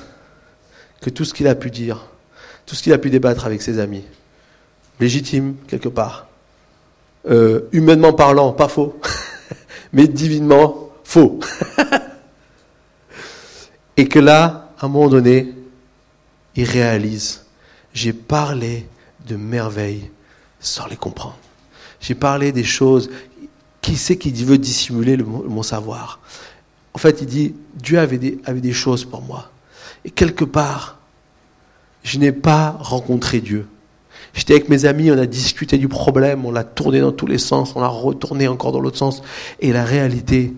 que 1.00 1.11
tout 1.11 1.24
ce 1.24 1.34
qu'il 1.34 1.48
a 1.48 1.55
pu 1.55 1.70
dire, 1.70 2.07
tout 2.64 2.74
ce 2.74 2.82
qu'il 2.82 2.92
a 2.92 2.98
pu 2.98 3.11
débattre 3.11 3.44
avec 3.44 3.61
ses 3.61 3.78
amis, 3.78 4.05
légitime 5.00 5.57
quelque 5.66 5.88
part, 5.88 6.28
euh, 7.28 7.62
humainement 7.72 8.12
parlant, 8.12 8.52
pas 8.52 8.68
faux, 8.68 8.98
mais 9.92 10.07
divinement 10.07 10.90
faux. 11.05 11.40
Et 13.96 14.09
que 14.09 14.18
là, 14.18 14.72
à 14.80 14.86
un 14.86 14.88
moment 14.88 15.09
donné, 15.09 15.55
il 16.57 16.64
réalise, 16.64 17.44
j'ai 17.92 18.12
parlé 18.12 18.86
de 19.26 19.36
merveilles 19.36 20.11
sans 20.61 20.86
les 20.86 20.96
comprendre. 20.96 21.38
J'ai 22.00 22.14
parlé 22.14 22.52
des 22.52 22.64
choses, 22.64 23.11
qui 23.80 23.96
sait 23.96 24.16
qui 24.16 24.32
veut 24.44 24.59
dissimuler 24.59 25.16
mon 25.16 25.62
savoir? 25.62 26.20
En 26.94 26.98
fait, 26.98 27.20
il 27.20 27.26
dit, 27.26 27.55
Dieu 27.74 27.98
avait 27.98 28.18
des, 28.18 28.38
avait 28.44 28.61
des 28.61 28.72
choses 28.72 29.05
pour 29.05 29.22
moi. 29.22 29.50
Et 30.05 30.11
quelque 30.11 30.44
part, 30.44 30.98
je 32.02 32.18
n'ai 32.18 32.32
pas 32.32 32.76
rencontré 32.78 33.40
Dieu. 33.40 33.66
J'étais 34.32 34.55
avec 34.55 34.68
mes 34.68 34.84
amis, 34.84 35.11
on 35.11 35.18
a 35.18 35.26
discuté 35.26 35.78
du 35.78 35.88
problème, 35.88 36.44
on 36.44 36.50
l'a 36.50 36.64
tourné 36.64 37.00
dans 37.00 37.12
tous 37.12 37.26
les 37.26 37.38
sens, 37.38 37.74
on 37.76 37.80
l'a 37.80 37.88
retourné 37.88 38.48
encore 38.48 38.72
dans 38.72 38.80
l'autre 38.80 38.98
sens. 38.98 39.22
Et 39.61 39.72
la 39.72 39.84
réalité, 39.84 40.52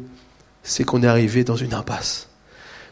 c'est 0.62 0.84
qu'on 0.84 1.02
est 1.02 1.06
arrivé 1.06 1.44
dans 1.44 1.56
une 1.56 1.74
impasse. 1.74 2.28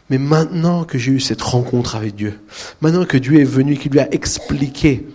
Mais 0.09 0.17
maintenant 0.17 0.83
que 0.83 0.97
j'ai 0.97 1.11
eu 1.11 1.19
cette 1.19 1.41
rencontre 1.41 1.95
avec 1.95 2.15
Dieu, 2.15 2.39
maintenant 2.81 3.05
que 3.05 3.17
Dieu 3.17 3.39
est 3.39 3.45
venu, 3.45 3.75
qu'il 3.75 3.91
lui 3.91 3.99
a 3.99 4.13
expliqué, 4.13 5.07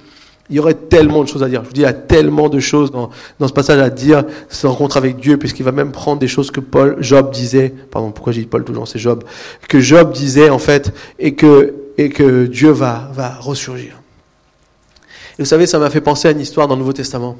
il 0.51 0.57
y 0.57 0.59
aurait 0.59 0.74
tellement 0.74 1.22
de 1.22 1.28
choses 1.28 1.45
à 1.45 1.49
dire. 1.49 1.62
Je 1.62 1.68
vous 1.68 1.72
dis, 1.72 1.80
il 1.82 1.84
y 1.84 1.86
a 1.86 1.93
tellement 1.93 2.49
de 2.49 2.59
choses 2.59 2.91
dans, 2.91 3.11
dans 3.38 3.47
ce 3.47 3.53
passage 3.53 3.78
à 3.78 3.88
dire, 3.88 4.24
cette 4.49 4.68
rencontre 4.68 4.97
avec 4.97 5.18
Dieu, 5.18 5.36
puisqu'il 5.38 5.62
va 5.62 5.70
même 5.70 5.93
prendre 5.93 6.18
des 6.18 6.26
choses 6.26 6.51
que 6.51 6.59
Paul, 6.59 6.97
Job 6.99 7.30
disait, 7.30 7.72
pardon, 7.91 8.11
pourquoi 8.11 8.32
j'ai 8.32 8.41
dit 8.41 8.47
Paul 8.49 8.64
toujours, 8.64 8.88
c'est 8.88 8.99
Job, 8.99 9.22
que 9.68 9.78
Job 9.78 10.12
disait 10.12 10.51
en 10.51 10.59
fait, 10.59 10.93
et 11.20 11.36
que, 11.36 11.74
et 11.97 12.09
que 12.09 12.47
Dieu 12.47 12.70
va, 12.70 13.11
va 13.14 13.36
ressurgir. 13.36 14.01
Et 15.38 15.43
vous 15.43 15.47
savez, 15.47 15.66
ça 15.66 15.78
m'a 15.78 15.88
fait 15.88 16.01
penser 16.01 16.26
à 16.26 16.32
une 16.32 16.41
histoire 16.41 16.66
dans 16.66 16.74
le 16.74 16.80
Nouveau 16.80 16.93
Testament. 16.93 17.36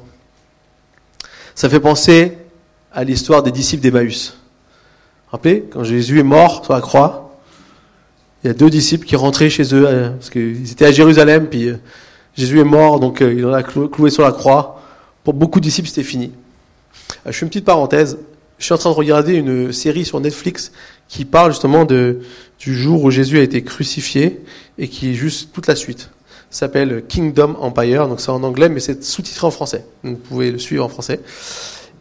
Ça 1.53 1.67
fait 1.67 1.81
penser 1.81 2.37
à 2.93 3.03
l'histoire 3.03 3.43
des 3.43 3.51
disciples 3.51 3.83
d'Emmaüs. 3.83 4.37
Rappelez, 5.31 5.65
quand 5.69 5.83
Jésus 5.83 6.19
est 6.19 6.23
mort 6.23 6.63
sur 6.63 6.73
la 6.73 6.81
croix, 6.81 7.30
il 8.43 8.47
y 8.47 8.49
a 8.49 8.53
deux 8.53 8.69
disciples 8.69 9.05
qui 9.05 9.15
rentraient 9.15 9.49
chez 9.49 9.63
eux, 9.75 9.85
euh, 9.87 10.09
parce 10.09 10.29
qu'ils 10.29 10.71
étaient 10.71 10.85
à 10.85 10.91
Jérusalem, 10.91 11.47
puis 11.47 11.69
euh, 11.69 11.77
Jésus 12.35 12.59
est 12.59 12.65
mort, 12.65 12.99
donc 12.99 13.21
euh, 13.21 13.33
il 13.33 13.45
en 13.45 13.53
a 13.53 13.63
cloué 13.63 14.09
sur 14.09 14.23
la 14.23 14.31
croix. 14.31 14.81
Pour 15.23 15.33
beaucoup 15.33 15.59
de 15.59 15.65
disciples, 15.65 15.87
c'était 15.87 16.03
fini. 16.03 16.31
Je 17.25 17.31
fais 17.31 17.45
une 17.45 17.49
petite 17.49 17.65
parenthèse. 17.65 18.17
Je 18.57 18.65
suis 18.65 18.73
en 18.73 18.77
train 18.77 18.89
de 18.89 18.95
regarder 18.95 19.33
une 19.33 19.71
série 19.71 20.05
sur 20.05 20.19
Netflix 20.19 20.71
qui 21.07 21.25
parle 21.25 21.51
justement 21.51 21.85
du 21.85 22.15
jour 22.59 23.03
où 23.03 23.11
Jésus 23.11 23.37
a 23.37 23.41
été 23.41 23.63
crucifié 23.63 24.41
et 24.77 24.87
qui 24.87 25.11
est 25.11 25.13
juste 25.13 25.51
toute 25.51 25.67
la 25.67 25.75
suite. 25.75 26.09
Ça 26.49 26.61
s'appelle 26.61 27.03
Kingdom 27.07 27.55
Empire, 27.59 28.07
donc 28.07 28.19
c'est 28.21 28.29
en 28.29 28.43
anglais, 28.43 28.69
mais 28.69 28.79
c'est 28.79 29.03
sous-titré 29.03 29.47
en 29.47 29.51
français. 29.51 29.85
Vous 30.03 30.15
pouvez 30.15 30.51
le 30.51 30.57
suivre 30.57 30.85
en 30.85 30.89
français. 30.89 31.19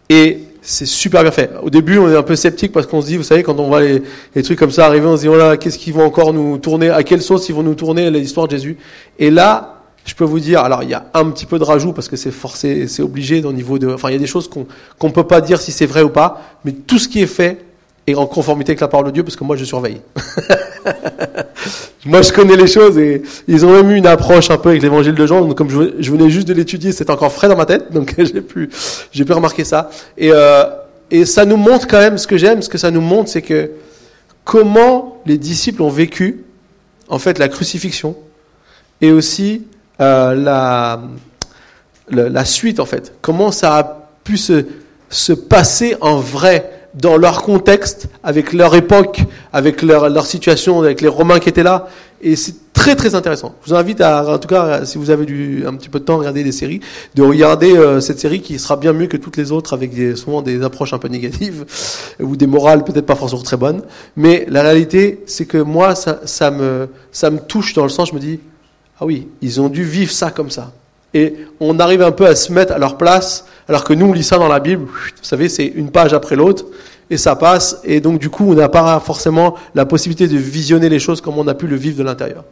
Et 0.09 0.41
c'est 0.63 0.87
super 0.87 1.23
bien 1.23 1.31
fait. 1.31 1.51
Au 1.63 1.71
début, 1.71 1.99
on 1.99 2.11
est 2.11 2.17
un 2.17 2.23
peu 2.23 2.37
sceptique 2.37 2.73
parce 2.73 2.87
qu'on 2.87 3.01
se 3.01 3.07
dit, 3.07 3.17
vous 3.17 3.23
savez, 3.23 3.43
quand 3.43 3.59
on 3.59 3.69
voit 3.69 3.83
les, 3.83 4.43
trucs 4.43 4.59
comme 4.59 4.71
ça 4.71 4.87
arriver, 4.87 5.07
on 5.07 5.17
se 5.17 5.23
dit, 5.23 5.29
oh 5.29 5.37
là, 5.37 5.57
qu'est-ce 5.57 5.79
qu'ils 5.79 5.95
vont 5.95 6.05
encore 6.05 6.33
nous 6.33 6.59
tourner, 6.59 6.91
à 6.91 7.03
quelle 7.03 7.23
sauce 7.23 7.49
ils 7.49 7.55
vont 7.55 7.63
nous 7.63 7.75
tourner 7.75 8.11
l'histoire 8.11 8.47
de 8.47 8.53
Jésus. 8.53 8.77
Et 9.19 9.31
là, 9.31 9.81
je 10.05 10.15
peux 10.15 10.25
vous 10.25 10.41
dire, 10.41 10.61
alors 10.61 10.83
il 10.83 10.91
y 10.91 10.95
a 10.95 11.07
un 11.15 11.31
petit 11.31 11.47
peu 11.47 11.59
de 11.59 11.65
rajout 11.65 11.93
parce 11.93 12.09
que 12.09 12.17
c'est 12.17 12.31
forcé, 12.31 12.89
c'est 12.89 13.03
obligé 13.03 13.45
au 13.45 13.53
niveau 13.53 13.79
de, 13.79 13.93
enfin 13.93 14.09
il 14.09 14.13
y 14.13 14.17
a 14.17 14.19
des 14.19 14.27
choses 14.27 14.49
qu'on 14.49 14.67
qu'on 14.99 15.11
peut 15.11 15.25
pas 15.25 15.41
dire 15.41 15.61
si 15.61 15.73
c'est 15.73 15.87
vrai 15.87 16.03
ou 16.03 16.09
pas, 16.09 16.41
mais 16.65 16.73
tout 16.73 16.99
ce 16.99 17.07
qui 17.07 17.21
est 17.21 17.27
fait 17.27 17.59
est 18.07 18.15
en 18.15 18.27
conformité 18.27 18.73
avec 18.73 18.81
la 18.81 18.89
parole 18.89 19.07
de 19.07 19.11
Dieu 19.11 19.23
parce 19.23 19.37
que 19.37 19.45
moi 19.45 19.57
je 19.57 19.65
surveille. 19.65 20.01
moi 22.05 22.23
je 22.23 22.33
connais 22.33 22.57
les 22.57 22.67
choses 22.67 22.99
et 22.99 23.23
ils 23.47 23.65
ont 23.65 23.73
même 23.73 23.91
eu 23.91 23.97
une 23.97 24.07
approche 24.07 24.51
un 24.51 24.59
peu 24.59 24.71
avec 24.71 24.83
l'évangile 24.83 25.15
de 25.15 25.27
Jean. 25.27 25.43
Donc 25.43 25.57
comme 25.57 25.71
je, 25.71 26.11
venais 26.11 26.31
juste 26.31 26.49
de 26.49 26.55
l'étudier, 26.55 26.93
c'est 26.93 27.11
encore 27.11 27.33
frais 27.33 27.49
dans 27.49 27.57
ma 27.57 27.67
tête, 27.67 27.93
donc 27.93 28.15
j'ai 28.19 28.41
pu 28.41 28.71
j'ai 29.13 29.25
pu 29.25 29.33
remarquer 29.33 29.65
ça. 29.65 29.91
Et 30.17 30.31
euh, 30.33 30.65
et 31.11 31.25
ça 31.25 31.45
nous 31.45 31.57
montre 31.57 31.87
quand 31.89 31.99
même 31.99 32.19
ce 32.19 32.27
que 32.27 32.37
j'aime, 32.37 32.63
ce 32.63 32.69
que 32.69 32.79
ça 32.79 32.91
nous 32.91 33.01
montre, 33.01 33.29
c'est 33.29 33.43
que 33.43 33.73
comment 34.45 35.21
les 35.27 35.39
disciples 35.39 35.83
ont 35.83 35.91
vécu 35.91 36.45
en 37.09 37.19
fait 37.19 37.39
la 37.39 37.49
crucifixion 37.49 38.17
et 39.01 39.11
aussi 39.11 39.65
euh, 40.01 40.35
la, 40.35 41.03
la, 42.11 42.45
suite 42.45 42.81
en 42.81 42.87
fait. 42.87 43.13
Comment 43.21 43.51
ça 43.51 43.77
a 43.77 44.09
pu 44.23 44.37
se, 44.37 44.65
se 45.09 45.33
passer 45.33 45.97
en 46.01 46.17
vrai 46.17 46.80
dans 46.95 47.17
leur 47.17 47.43
contexte, 47.43 48.09
avec 48.23 48.53
leur 48.53 48.75
époque, 48.75 49.23
avec 49.53 49.83
leur, 49.83 50.09
leur 50.09 50.27
situation, 50.27 50.81
avec 50.81 51.01
les 51.01 51.09
Romains 51.09 51.39
qui 51.39 51.49
étaient 51.49 51.63
là. 51.63 51.89
Et 52.23 52.37
c'est 52.37 52.55
très 52.73 52.97
très 52.97 53.15
intéressant. 53.15 53.55
Je 53.65 53.71
vous 53.71 53.77
invite 53.77 54.01
à, 54.01 54.35
en 54.35 54.39
tout 54.39 54.49
cas, 54.49 54.85
si 54.85 54.99
vous 54.99 55.11
avez 55.11 55.25
du, 55.25 55.65
un 55.67 55.75
petit 55.75 55.89
peu 55.89 56.01
de 56.01 56.05
temps, 56.05 56.19
regarder 56.19 56.43
des 56.43 56.53
séries, 56.53 56.81
de 57.15 57.23
regarder 57.23 57.77
euh, 57.77 58.01
cette 58.01 58.19
série 58.19 58.41
qui 58.41 58.59
sera 58.59 58.77
bien 58.77 58.93
mieux 58.93 59.07
que 59.07 59.17
toutes 59.17 59.37
les 59.37 59.53
autres, 59.53 59.73
avec 59.73 59.95
des, 59.95 60.17
souvent 60.17 60.43
des 60.43 60.63
approches 60.63 60.93
un 60.93 60.99
peu 60.99 61.09
négatives 61.09 61.65
ou 62.21 62.37
des 62.37 62.47
morales 62.47 62.85
peut-être 62.85 63.07
pas 63.07 63.17
forcément 63.17 63.43
très 63.43 63.57
bonnes. 63.57 63.83
Mais 64.17 64.47
la 64.49 64.63
réalité, 64.63 65.23
c'est 65.27 65.47
que 65.47 65.59
moi, 65.59 65.95
ça, 65.95 66.21
ça 66.25 66.51
me, 66.51 66.89
ça 67.13 67.31
me 67.31 67.39
touche 67.39 67.75
dans 67.75 67.85
le 67.85 67.89
sens, 67.89 68.11
je 68.11 68.15
me 68.15 68.21
dis, 68.21 68.41
ah 68.99 69.07
oui, 69.07 69.29
ils 69.41 69.61
ont 69.61 69.69
dû 69.69 69.85
vivre 69.85 70.13
ça 70.13 70.31
comme 70.31 70.51
ça. 70.51 70.73
Et 71.15 71.35
on 71.59 71.79
arrive 71.79 72.03
un 72.03 72.13
peu 72.13 72.27
à 72.27 72.35
se 72.35 72.53
mettre 72.53 72.73
à 72.73 72.79
leur 72.79 72.97
place, 72.97 73.45
alors 73.69 73.85
que 73.85 73.93
nous, 73.93 74.07
on 74.07 74.13
lit 74.13 74.23
ça 74.23 74.39
dans 74.39 74.49
la 74.49 74.61
Bible, 74.61 74.85
vous 74.85 74.91
savez, 75.23 75.49
c'est 75.49 75.67
une 75.67 75.91
page 75.91 76.13
après 76.13 76.37
l'autre, 76.37 76.67
et 77.11 77.17
ça 77.17 77.35
passe, 77.35 77.81
et 77.85 78.01
donc 78.01 78.21
du 78.21 78.31
coup, 78.31 78.51
on 78.51 78.55
n'a 78.55 78.69
pas 78.69 79.01
forcément 79.01 79.57
la 79.75 79.85
possibilité 79.85 80.29
de 80.29 80.39
visionner 80.39 80.89
les 80.89 81.01
choses 81.01 81.21
comme 81.21 81.39
on 81.39 81.49
a 81.49 81.55
pu 81.55 81.67
le 81.67 81.77
vivre 81.77 81.99
de 81.99 82.05
l'intérieur. 82.05 82.45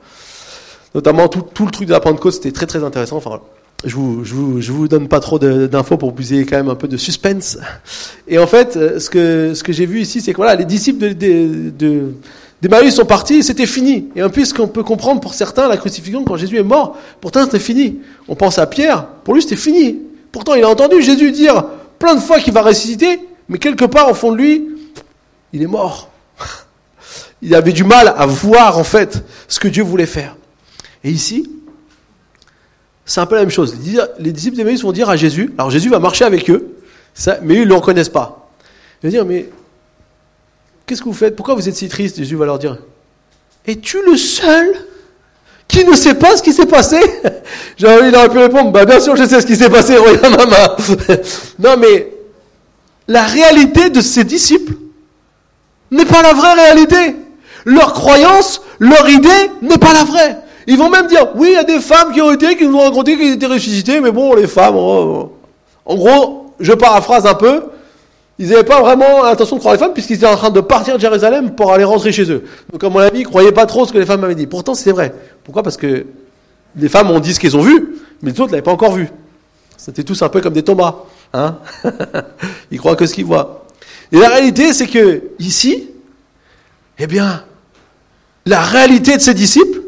Notamment, 0.94 1.28
tout, 1.28 1.42
tout, 1.42 1.64
le 1.64 1.70
truc 1.70 1.86
de 1.86 1.92
la 1.92 2.00
Pentecôte, 2.00 2.34
c'était 2.34 2.50
très 2.50 2.66
très 2.66 2.82
intéressant. 2.82 3.18
Enfin, 3.18 3.40
je 3.84 3.94
vous, 3.94 4.24
je 4.24 4.34
vous, 4.34 4.60
je 4.60 4.72
vous 4.72 4.88
donne 4.88 5.06
pas 5.06 5.20
trop 5.20 5.38
d'infos 5.38 5.96
pour 5.96 6.12
que 6.12 6.20
vous 6.20 6.32
ayez 6.32 6.44
quand 6.44 6.56
même 6.56 6.70
un 6.70 6.74
peu 6.74 6.88
de 6.88 6.96
suspense. 6.96 7.58
Et 8.26 8.38
en 8.38 8.46
fait, 8.46 8.76
euh, 8.76 8.98
ce 8.98 9.08
que, 9.08 9.54
ce 9.54 9.62
que 9.62 9.72
j'ai 9.72 9.86
vu 9.86 10.00
ici, 10.00 10.20
c'est 10.20 10.32
que 10.32 10.38
voilà, 10.38 10.56
les 10.56 10.64
disciples 10.64 11.14
de, 11.14 11.14
de, 11.14 11.70
de 11.78 12.12
des 12.60 12.68
Maïs 12.68 12.94
sont 12.94 13.04
partis, 13.04 13.42
c'était 13.42 13.66
fini. 13.66 14.08
Et 14.16 14.22
en 14.22 14.30
plus, 14.30 14.52
qu'on 14.52 14.66
peut 14.66 14.82
comprendre 14.82 15.20
pour 15.20 15.34
certains, 15.34 15.68
la 15.68 15.76
crucifixion, 15.76 16.24
quand 16.24 16.36
Jésus 16.36 16.58
est 16.58 16.64
mort, 16.64 16.96
pourtant 17.20 17.44
c'était 17.44 17.60
fini. 17.60 17.98
On 18.26 18.34
pense 18.34 18.58
à 18.58 18.66
Pierre, 18.66 19.06
pour 19.24 19.34
lui 19.34 19.42
c'était 19.42 19.56
fini. 19.56 19.98
Pourtant, 20.32 20.54
il 20.54 20.64
a 20.64 20.68
entendu 20.68 21.00
Jésus 21.00 21.30
dire 21.30 21.64
plein 21.98 22.14
de 22.14 22.20
fois 22.20 22.40
qu'il 22.40 22.52
va 22.52 22.62
ressusciter, 22.62 23.20
mais 23.48 23.58
quelque 23.58 23.84
part 23.84 24.10
au 24.10 24.14
fond 24.14 24.32
de 24.32 24.36
lui, 24.36 24.68
il 25.52 25.62
est 25.62 25.66
mort. 25.66 26.10
Il 27.40 27.54
avait 27.54 27.72
du 27.72 27.84
mal 27.84 28.12
à 28.16 28.26
voir 28.26 28.78
en 28.78 28.84
fait 28.84 29.24
ce 29.46 29.60
que 29.60 29.68
Dieu 29.68 29.84
voulait 29.84 30.06
faire. 30.06 30.36
Et 31.04 31.10
ici, 31.10 31.48
c'est 33.04 33.20
un 33.20 33.26
peu 33.26 33.36
la 33.36 33.42
même 33.42 33.50
chose. 33.50 33.76
Les 34.18 34.32
disciples 34.32 34.56
d'Emmaüs 34.56 34.82
vont 34.82 34.90
dire 34.90 35.08
à 35.08 35.16
Jésus, 35.16 35.54
alors 35.56 35.70
Jésus 35.70 35.88
va 35.88 36.00
marcher 36.00 36.24
avec 36.24 36.50
eux, 36.50 36.74
mais 37.42 37.54
ils 37.54 37.60
ne 37.60 37.66
le 37.66 37.74
reconnaissent 37.74 38.08
pas. 38.08 38.50
Ils 39.02 39.06
vont 39.06 39.10
dire, 39.10 39.24
mais 39.24 39.48
Qu'est-ce 40.88 41.02
que 41.02 41.08
vous 41.08 41.14
faites? 41.14 41.36
Pourquoi 41.36 41.54
vous 41.54 41.68
êtes 41.68 41.76
si 41.76 41.86
triste? 41.86 42.16
Jésus 42.16 42.34
va 42.34 42.46
leur 42.46 42.58
dire 42.58 42.78
Es-tu 43.66 43.98
le 44.06 44.16
seul 44.16 44.74
qui 45.68 45.84
ne 45.84 45.92
sait 45.92 46.14
pas 46.14 46.34
ce 46.34 46.42
qui 46.42 46.54
s'est 46.54 46.64
passé? 46.64 46.98
Genre, 47.76 47.98
il 48.06 48.16
aurait 48.16 48.30
pu 48.30 48.38
répondre 48.38 48.72
Bah, 48.72 48.86
bien 48.86 48.98
sûr, 48.98 49.14
je 49.14 49.24
sais 49.26 49.42
ce 49.42 49.46
qui 49.46 49.54
s'est 49.54 49.68
passé, 49.68 49.96
regarde 49.98 50.34
maman. 50.34 50.76
non, 51.58 51.76
mais 51.78 52.10
la 53.06 53.24
réalité 53.24 53.90
de 53.90 54.00
ses 54.00 54.24
disciples 54.24 54.72
n'est 55.90 56.06
pas 56.06 56.22
la 56.22 56.32
vraie 56.32 56.54
réalité. 56.54 57.16
Leur 57.66 57.92
croyance, 57.92 58.62
leur 58.78 59.06
idée 59.10 59.50
n'est 59.60 59.76
pas 59.76 59.92
la 59.92 60.04
vraie. 60.04 60.38
Ils 60.66 60.78
vont 60.78 60.88
même 60.88 61.06
dire, 61.06 61.28
oui, 61.34 61.48
il 61.50 61.54
y 61.54 61.56
a 61.56 61.64
des 61.64 61.80
femmes 61.80 62.14
qui 62.14 62.22
ont 62.22 62.32
été, 62.32 62.56
qui 62.56 62.66
nous 62.66 62.76
ont 62.76 62.84
raconté 62.84 63.18
qu'ils 63.18 63.34
étaient 63.34 63.44
ressuscités, 63.44 64.00
mais 64.00 64.10
bon, 64.10 64.34
les 64.34 64.46
femmes, 64.46 64.76
oh, 64.76 64.80
oh. 65.20 65.32
en 65.84 65.96
gros, 65.96 66.54
je 66.60 66.72
paraphrase 66.72 67.26
un 67.26 67.34
peu, 67.34 67.64
ils 68.38 68.48
n'avaient 68.48 68.64
pas 68.64 68.80
vraiment 68.80 69.24
l'intention 69.24 69.56
de 69.56 69.60
croire 69.60 69.74
les 69.74 69.80
femmes 69.80 69.92
puisqu'ils 69.92 70.14
étaient 70.14 70.26
en 70.26 70.36
train 70.36 70.50
de 70.50 70.60
partir 70.60 70.94
de 70.94 71.00
Jérusalem 71.00 71.54
pour 71.54 71.72
aller 71.72 71.84
rentrer 71.84 72.12
chez 72.12 72.30
eux. 72.30 72.44
Donc, 72.72 72.84
à 72.84 72.88
mon 72.88 73.00
avis, 73.00 73.20
ils 73.20 73.24
ne 73.24 73.28
croyaient 73.28 73.52
pas 73.52 73.66
trop 73.66 73.84
ce 73.84 73.92
que 73.92 73.98
les 73.98 74.06
femmes 74.06 74.22
avaient 74.22 74.34
dit. 74.36 74.46
Pourtant, 74.46 74.74
c'est 74.74 74.92
vrai. 74.92 75.12
Pourquoi? 75.42 75.62
Parce 75.62 75.76
que 75.76 76.06
les 76.76 76.88
femmes 76.88 77.10
ont 77.10 77.18
dit 77.18 77.34
ce 77.34 77.40
qu'elles 77.40 77.56
ont 77.56 77.62
vu, 77.62 77.96
mais 78.22 78.30
les 78.30 78.40
autres 78.40 78.50
ne 78.50 78.52
l'avaient 78.52 78.62
pas 78.62 78.72
encore 78.72 78.92
vu. 78.92 79.08
C'était 79.76 80.04
tous 80.04 80.22
un 80.22 80.28
peu 80.28 80.40
comme 80.40 80.52
des 80.52 80.62
Thomas. 80.62 80.96
Hein? 81.34 81.58
Ils 82.70 82.78
croient 82.78 82.96
que 82.96 83.06
ce 83.06 83.14
qu'ils 83.14 83.24
voient. 83.24 83.66
Et 84.12 84.18
la 84.18 84.28
réalité, 84.28 84.72
c'est 84.72 84.86
que 84.86 85.22
ici, 85.38 85.90
eh 86.98 87.06
bien, 87.06 87.44
la 88.46 88.60
réalité 88.60 89.16
de 89.16 89.20
ces 89.22 89.34
disciples 89.34 89.80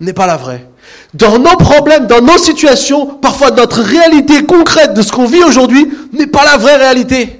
n'est 0.00 0.12
pas 0.12 0.26
la 0.26 0.36
vraie. 0.36 0.66
Dans 1.14 1.38
nos 1.38 1.56
problèmes, 1.56 2.06
dans 2.06 2.20
nos 2.20 2.38
situations, 2.38 3.06
parfois 3.06 3.50
notre 3.50 3.80
réalité 3.80 4.44
concrète 4.44 4.94
de 4.94 5.02
ce 5.02 5.12
qu'on 5.12 5.26
vit 5.26 5.42
aujourd'hui 5.42 5.88
n'est 6.12 6.26
pas 6.26 6.44
la 6.44 6.56
vraie 6.56 6.76
réalité. 6.76 7.35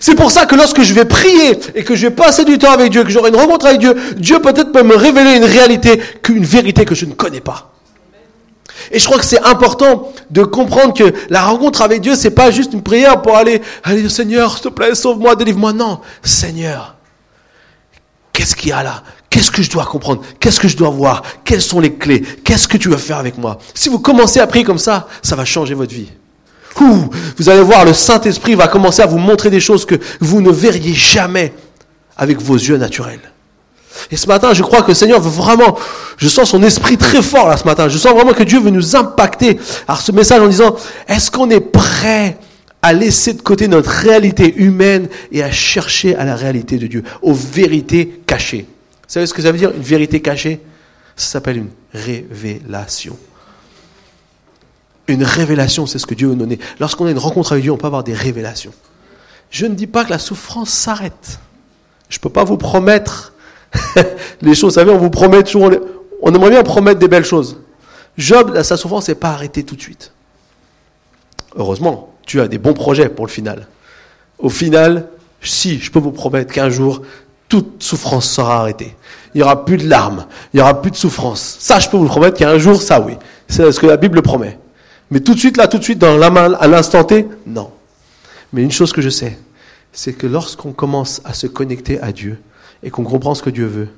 C'est 0.00 0.14
pour 0.14 0.30
ça 0.30 0.46
que 0.46 0.54
lorsque 0.54 0.82
je 0.82 0.92
vais 0.94 1.04
prier 1.04 1.58
et 1.74 1.84
que 1.84 1.94
je 1.94 2.06
vais 2.06 2.14
passer 2.14 2.44
du 2.44 2.58
temps 2.58 2.72
avec 2.72 2.90
Dieu, 2.90 3.04
que 3.04 3.10
j'aurai 3.10 3.30
une 3.30 3.36
rencontre 3.36 3.66
avec 3.66 3.80
Dieu, 3.80 3.94
Dieu 4.16 4.40
peut-être 4.40 4.72
peut 4.72 4.82
me 4.82 4.96
révéler 4.96 5.36
une 5.36 5.44
réalité, 5.44 6.00
qu'une 6.22 6.44
vérité 6.44 6.84
que 6.84 6.94
je 6.94 7.06
ne 7.06 7.14
connais 7.14 7.40
pas. 7.40 7.72
Et 8.90 8.98
je 8.98 9.04
crois 9.04 9.18
que 9.18 9.24
c'est 9.24 9.42
important 9.42 10.12
de 10.30 10.42
comprendre 10.42 10.94
que 10.94 11.12
la 11.28 11.42
rencontre 11.42 11.82
avec 11.82 12.00
Dieu, 12.00 12.14
c'est 12.14 12.30
pas 12.30 12.50
juste 12.50 12.72
une 12.72 12.82
prière 12.82 13.22
pour 13.22 13.36
aller, 13.36 13.62
allez 13.84 14.08
Seigneur, 14.08 14.52
s'il 14.52 14.62
te 14.62 14.68
plaît, 14.68 14.94
sauve-moi, 14.94 15.36
délivre-moi. 15.36 15.72
Non, 15.72 16.00
Seigneur, 16.22 16.96
qu'est-ce 18.32 18.56
qu'il 18.56 18.70
y 18.70 18.72
a 18.72 18.82
là? 18.82 19.02
Qu'est-ce 19.28 19.50
que 19.50 19.62
je 19.62 19.70
dois 19.70 19.84
comprendre? 19.84 20.22
Qu'est-ce 20.40 20.58
que 20.58 20.66
je 20.66 20.76
dois 20.76 20.90
voir? 20.90 21.22
Quelles 21.44 21.62
sont 21.62 21.78
les 21.78 21.94
clés? 21.94 22.20
Qu'est-ce 22.20 22.66
que 22.66 22.76
tu 22.76 22.88
vas 22.88 22.98
faire 22.98 23.18
avec 23.18 23.38
moi? 23.38 23.58
Si 23.74 23.88
vous 23.88 24.00
commencez 24.00 24.40
à 24.40 24.46
prier 24.46 24.64
comme 24.64 24.78
ça, 24.78 25.06
ça 25.22 25.36
va 25.36 25.44
changer 25.44 25.74
votre 25.74 25.94
vie. 25.94 26.10
Vous 26.76 27.48
allez 27.48 27.62
voir, 27.62 27.84
le 27.84 27.92
Saint-Esprit 27.92 28.54
va 28.54 28.68
commencer 28.68 29.02
à 29.02 29.06
vous 29.06 29.18
montrer 29.18 29.50
des 29.50 29.60
choses 29.60 29.84
que 29.84 29.96
vous 30.20 30.40
ne 30.40 30.50
verriez 30.50 30.94
jamais 30.94 31.52
avec 32.16 32.40
vos 32.40 32.54
yeux 32.54 32.76
naturels. 32.76 33.20
Et 34.10 34.16
ce 34.16 34.26
matin, 34.26 34.52
je 34.54 34.62
crois 34.62 34.82
que 34.82 34.88
le 34.88 34.94
Seigneur 34.94 35.20
veut 35.20 35.30
vraiment, 35.30 35.76
je 36.16 36.28
sens 36.28 36.50
son 36.50 36.62
esprit 36.62 36.96
très 36.96 37.22
fort 37.22 37.48
là 37.48 37.56
ce 37.56 37.64
matin, 37.64 37.88
je 37.88 37.98
sens 37.98 38.12
vraiment 38.14 38.32
que 38.32 38.44
Dieu 38.44 38.60
veut 38.60 38.70
nous 38.70 38.96
impacter. 38.96 39.58
Alors 39.88 40.00
ce 40.00 40.12
message 40.12 40.40
en 40.40 40.48
disant, 40.48 40.76
est-ce 41.08 41.30
qu'on 41.30 41.50
est 41.50 41.60
prêt 41.60 42.38
à 42.82 42.92
laisser 42.92 43.34
de 43.34 43.42
côté 43.42 43.68
notre 43.68 43.90
réalité 43.90 44.54
humaine 44.56 45.08
et 45.32 45.42
à 45.42 45.50
chercher 45.50 46.16
à 46.16 46.24
la 46.24 46.34
réalité 46.34 46.78
de 46.78 46.86
Dieu, 46.86 47.04
aux 47.20 47.34
vérités 47.34 48.20
cachées? 48.26 48.66
Vous 48.66 49.14
savez 49.14 49.26
ce 49.26 49.34
que 49.34 49.42
ça 49.42 49.52
veut 49.52 49.58
dire, 49.58 49.72
une 49.72 49.82
vérité 49.82 50.20
cachée? 50.20 50.60
Ça 51.16 51.32
s'appelle 51.32 51.58
une 51.58 51.70
révélation. 51.92 53.18
Une 55.10 55.24
révélation, 55.24 55.86
c'est 55.86 55.98
ce 55.98 56.06
que 56.06 56.14
Dieu 56.14 56.28
veut 56.28 56.36
donner. 56.36 56.60
Lorsqu'on 56.78 57.06
a 57.06 57.10
une 57.10 57.18
rencontre 57.18 57.52
avec 57.52 57.62
Dieu, 57.62 57.72
on 57.72 57.76
peut 57.76 57.86
avoir 57.86 58.04
des 58.04 58.14
révélations. 58.14 58.72
Je 59.50 59.66
ne 59.66 59.74
dis 59.74 59.88
pas 59.88 60.04
que 60.04 60.10
la 60.10 60.20
souffrance 60.20 60.70
s'arrête. 60.70 61.40
Je 62.08 62.18
ne 62.18 62.20
peux 62.20 62.30
pas 62.30 62.44
vous 62.44 62.56
promettre 62.56 63.32
les 64.42 64.54
choses. 64.54 64.74
Vous 64.74 64.80
savez, 64.80 64.92
on 64.92 64.98
vous 64.98 65.10
promet 65.10 65.42
toujours, 65.42 65.70
on 66.22 66.32
aimerait 66.32 66.50
bien 66.50 66.62
promettre 66.62 67.00
des 67.00 67.08
belles 67.08 67.24
choses. 67.24 67.58
Job, 68.16 68.62
sa 68.62 68.76
souffrance 68.76 69.08
n'est 69.08 69.16
pas 69.16 69.30
arrêtée 69.30 69.64
tout 69.64 69.74
de 69.74 69.80
suite. 69.80 70.12
Heureusement, 71.56 72.14
tu 72.24 72.40
as 72.40 72.46
des 72.46 72.58
bons 72.58 72.74
projets 72.74 73.08
pour 73.08 73.26
le 73.26 73.30
final. 73.30 73.66
Au 74.38 74.48
final, 74.48 75.08
si, 75.42 75.80
je 75.80 75.90
peux 75.90 75.98
vous 75.98 76.12
promettre 76.12 76.52
qu'un 76.52 76.70
jour, 76.70 77.02
toute 77.48 77.82
souffrance 77.82 78.30
sera 78.30 78.60
arrêtée. 78.60 78.94
Il 79.34 79.38
n'y 79.38 79.42
aura 79.42 79.64
plus 79.64 79.76
de 79.76 79.88
larmes, 79.88 80.26
il 80.52 80.58
n'y 80.58 80.62
aura 80.62 80.80
plus 80.80 80.92
de 80.92 80.96
souffrance. 80.96 81.56
Ça, 81.58 81.80
je 81.80 81.88
peux 81.88 81.96
vous 81.96 82.04
le 82.04 82.08
promettre 82.08 82.36
qu'un 82.38 82.58
jour, 82.58 82.80
ça 82.80 83.00
oui. 83.00 83.14
C'est 83.48 83.72
ce 83.72 83.80
que 83.80 83.86
la 83.86 83.96
Bible 83.96 84.22
promet. 84.22 84.56
Mais 85.10 85.20
tout 85.20 85.34
de 85.34 85.38
suite, 85.38 85.56
là, 85.56 85.66
tout 85.66 85.78
de 85.78 85.84
suite, 85.84 85.98
dans 85.98 86.16
la 86.16 86.30
main, 86.30 86.52
à 86.54 86.68
l'instant 86.68 87.04
T, 87.04 87.26
non. 87.46 87.72
Mais 88.52 88.62
une 88.62 88.70
chose 88.70 88.92
que 88.92 89.00
je 89.00 89.08
sais, 89.08 89.38
c'est 89.92 90.12
que 90.12 90.26
lorsqu'on 90.26 90.72
commence 90.72 91.20
à 91.24 91.34
se 91.34 91.46
connecter 91.46 92.00
à 92.00 92.12
Dieu 92.12 92.40
et 92.82 92.90
qu'on 92.90 93.04
comprend 93.04 93.34
ce 93.34 93.42
que 93.42 93.50
Dieu 93.50 93.66
veut, 93.66 93.88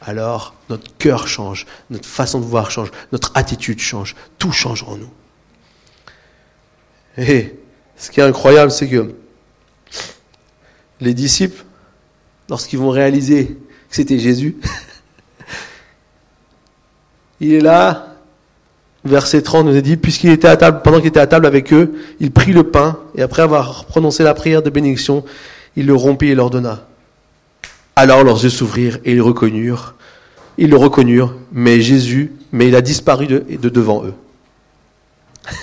alors 0.00 0.54
notre 0.68 0.96
cœur 0.96 1.28
change, 1.28 1.66
notre 1.90 2.08
façon 2.08 2.40
de 2.40 2.44
voir 2.44 2.70
change, 2.70 2.90
notre 3.12 3.32
attitude 3.34 3.80
change, 3.80 4.16
tout 4.38 4.52
change 4.52 4.82
en 4.84 4.96
nous. 4.96 5.10
Et 7.18 7.54
ce 7.96 8.10
qui 8.10 8.20
est 8.20 8.24
incroyable, 8.24 8.70
c'est 8.70 8.88
que 8.88 9.14
les 11.00 11.14
disciples, 11.14 11.64
lorsqu'ils 12.48 12.78
vont 12.78 12.90
réaliser 12.90 13.46
que 13.46 13.96
c'était 13.96 14.18
Jésus, 14.18 14.56
il 17.40 17.54
est 17.54 17.60
là, 17.60 18.09
verset 19.04 19.42
30 19.42 19.66
nous 19.66 19.76
a 19.76 19.80
dit, 19.80 19.96
puisqu'il 19.96 20.30
était 20.30 20.48
à 20.48 20.56
table, 20.56 20.82
pendant 20.82 20.98
qu'il 20.98 21.08
était 21.08 21.20
à 21.20 21.26
table 21.26 21.46
avec 21.46 21.72
eux, 21.72 21.94
il 22.20 22.30
prit 22.30 22.52
le 22.52 22.64
pain, 22.64 22.98
et 23.14 23.22
après 23.22 23.42
avoir 23.42 23.84
prononcé 23.86 24.22
la 24.22 24.34
prière 24.34 24.62
de 24.62 24.70
bénédiction, 24.70 25.24
il 25.76 25.86
le 25.86 25.94
rompit 25.94 26.28
et 26.28 26.34
leur 26.34 26.50
donna. 26.50 26.86
Alors 27.96 28.24
leurs 28.24 28.42
yeux 28.42 28.50
s'ouvrirent 28.50 28.98
et 29.04 29.12
ils 29.12 29.16
le 29.16 29.22
reconnurent, 30.76 31.34
mais 31.52 31.80
Jésus, 31.80 32.32
mais 32.52 32.68
il 32.68 32.76
a 32.76 32.80
disparu 32.80 33.26
de, 33.26 33.44
de 33.50 33.68
devant 33.68 34.04
eux. 34.04 34.14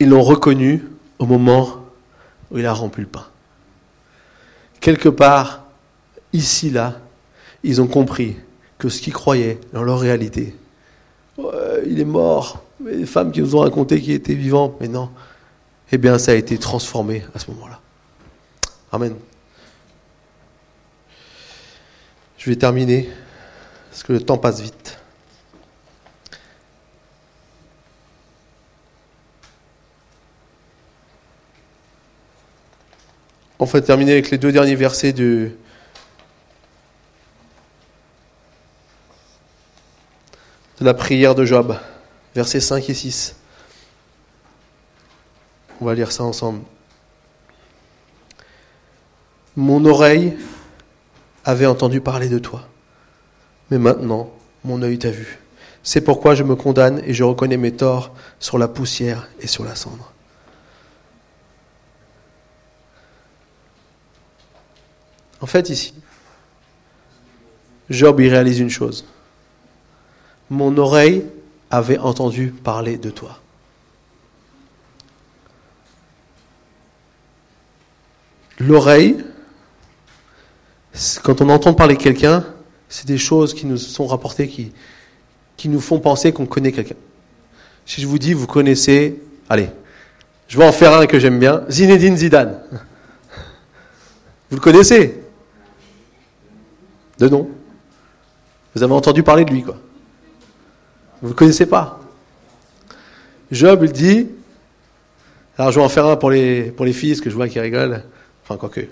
Ils 0.00 0.08
l'ont 0.08 0.22
reconnu 0.22 0.82
au 1.18 1.26
moment 1.26 1.84
où 2.50 2.58
il 2.58 2.66
a 2.66 2.72
rompu 2.72 3.00
le 3.02 3.06
pain. 3.06 3.26
Quelque 4.80 5.08
part, 5.08 5.64
ici, 6.32 6.70
là, 6.70 7.00
ils 7.64 7.80
ont 7.80 7.86
compris 7.86 8.36
que 8.78 8.88
ce 8.88 9.00
qu'ils 9.00 9.12
croyaient 9.12 9.58
dans 9.72 9.82
leur 9.82 9.98
réalité, 9.98 10.54
il 11.88 12.00
est 12.00 12.04
mort. 12.04 12.62
Les 12.84 13.06
femmes 13.06 13.32
qui 13.32 13.40
nous 13.40 13.56
ont 13.56 13.60
raconté 13.60 14.00
qu'il 14.00 14.12
était 14.12 14.34
vivant, 14.34 14.76
mais 14.80 14.88
non. 14.88 15.10
Eh 15.92 15.98
bien, 15.98 16.18
ça 16.18 16.32
a 16.32 16.34
été 16.34 16.58
transformé 16.58 17.22
à 17.34 17.38
ce 17.38 17.50
moment-là. 17.52 17.80
Amen. 18.92 19.14
Je 22.38 22.50
vais 22.50 22.56
terminer, 22.56 23.08
parce 23.90 24.02
que 24.02 24.12
le 24.12 24.20
temps 24.20 24.38
passe 24.38 24.60
vite. 24.60 24.98
On 33.58 33.64
va 33.64 33.80
terminer 33.80 34.12
avec 34.12 34.30
les 34.30 34.38
deux 34.38 34.52
derniers 34.52 34.74
versets 34.74 35.12
de, 35.12 35.52
de 40.78 40.84
la 40.84 40.94
prière 40.94 41.34
de 41.34 41.44
Job, 41.44 41.76
versets 42.34 42.60
5 42.60 42.88
et 42.88 42.94
6. 42.94 43.36
On 45.80 45.86
va 45.86 45.94
lire 45.94 46.12
ça 46.12 46.24
ensemble. 46.24 46.60
Mon 49.56 49.84
oreille 49.86 50.36
avait 51.44 51.66
entendu 51.66 52.00
parler 52.00 52.28
de 52.28 52.38
toi, 52.38 52.68
mais 53.70 53.78
maintenant 53.78 54.30
mon 54.64 54.82
œil 54.82 54.98
t'a 54.98 55.10
vu. 55.10 55.38
C'est 55.82 56.00
pourquoi 56.00 56.34
je 56.34 56.42
me 56.42 56.56
condamne 56.56 57.00
et 57.04 57.14
je 57.14 57.24
reconnais 57.24 57.56
mes 57.56 57.72
torts 57.72 58.12
sur 58.40 58.58
la 58.58 58.68
poussière 58.68 59.28
et 59.40 59.46
sur 59.46 59.64
la 59.64 59.76
cendre. 59.76 60.12
En 65.40 65.46
fait, 65.46 65.70
ici, 65.70 65.94
Job 67.88 68.20
y 68.20 68.28
réalise 68.28 68.58
une 68.58 68.70
chose 68.70 69.06
mon 70.50 70.76
oreille 70.76 71.24
avait 71.70 71.98
entendu 71.98 72.48
parler 72.48 72.96
de 72.96 73.10
toi. 73.10 73.40
L'oreille, 78.58 79.24
quand 81.22 81.40
on 81.42 81.48
entend 81.50 81.74
parler 81.74 81.96
quelqu'un, 81.96 82.44
c'est 82.88 83.06
des 83.06 83.18
choses 83.18 83.52
qui 83.52 83.66
nous 83.66 83.76
sont 83.76 84.06
rapportées, 84.06 84.48
qui, 84.48 84.72
qui 85.56 85.68
nous 85.68 85.80
font 85.80 85.98
penser 85.98 86.32
qu'on 86.32 86.46
connaît 86.46 86.72
quelqu'un. 86.72 86.94
Si 87.84 88.00
je 88.00 88.06
vous 88.06 88.18
dis, 88.18 88.32
vous 88.32 88.46
connaissez, 88.46 89.20
allez, 89.48 89.68
je 90.48 90.58
vais 90.58 90.66
en 90.66 90.72
faire 90.72 90.94
un 90.94 91.06
que 91.06 91.18
j'aime 91.18 91.38
bien, 91.38 91.64
Zinedine 91.68 92.16
Zidane. 92.16 92.62
Vous 94.50 94.56
le 94.56 94.62
connaissez? 94.62 95.22
De 97.18 97.28
nom. 97.28 97.50
Vous 98.74 98.82
avez 98.82 98.94
entendu 98.94 99.22
parler 99.22 99.44
de 99.44 99.50
lui, 99.50 99.62
quoi. 99.62 99.76
Vous 101.22 101.30
ne 101.30 101.34
connaissez 101.34 101.66
pas. 101.66 102.00
Job, 103.50 103.80
il 103.84 103.92
dit, 103.92 104.28
alors 105.58 105.72
je 105.72 105.78
vais 105.78 105.84
en 105.84 105.88
faire 105.88 106.06
un 106.06 106.16
pour 106.16 106.30
les, 106.30 106.64
pour 106.64 106.84
les 106.84 106.92
filles, 106.92 107.12
parce 107.12 107.20
que 107.20 107.30
je 107.30 107.34
vois 107.34 107.48
qu'ils 107.48 107.60
rigolent. 107.60 108.02
Enfin, 108.44 108.56
quoique, 108.56 108.80
je 108.80 108.86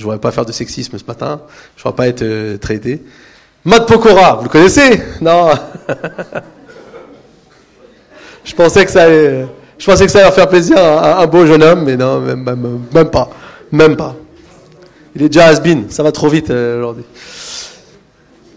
ne 0.00 0.04
voudrais 0.04 0.18
pas 0.18 0.32
faire 0.32 0.44
de 0.44 0.52
sexisme 0.52 0.98
ce 0.98 1.04
matin, 1.04 1.40
je 1.76 1.80
ne 1.80 1.84
voudrais 1.84 1.96
pas 1.96 2.08
être 2.08 2.22
euh, 2.22 2.56
traité. 2.58 3.02
Matt 3.64 3.86
Pokora, 3.86 4.34
vous 4.36 4.44
le 4.44 4.48
connaissez? 4.48 5.00
Non 5.20 5.50
Je 8.44 8.54
pensais 8.54 8.84
que 8.84 8.90
ça 8.90 9.04
allait, 9.04 9.46
je 9.78 9.86
pensais 9.86 10.04
que 10.04 10.10
ça 10.10 10.18
allait 10.20 10.32
faire 10.32 10.48
plaisir 10.48 10.78
à 10.78 11.22
un, 11.22 11.26
beau 11.26 11.46
jeune 11.46 11.62
homme, 11.62 11.84
mais 11.84 11.96
non, 11.96 12.18
même, 12.20 12.80
même, 12.92 13.10
pas. 13.10 13.30
Même 13.70 13.96
pas. 13.96 14.16
Il 15.14 15.22
est 15.22 15.28
déjà 15.28 15.46
has 15.46 15.60
been. 15.60 15.88
Ça 15.90 16.02
va 16.02 16.10
trop 16.10 16.28
vite 16.28 16.50
euh, 16.50 16.78
aujourd'hui. 16.78 17.04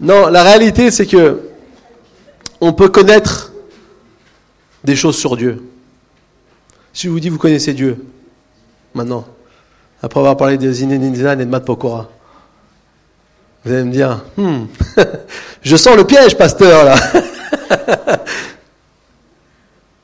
Non, 0.00 0.26
la 0.26 0.42
réalité, 0.42 0.90
c'est 0.90 1.06
que 1.06 1.45
on 2.60 2.72
peut 2.72 2.88
connaître 2.88 3.52
des 4.84 4.96
choses 4.96 5.16
sur 5.16 5.36
Dieu. 5.36 5.62
Si 6.92 7.06
je 7.06 7.10
vous 7.10 7.20
dis, 7.20 7.28
vous 7.28 7.38
connaissez 7.38 7.74
Dieu, 7.74 8.04
maintenant, 8.94 9.26
après 10.02 10.20
avoir 10.20 10.36
parlé 10.36 10.56
de 10.56 10.70
Zinedine 10.70 11.14
et 11.14 11.36
de 11.36 11.44
Matt 11.44 11.64
Pokora, 11.64 12.08
vous 13.64 13.72
allez 13.72 13.84
me 13.84 13.92
dire, 13.92 14.24
hmm, 14.36 14.66
je 15.62 15.76
sens 15.76 15.96
le 15.96 16.04
piège, 16.04 16.36
pasteur, 16.36 16.84
là. 16.84 16.96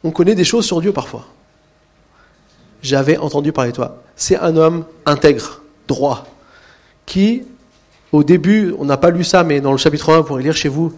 on 0.04 0.10
connaît 0.10 0.34
des 0.34 0.44
choses 0.44 0.66
sur 0.66 0.80
Dieu 0.80 0.92
parfois. 0.92 1.26
J'avais 2.82 3.16
entendu 3.16 3.52
parler 3.52 3.70
de 3.70 3.76
toi. 3.76 4.02
C'est 4.16 4.36
un 4.36 4.56
homme 4.56 4.84
intègre, 5.06 5.62
droit, 5.86 6.26
qui, 7.06 7.44
au 8.10 8.24
début, 8.24 8.74
on 8.78 8.84
n'a 8.84 8.96
pas 8.96 9.10
lu 9.10 9.22
ça, 9.22 9.44
mais 9.44 9.60
dans 9.60 9.72
le 9.72 9.78
chapitre 9.78 10.12
1, 10.12 10.18
vous 10.18 10.24
pourrez 10.24 10.42
lire 10.42 10.56
chez 10.56 10.68
vous, 10.68 10.92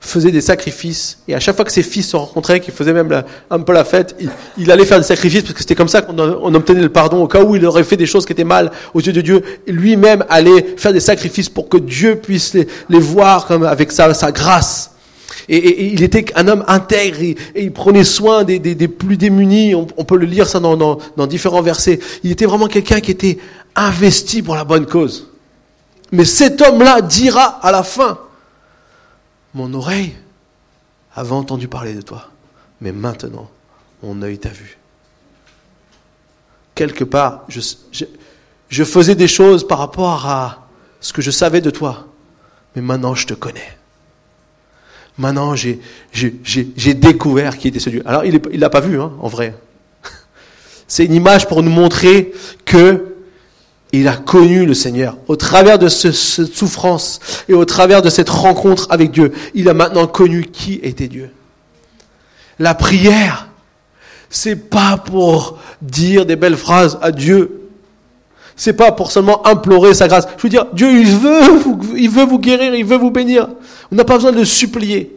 faisait 0.00 0.30
des 0.30 0.40
sacrifices. 0.40 1.18
Et 1.28 1.34
à 1.34 1.40
chaque 1.40 1.54
fois 1.54 1.64
que 1.64 1.70
ses 1.70 1.82
fils 1.82 2.08
se 2.08 2.16
rencontraient, 2.16 2.60
qu'il 2.60 2.72
faisait 2.72 2.94
même 2.94 3.22
un 3.50 3.58
peu 3.60 3.72
la 3.72 3.84
fête, 3.84 4.16
il, 4.56 4.70
allait 4.70 4.86
faire 4.86 4.98
des 4.98 5.04
sacrifices 5.04 5.42
parce 5.42 5.52
que 5.52 5.60
c'était 5.60 5.74
comme 5.74 5.88
ça 5.88 6.00
qu'on 6.00 6.54
obtenait 6.54 6.80
le 6.80 6.88
pardon. 6.88 7.22
Au 7.22 7.28
cas 7.28 7.42
où 7.42 7.54
il 7.54 7.64
aurait 7.66 7.84
fait 7.84 7.98
des 7.98 8.06
choses 8.06 8.24
qui 8.24 8.32
étaient 8.32 8.42
mal 8.42 8.72
aux 8.94 9.00
yeux 9.00 9.12
de 9.12 9.20
Dieu, 9.20 9.42
lui-même 9.66 10.24
allait 10.30 10.74
faire 10.78 10.94
des 10.94 11.00
sacrifices 11.00 11.50
pour 11.50 11.68
que 11.68 11.76
Dieu 11.76 12.16
puisse 12.16 12.54
les, 12.54 12.98
voir 12.98 13.46
comme 13.46 13.62
avec 13.62 13.92
sa, 13.92 14.10
grâce. 14.32 14.92
Et, 15.50 15.92
il 15.92 16.02
était 16.02 16.24
un 16.34 16.48
homme 16.48 16.64
intègre 16.66 17.20
et, 17.20 17.36
il 17.54 17.72
prenait 17.72 18.04
soin 18.04 18.44
des, 18.44 18.88
plus 18.88 19.18
démunis. 19.18 19.74
On, 19.74 19.84
peut 19.84 20.16
le 20.16 20.26
lire 20.26 20.48
ça 20.48 20.60
dans 20.60 21.26
différents 21.28 21.62
versets. 21.62 22.00
Il 22.24 22.30
était 22.30 22.46
vraiment 22.46 22.68
quelqu'un 22.68 23.00
qui 23.00 23.10
était 23.10 23.38
investi 23.76 24.40
pour 24.40 24.54
la 24.56 24.64
bonne 24.64 24.86
cause. 24.86 25.28
Mais 26.10 26.24
cet 26.24 26.62
homme-là 26.62 27.02
dira 27.02 27.60
à 27.62 27.70
la 27.70 27.82
fin, 27.82 28.18
mon 29.54 29.72
oreille 29.74 30.14
avait 31.14 31.32
entendu 31.32 31.68
parler 31.68 31.94
de 31.94 32.02
toi, 32.02 32.28
mais 32.80 32.92
maintenant, 32.92 33.50
mon 34.02 34.22
œil 34.22 34.38
t'a 34.38 34.50
vu. 34.50 34.78
Quelque 36.74 37.04
part, 37.04 37.44
je, 37.48 38.84
faisais 38.84 39.14
des 39.14 39.28
choses 39.28 39.66
par 39.66 39.78
rapport 39.78 40.26
à 40.26 40.68
ce 41.00 41.12
que 41.12 41.20
je 41.20 41.30
savais 41.30 41.60
de 41.60 41.70
toi, 41.70 42.06
mais 42.74 42.82
maintenant 42.82 43.14
je 43.14 43.26
te 43.26 43.34
connais. 43.34 43.76
Maintenant, 45.18 45.54
j'ai 45.54 45.80
découvert 46.94 47.58
qui 47.58 47.68
était 47.68 47.80
ce 47.80 47.90
Dieu. 47.90 48.02
Alors, 48.06 48.24
il 48.24 48.32
ne 48.32 48.58
l'a 48.58 48.70
pas 48.70 48.80
vu, 48.80 48.98
hein, 48.98 49.12
en 49.20 49.28
vrai. 49.28 49.54
C'est 50.88 51.04
une 51.04 51.12
image 51.12 51.46
pour 51.46 51.62
nous 51.62 51.70
montrer 51.70 52.32
que 52.64 53.09
il 53.92 54.08
a 54.08 54.16
connu 54.16 54.66
le 54.66 54.74
Seigneur. 54.74 55.16
Au 55.26 55.36
travers 55.36 55.78
de 55.78 55.88
cette 55.88 56.14
souffrance 56.14 57.20
et 57.48 57.54
au 57.54 57.64
travers 57.64 58.02
de 58.02 58.10
cette 58.10 58.28
rencontre 58.28 58.86
avec 58.90 59.10
Dieu, 59.10 59.32
il 59.54 59.68
a 59.68 59.74
maintenant 59.74 60.06
connu 60.06 60.46
qui 60.46 60.80
était 60.82 61.08
Dieu. 61.08 61.30
La 62.58 62.74
prière, 62.74 63.48
c'est 64.28 64.56
pas 64.56 64.96
pour 64.96 65.58
dire 65.82 66.24
des 66.24 66.36
belles 66.36 66.56
phrases 66.56 66.98
à 67.02 67.10
Dieu. 67.10 67.68
C'est 68.54 68.74
pas 68.74 68.92
pour 68.92 69.10
seulement 69.10 69.46
implorer 69.46 69.94
sa 69.94 70.06
grâce. 70.06 70.28
Je 70.36 70.42
veux 70.42 70.48
dire, 70.50 70.66
Dieu, 70.72 71.00
il 71.00 71.16
veut 71.16 72.24
vous, 72.26 72.38
guérir, 72.38 72.74
il 72.74 72.84
veut 72.84 72.98
vous 72.98 73.10
bénir. 73.10 73.48
On 73.90 73.96
n'a 73.96 74.04
pas 74.04 74.16
besoin 74.16 74.32
de 74.32 74.44
supplier. 74.44 75.16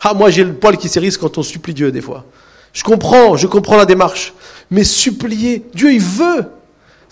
Ah, 0.00 0.12
moi, 0.12 0.30
j'ai 0.30 0.44
le 0.44 0.52
poil 0.52 0.76
qui 0.76 0.88
s'érisse 0.88 1.16
quand 1.16 1.38
on 1.38 1.42
supplie 1.42 1.72
Dieu, 1.72 1.90
des 1.90 2.02
fois. 2.02 2.26
Je 2.74 2.84
comprends, 2.84 3.36
je 3.36 3.46
comprends 3.46 3.76
la 3.76 3.86
démarche. 3.86 4.34
Mais 4.70 4.84
supplier, 4.84 5.64
Dieu, 5.72 5.92
il 5.92 6.00
veut. 6.00 6.44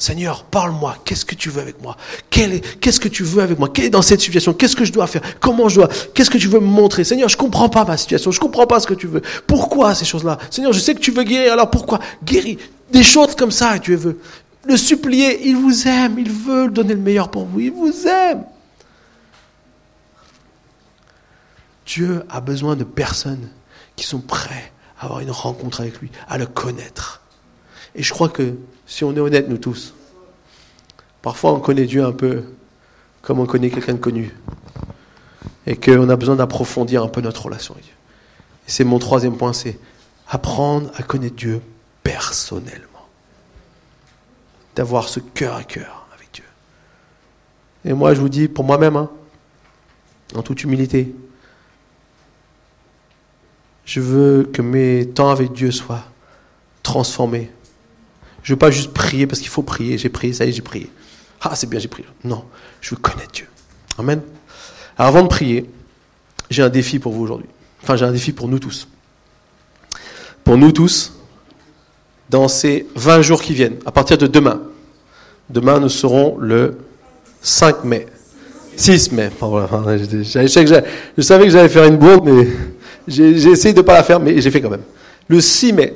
Seigneur, 0.02 0.42
parle-moi. 0.42 0.96
Qu'est-ce 1.04 1.24
que 1.24 1.36
tu 1.36 1.48
veux 1.48 1.62
avec 1.62 1.80
moi? 1.80 1.96
Qu'est-ce 2.28 2.98
que 2.98 3.06
tu 3.06 3.22
veux 3.22 3.40
avec 3.40 3.56
moi? 3.60 3.68
Quelle 3.72 3.84
est 3.84 3.90
dans 3.90 4.02
cette 4.02 4.20
situation? 4.20 4.52
Qu'est-ce 4.52 4.74
que 4.74 4.84
je 4.84 4.90
dois 4.90 5.06
faire? 5.06 5.22
Comment 5.38 5.68
je 5.68 5.76
dois 5.76 5.88
Qu'est-ce 6.12 6.28
que 6.28 6.38
tu 6.38 6.48
veux 6.48 6.58
me 6.58 6.66
montrer? 6.66 7.04
Seigneur, 7.04 7.28
je 7.28 7.36
comprends 7.36 7.68
pas 7.68 7.84
ma 7.84 7.96
situation. 7.96 8.32
Je 8.32 8.40
comprends 8.40 8.66
pas 8.66 8.80
ce 8.80 8.88
que 8.88 8.94
tu 8.94 9.06
veux. 9.06 9.22
Pourquoi 9.46 9.94
ces 9.94 10.04
choses-là? 10.04 10.38
Seigneur, 10.50 10.72
je 10.72 10.80
sais 10.80 10.96
que 10.96 10.98
tu 10.98 11.12
veux 11.12 11.22
guérir. 11.22 11.52
Alors 11.52 11.70
pourquoi? 11.70 12.00
Guéris. 12.24 12.58
Des 12.90 13.04
choses 13.04 13.36
comme 13.36 13.52
ça, 13.52 13.78
Dieu 13.78 13.94
veut. 13.94 14.18
Le 14.64 14.76
supplier, 14.76 15.46
il 15.46 15.54
vous 15.54 15.86
aime. 15.86 16.18
Il 16.18 16.32
veut 16.32 16.68
donner 16.68 16.94
le 16.94 17.00
meilleur 17.00 17.30
pour 17.30 17.44
vous. 17.44 17.60
Il 17.60 17.70
vous 17.70 18.08
aime. 18.08 18.42
Dieu 21.86 22.24
a 22.28 22.40
besoin 22.40 22.74
de 22.74 22.82
personnes 22.82 23.50
qui 23.94 24.04
sont 24.04 24.18
prêtes 24.18 24.72
à 24.98 25.04
avoir 25.04 25.20
une 25.20 25.30
rencontre 25.30 25.80
avec 25.80 26.00
lui, 26.00 26.10
à 26.28 26.38
le 26.38 26.46
connaître. 26.46 27.22
Et 27.94 28.02
je 28.02 28.12
crois 28.12 28.30
que 28.30 28.56
si 28.92 29.04
on 29.04 29.16
est 29.16 29.20
honnête, 29.20 29.48
nous 29.48 29.56
tous, 29.56 29.94
parfois 31.22 31.54
on 31.54 31.60
connaît 31.60 31.86
Dieu 31.86 32.04
un 32.04 32.12
peu 32.12 32.44
comme 33.22 33.40
on 33.40 33.46
connaît 33.46 33.70
quelqu'un 33.70 33.94
de 33.94 33.98
connu. 33.98 34.36
Et 35.66 35.76
qu'on 35.76 36.10
a 36.10 36.16
besoin 36.16 36.36
d'approfondir 36.36 37.02
un 37.02 37.08
peu 37.08 37.22
notre 37.22 37.46
relation 37.46 37.72
avec 37.72 37.86
Dieu. 37.86 37.94
Et 38.68 38.70
c'est 38.70 38.84
mon 38.84 38.98
troisième 38.98 39.38
point, 39.38 39.54
c'est 39.54 39.78
apprendre 40.28 40.90
à 40.94 41.02
connaître 41.02 41.36
Dieu 41.36 41.62
personnellement. 42.02 43.06
D'avoir 44.76 45.08
ce 45.08 45.20
cœur 45.20 45.54
à 45.54 45.64
cœur 45.64 46.06
avec 46.14 46.28
Dieu. 46.34 46.44
Et 47.86 47.94
moi, 47.94 48.12
je 48.12 48.20
vous 48.20 48.28
dis, 48.28 48.46
pour 48.46 48.64
moi-même, 48.64 48.96
hein, 48.96 49.08
en 50.34 50.42
toute 50.42 50.64
humilité, 50.64 51.14
je 53.86 54.00
veux 54.00 54.50
que 54.52 54.60
mes 54.60 55.08
temps 55.08 55.30
avec 55.30 55.52
Dieu 55.52 55.70
soient 55.70 56.04
transformés 56.82 57.50
je 58.42 58.52
ne 58.52 58.54
veux 58.54 58.58
pas 58.58 58.70
juste 58.70 58.92
prier 58.92 59.26
parce 59.26 59.40
qu'il 59.40 59.50
faut 59.50 59.62
prier. 59.62 59.98
J'ai 59.98 60.08
prié, 60.08 60.32
ça 60.32 60.44
y 60.44 60.48
est, 60.48 60.52
j'ai 60.52 60.62
prié. 60.62 60.90
Ah, 61.40 61.54
c'est 61.54 61.68
bien, 61.68 61.78
j'ai 61.78 61.88
prié. 61.88 62.06
Non, 62.24 62.44
je 62.80 62.90
veux 62.90 63.00
connaître 63.00 63.32
Dieu. 63.32 63.46
Amen. 63.98 64.20
Alors 64.98 65.08
avant 65.08 65.22
de 65.22 65.28
prier, 65.28 65.68
j'ai 66.50 66.62
un 66.62 66.68
défi 66.68 66.98
pour 66.98 67.12
vous 67.12 67.22
aujourd'hui. 67.22 67.48
Enfin, 67.82 67.96
j'ai 67.96 68.04
un 68.04 68.12
défi 68.12 68.32
pour 68.32 68.48
nous 68.48 68.58
tous. 68.58 68.88
Pour 70.44 70.56
nous 70.56 70.72
tous, 70.72 71.14
dans 72.30 72.48
ces 72.48 72.86
20 72.96 73.22
jours 73.22 73.42
qui 73.42 73.54
viennent, 73.54 73.78
à 73.86 73.92
partir 73.92 74.18
de 74.18 74.26
demain. 74.26 74.60
Demain, 75.50 75.80
nous 75.80 75.88
serons 75.88 76.36
le 76.38 76.78
5 77.42 77.84
mai. 77.84 78.06
6 78.76 79.12
mai. 79.12 79.30
je 79.40 81.22
savais 81.22 81.44
que 81.44 81.50
j'allais 81.50 81.68
faire 81.68 81.84
une 81.84 81.98
bourde, 81.98 82.24
mais 82.24 82.48
j'ai 83.06 83.30
essayé 83.30 83.74
de 83.74 83.80
ne 83.80 83.84
pas 83.84 83.94
la 83.94 84.02
faire, 84.02 84.18
mais 84.18 84.40
j'ai 84.40 84.50
fait 84.50 84.60
quand 84.60 84.70
même. 84.70 84.82
Le 85.28 85.40
6 85.40 85.72
mai, 85.72 85.94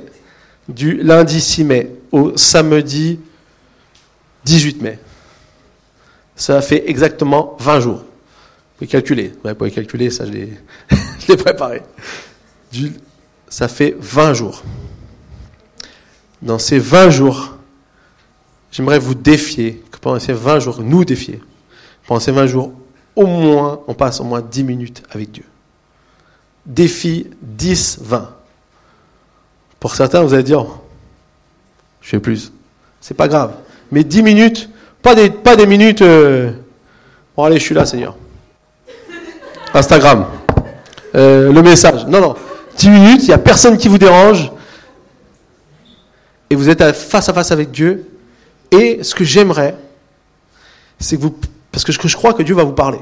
du 0.67 0.97
lundi 0.97 1.39
6 1.39 1.63
mai 1.63 1.95
au 2.11 2.35
samedi 2.37 3.19
18 4.45 4.81
mai. 4.81 4.99
Ça 6.35 6.61
fait 6.61 6.89
exactement 6.89 7.55
20 7.59 7.79
jours. 7.79 7.97
Vous 7.97 8.05
pouvez 8.77 8.87
calculer. 8.87 9.33
Vous 9.43 9.55
pouvez 9.55 9.71
calculer, 9.71 10.09
ça 10.09 10.25
je 10.25 10.31
l'ai 10.31 10.57
préparé. 11.37 11.81
ça 13.49 13.67
fait 13.67 13.95
20 13.99 14.33
jours. 14.33 14.63
Dans 16.41 16.59
ces 16.59 16.77
20 16.77 17.09
jours, 17.09 17.57
j'aimerais 18.71 18.99
vous 18.99 19.15
défier, 19.15 19.83
que 19.91 19.97
pendant 19.97 20.19
ces 20.19 20.33
20 20.33 20.59
jours, 20.59 20.81
nous 20.81 21.03
défier, 21.03 21.41
pendant 22.05 22.19
ces 22.19 22.31
20 22.31 22.47
jours, 22.47 22.73
au 23.15 23.25
moins, 23.25 23.81
on 23.87 23.95
passe 23.95 24.19
au 24.21 24.23
moins 24.23 24.41
10 24.41 24.63
minutes 24.63 25.03
avec 25.09 25.31
Dieu. 25.31 25.45
Défi 26.65 27.27
10-20. 27.57 28.36
Pour 29.79 29.95
certains, 29.95 30.21
vous 30.21 30.33
allez 30.33 30.43
dire, 30.43 30.65
je 32.01 32.09
fais 32.09 32.19
plus. 32.19 32.51
C'est 33.01 33.15
pas 33.15 33.27
grave. 33.27 33.53
Mais 33.91 34.03
10 34.03 34.23
minutes, 34.23 34.69
pas 35.01 35.15
des, 35.15 35.29
pas 35.29 35.55
des 35.55 35.67
minutes. 35.67 36.01
Euh, 36.01 36.51
bon, 37.35 37.43
allez, 37.43 37.57
je 37.57 37.63
suis 37.63 37.75
là, 37.75 37.85
Seigneur. 37.85 38.15
Instagram. 39.73 40.25
Euh, 41.15 41.51
le 41.51 41.61
message. 41.61 42.05
Non, 42.07 42.19
non. 42.21 42.35
10 42.77 42.89
minutes, 42.89 43.21
il 43.23 43.27
n'y 43.27 43.33
a 43.33 43.37
personne 43.37 43.77
qui 43.77 43.87
vous 43.87 43.97
dérange. 43.97 44.51
Et 46.49 46.55
vous 46.55 46.69
êtes 46.69 46.83
face 46.93 47.29
à 47.29 47.33
face 47.33 47.51
avec 47.51 47.71
Dieu. 47.71 48.09
Et 48.71 49.03
ce 49.03 49.15
que 49.15 49.23
j'aimerais, 49.23 49.75
c'est 50.99 51.17
que 51.17 51.21
vous. 51.21 51.35
Parce 51.71 51.83
que 51.83 51.91
je 51.91 52.17
crois 52.17 52.33
que 52.33 52.43
Dieu 52.43 52.55
va 52.55 52.63
vous 52.63 52.73
parler. 52.73 52.99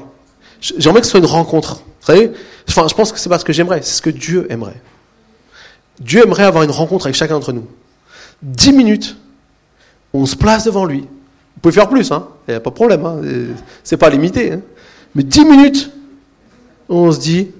J'aimerais 0.60 1.00
que 1.00 1.06
ce 1.06 1.12
soit 1.12 1.20
une 1.20 1.26
rencontre. 1.26 1.76
Vous 2.00 2.06
savez 2.06 2.32
Enfin, 2.68 2.86
je 2.88 2.94
pense 2.94 3.12
que 3.12 3.18
c'est 3.18 3.28
pas 3.28 3.38
ce 3.38 3.44
que 3.44 3.52
j'aimerais, 3.52 3.80
c'est 3.82 3.96
ce 3.96 4.02
que 4.02 4.10
Dieu 4.10 4.46
aimerait. 4.50 4.80
Dieu 6.00 6.22
aimerait 6.24 6.44
avoir 6.44 6.64
une 6.64 6.70
rencontre 6.70 7.06
avec 7.06 7.16
chacun 7.16 7.34
d'entre 7.34 7.52
nous. 7.52 7.66
Dix 8.42 8.72
minutes, 8.72 9.16
on 10.12 10.26
se 10.26 10.36
place 10.36 10.64
devant 10.64 10.84
lui. 10.84 11.00
Vous 11.00 11.60
pouvez 11.62 11.72
faire 11.72 11.88
plus, 11.88 12.12
hein 12.12 12.28
il 12.46 12.52
n'y 12.52 12.56
a 12.56 12.60
pas 12.60 12.70
de 12.70 12.74
problème, 12.74 13.04
hein 13.04 13.20
c'est 13.82 13.96
pas 13.96 14.10
limité. 14.10 14.52
Hein 14.52 14.60
Mais 15.14 15.22
dix 15.22 15.44
minutes, 15.44 15.90
on 16.88 17.10
se 17.10 17.18
dit, 17.18 17.50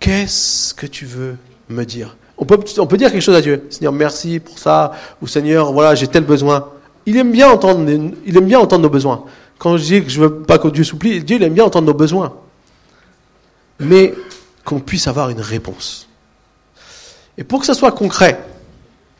qu'est-ce 0.00 0.74
que 0.74 0.86
tu 0.86 1.06
veux 1.06 1.36
me 1.68 1.84
dire? 1.84 2.16
On 2.36 2.44
peut, 2.44 2.96
dire 2.96 3.10
quelque 3.10 3.20
chose 3.20 3.34
à 3.34 3.40
Dieu. 3.40 3.66
Seigneur, 3.68 3.92
merci 3.92 4.38
pour 4.38 4.58
ça. 4.58 4.92
Ou 5.20 5.26
Seigneur, 5.26 5.72
voilà, 5.72 5.96
j'ai 5.96 6.06
tel 6.06 6.22
besoin. 6.22 6.68
Il 7.04 7.16
aime 7.16 7.32
bien 7.32 7.48
entendre, 7.48 7.88
il 8.24 8.36
aime 8.36 8.46
bien 8.46 8.60
entendre 8.60 8.82
nos 8.82 8.90
besoins. 8.90 9.24
Quand 9.58 9.76
je 9.76 9.82
dis 9.82 10.04
que 10.04 10.08
je 10.08 10.20
veux 10.20 10.42
pas 10.42 10.58
que 10.58 10.68
Dieu 10.68 10.84
souplie, 10.84 11.22
Dieu 11.24 11.42
aime 11.42 11.54
bien 11.54 11.64
entendre 11.64 11.88
nos 11.88 11.94
besoins. 11.94 12.34
Mais 13.80 14.14
qu'on 14.64 14.78
puisse 14.78 15.08
avoir 15.08 15.30
une 15.30 15.40
réponse. 15.40 16.07
Et 17.38 17.44
pour 17.44 17.60
que 17.60 17.66
ce 17.66 17.72
soit 17.72 17.92
concret, 17.92 18.38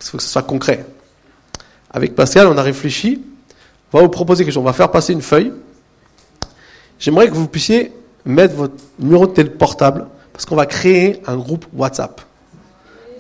il 0.01 0.05
faut 0.05 0.19
que 0.19 0.23
ce 0.25 0.29
soit 0.29 0.43
concret. 0.43 0.85
avec 1.91 2.15
Pascal, 2.15 2.49
on 2.49 2.59
a 2.59 2.63
réfléchi. 2.63 3.23
On 3.93 3.99
va 3.99 4.03
vous 4.03 4.11
proposer 4.11 4.45
quelque 4.45 4.53
chose. 4.53 4.61
On 4.61 4.67
va 4.67 4.73
faire 4.75 4.91
passer 4.91 5.13
une 5.13 5.23
feuille. 5.23 5.53
J'aimerais 6.99 7.29
que 7.29 7.35
vous 7.35 7.47
puissiez 7.47 7.93
mettre 8.27 8.55
votre 8.55 8.75
numéro 8.99 9.27
de 9.27 9.33
téléphone 9.33 9.57
portable 9.57 10.07
parce 10.33 10.45
qu'on 10.45 10.57
va 10.57 10.67
créer 10.67 11.23
un 11.27 11.37
groupe 11.37 11.65
WhatsApp. 11.73 12.21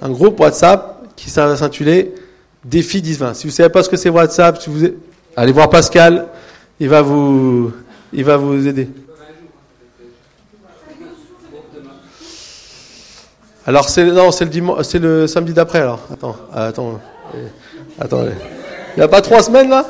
Un 0.02 0.10
groupe 0.10 0.38
WhatsApp 0.40 1.02
qui 1.16 1.30
s'intitulait 1.30 2.12
Défi 2.64 3.00
10-20. 3.00 3.34
Si 3.34 3.44
vous 3.44 3.48
ne 3.48 3.54
savez 3.54 3.68
pas 3.70 3.82
ce 3.82 3.88
que 3.88 3.96
c'est 3.96 4.10
WhatsApp, 4.10 4.60
si 4.60 4.68
vous... 4.68 4.84
allez 5.36 5.52
voir 5.52 5.70
Pascal, 5.70 6.26
il 6.80 6.88
va 6.88 7.02
vous, 7.02 7.72
il 8.12 8.24
va 8.24 8.36
vous 8.36 8.66
aider. 8.66 8.88
Alors 13.68 13.88
c'est 13.90 14.06
non, 14.06 14.30
c'est 14.32 14.98
le 14.98 15.26
samedi 15.26 15.52
d'après 15.52 15.80
alors. 15.80 16.00
Attends, 16.10 16.36
attends, 16.54 17.00
attends. 18.00 18.22
Il 18.24 18.96
n'y 18.96 19.02
a 19.02 19.08
pas 19.08 19.20
trois 19.20 19.42
semaines 19.42 19.68
là? 19.68 19.84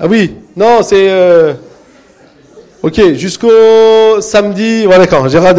Ah 0.00 0.08
oui, 0.08 0.34
non, 0.56 0.82
c'est 0.82 1.08
euh, 1.08 1.54
ok 2.82 3.12
jusqu'au 3.12 4.20
samedi. 4.20 4.84
Voilà, 4.84 5.04
d'accord, 5.04 5.28
j'ai. 5.28 5.38
On 5.38 5.44
a 5.44 5.52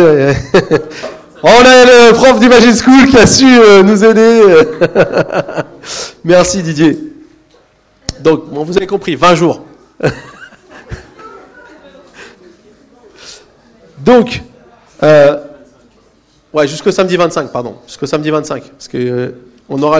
le 1.86 2.12
prof 2.12 2.42
du 2.42 2.50
Magic 2.50 2.76
School 2.76 3.08
qui 3.10 3.18
a 3.18 3.26
su 3.26 3.46
euh, 3.48 3.84
nous 3.84 4.04
aider. 4.04 4.42
Merci 6.26 6.62
Didier. 6.62 7.00
Donc, 8.20 8.44
vous 8.50 8.76
avez 8.76 8.88
compris, 8.88 9.16
20 9.16 9.36
jours. 9.36 9.62
Donc, 14.00 14.42
euh, 15.04 15.38
ouais, 16.54 16.68
jusqu'au 16.68 16.92
samedi 16.92 17.18
25, 17.18 17.52
pardon. 17.52 17.76
Jusqu'au 17.88 18.06
samedi 18.06 18.30
25. 18.30 18.64
Parce 18.64 18.88
que 18.88 18.98
euh, 18.98 19.30
on 19.70 19.82
aura 19.82 19.92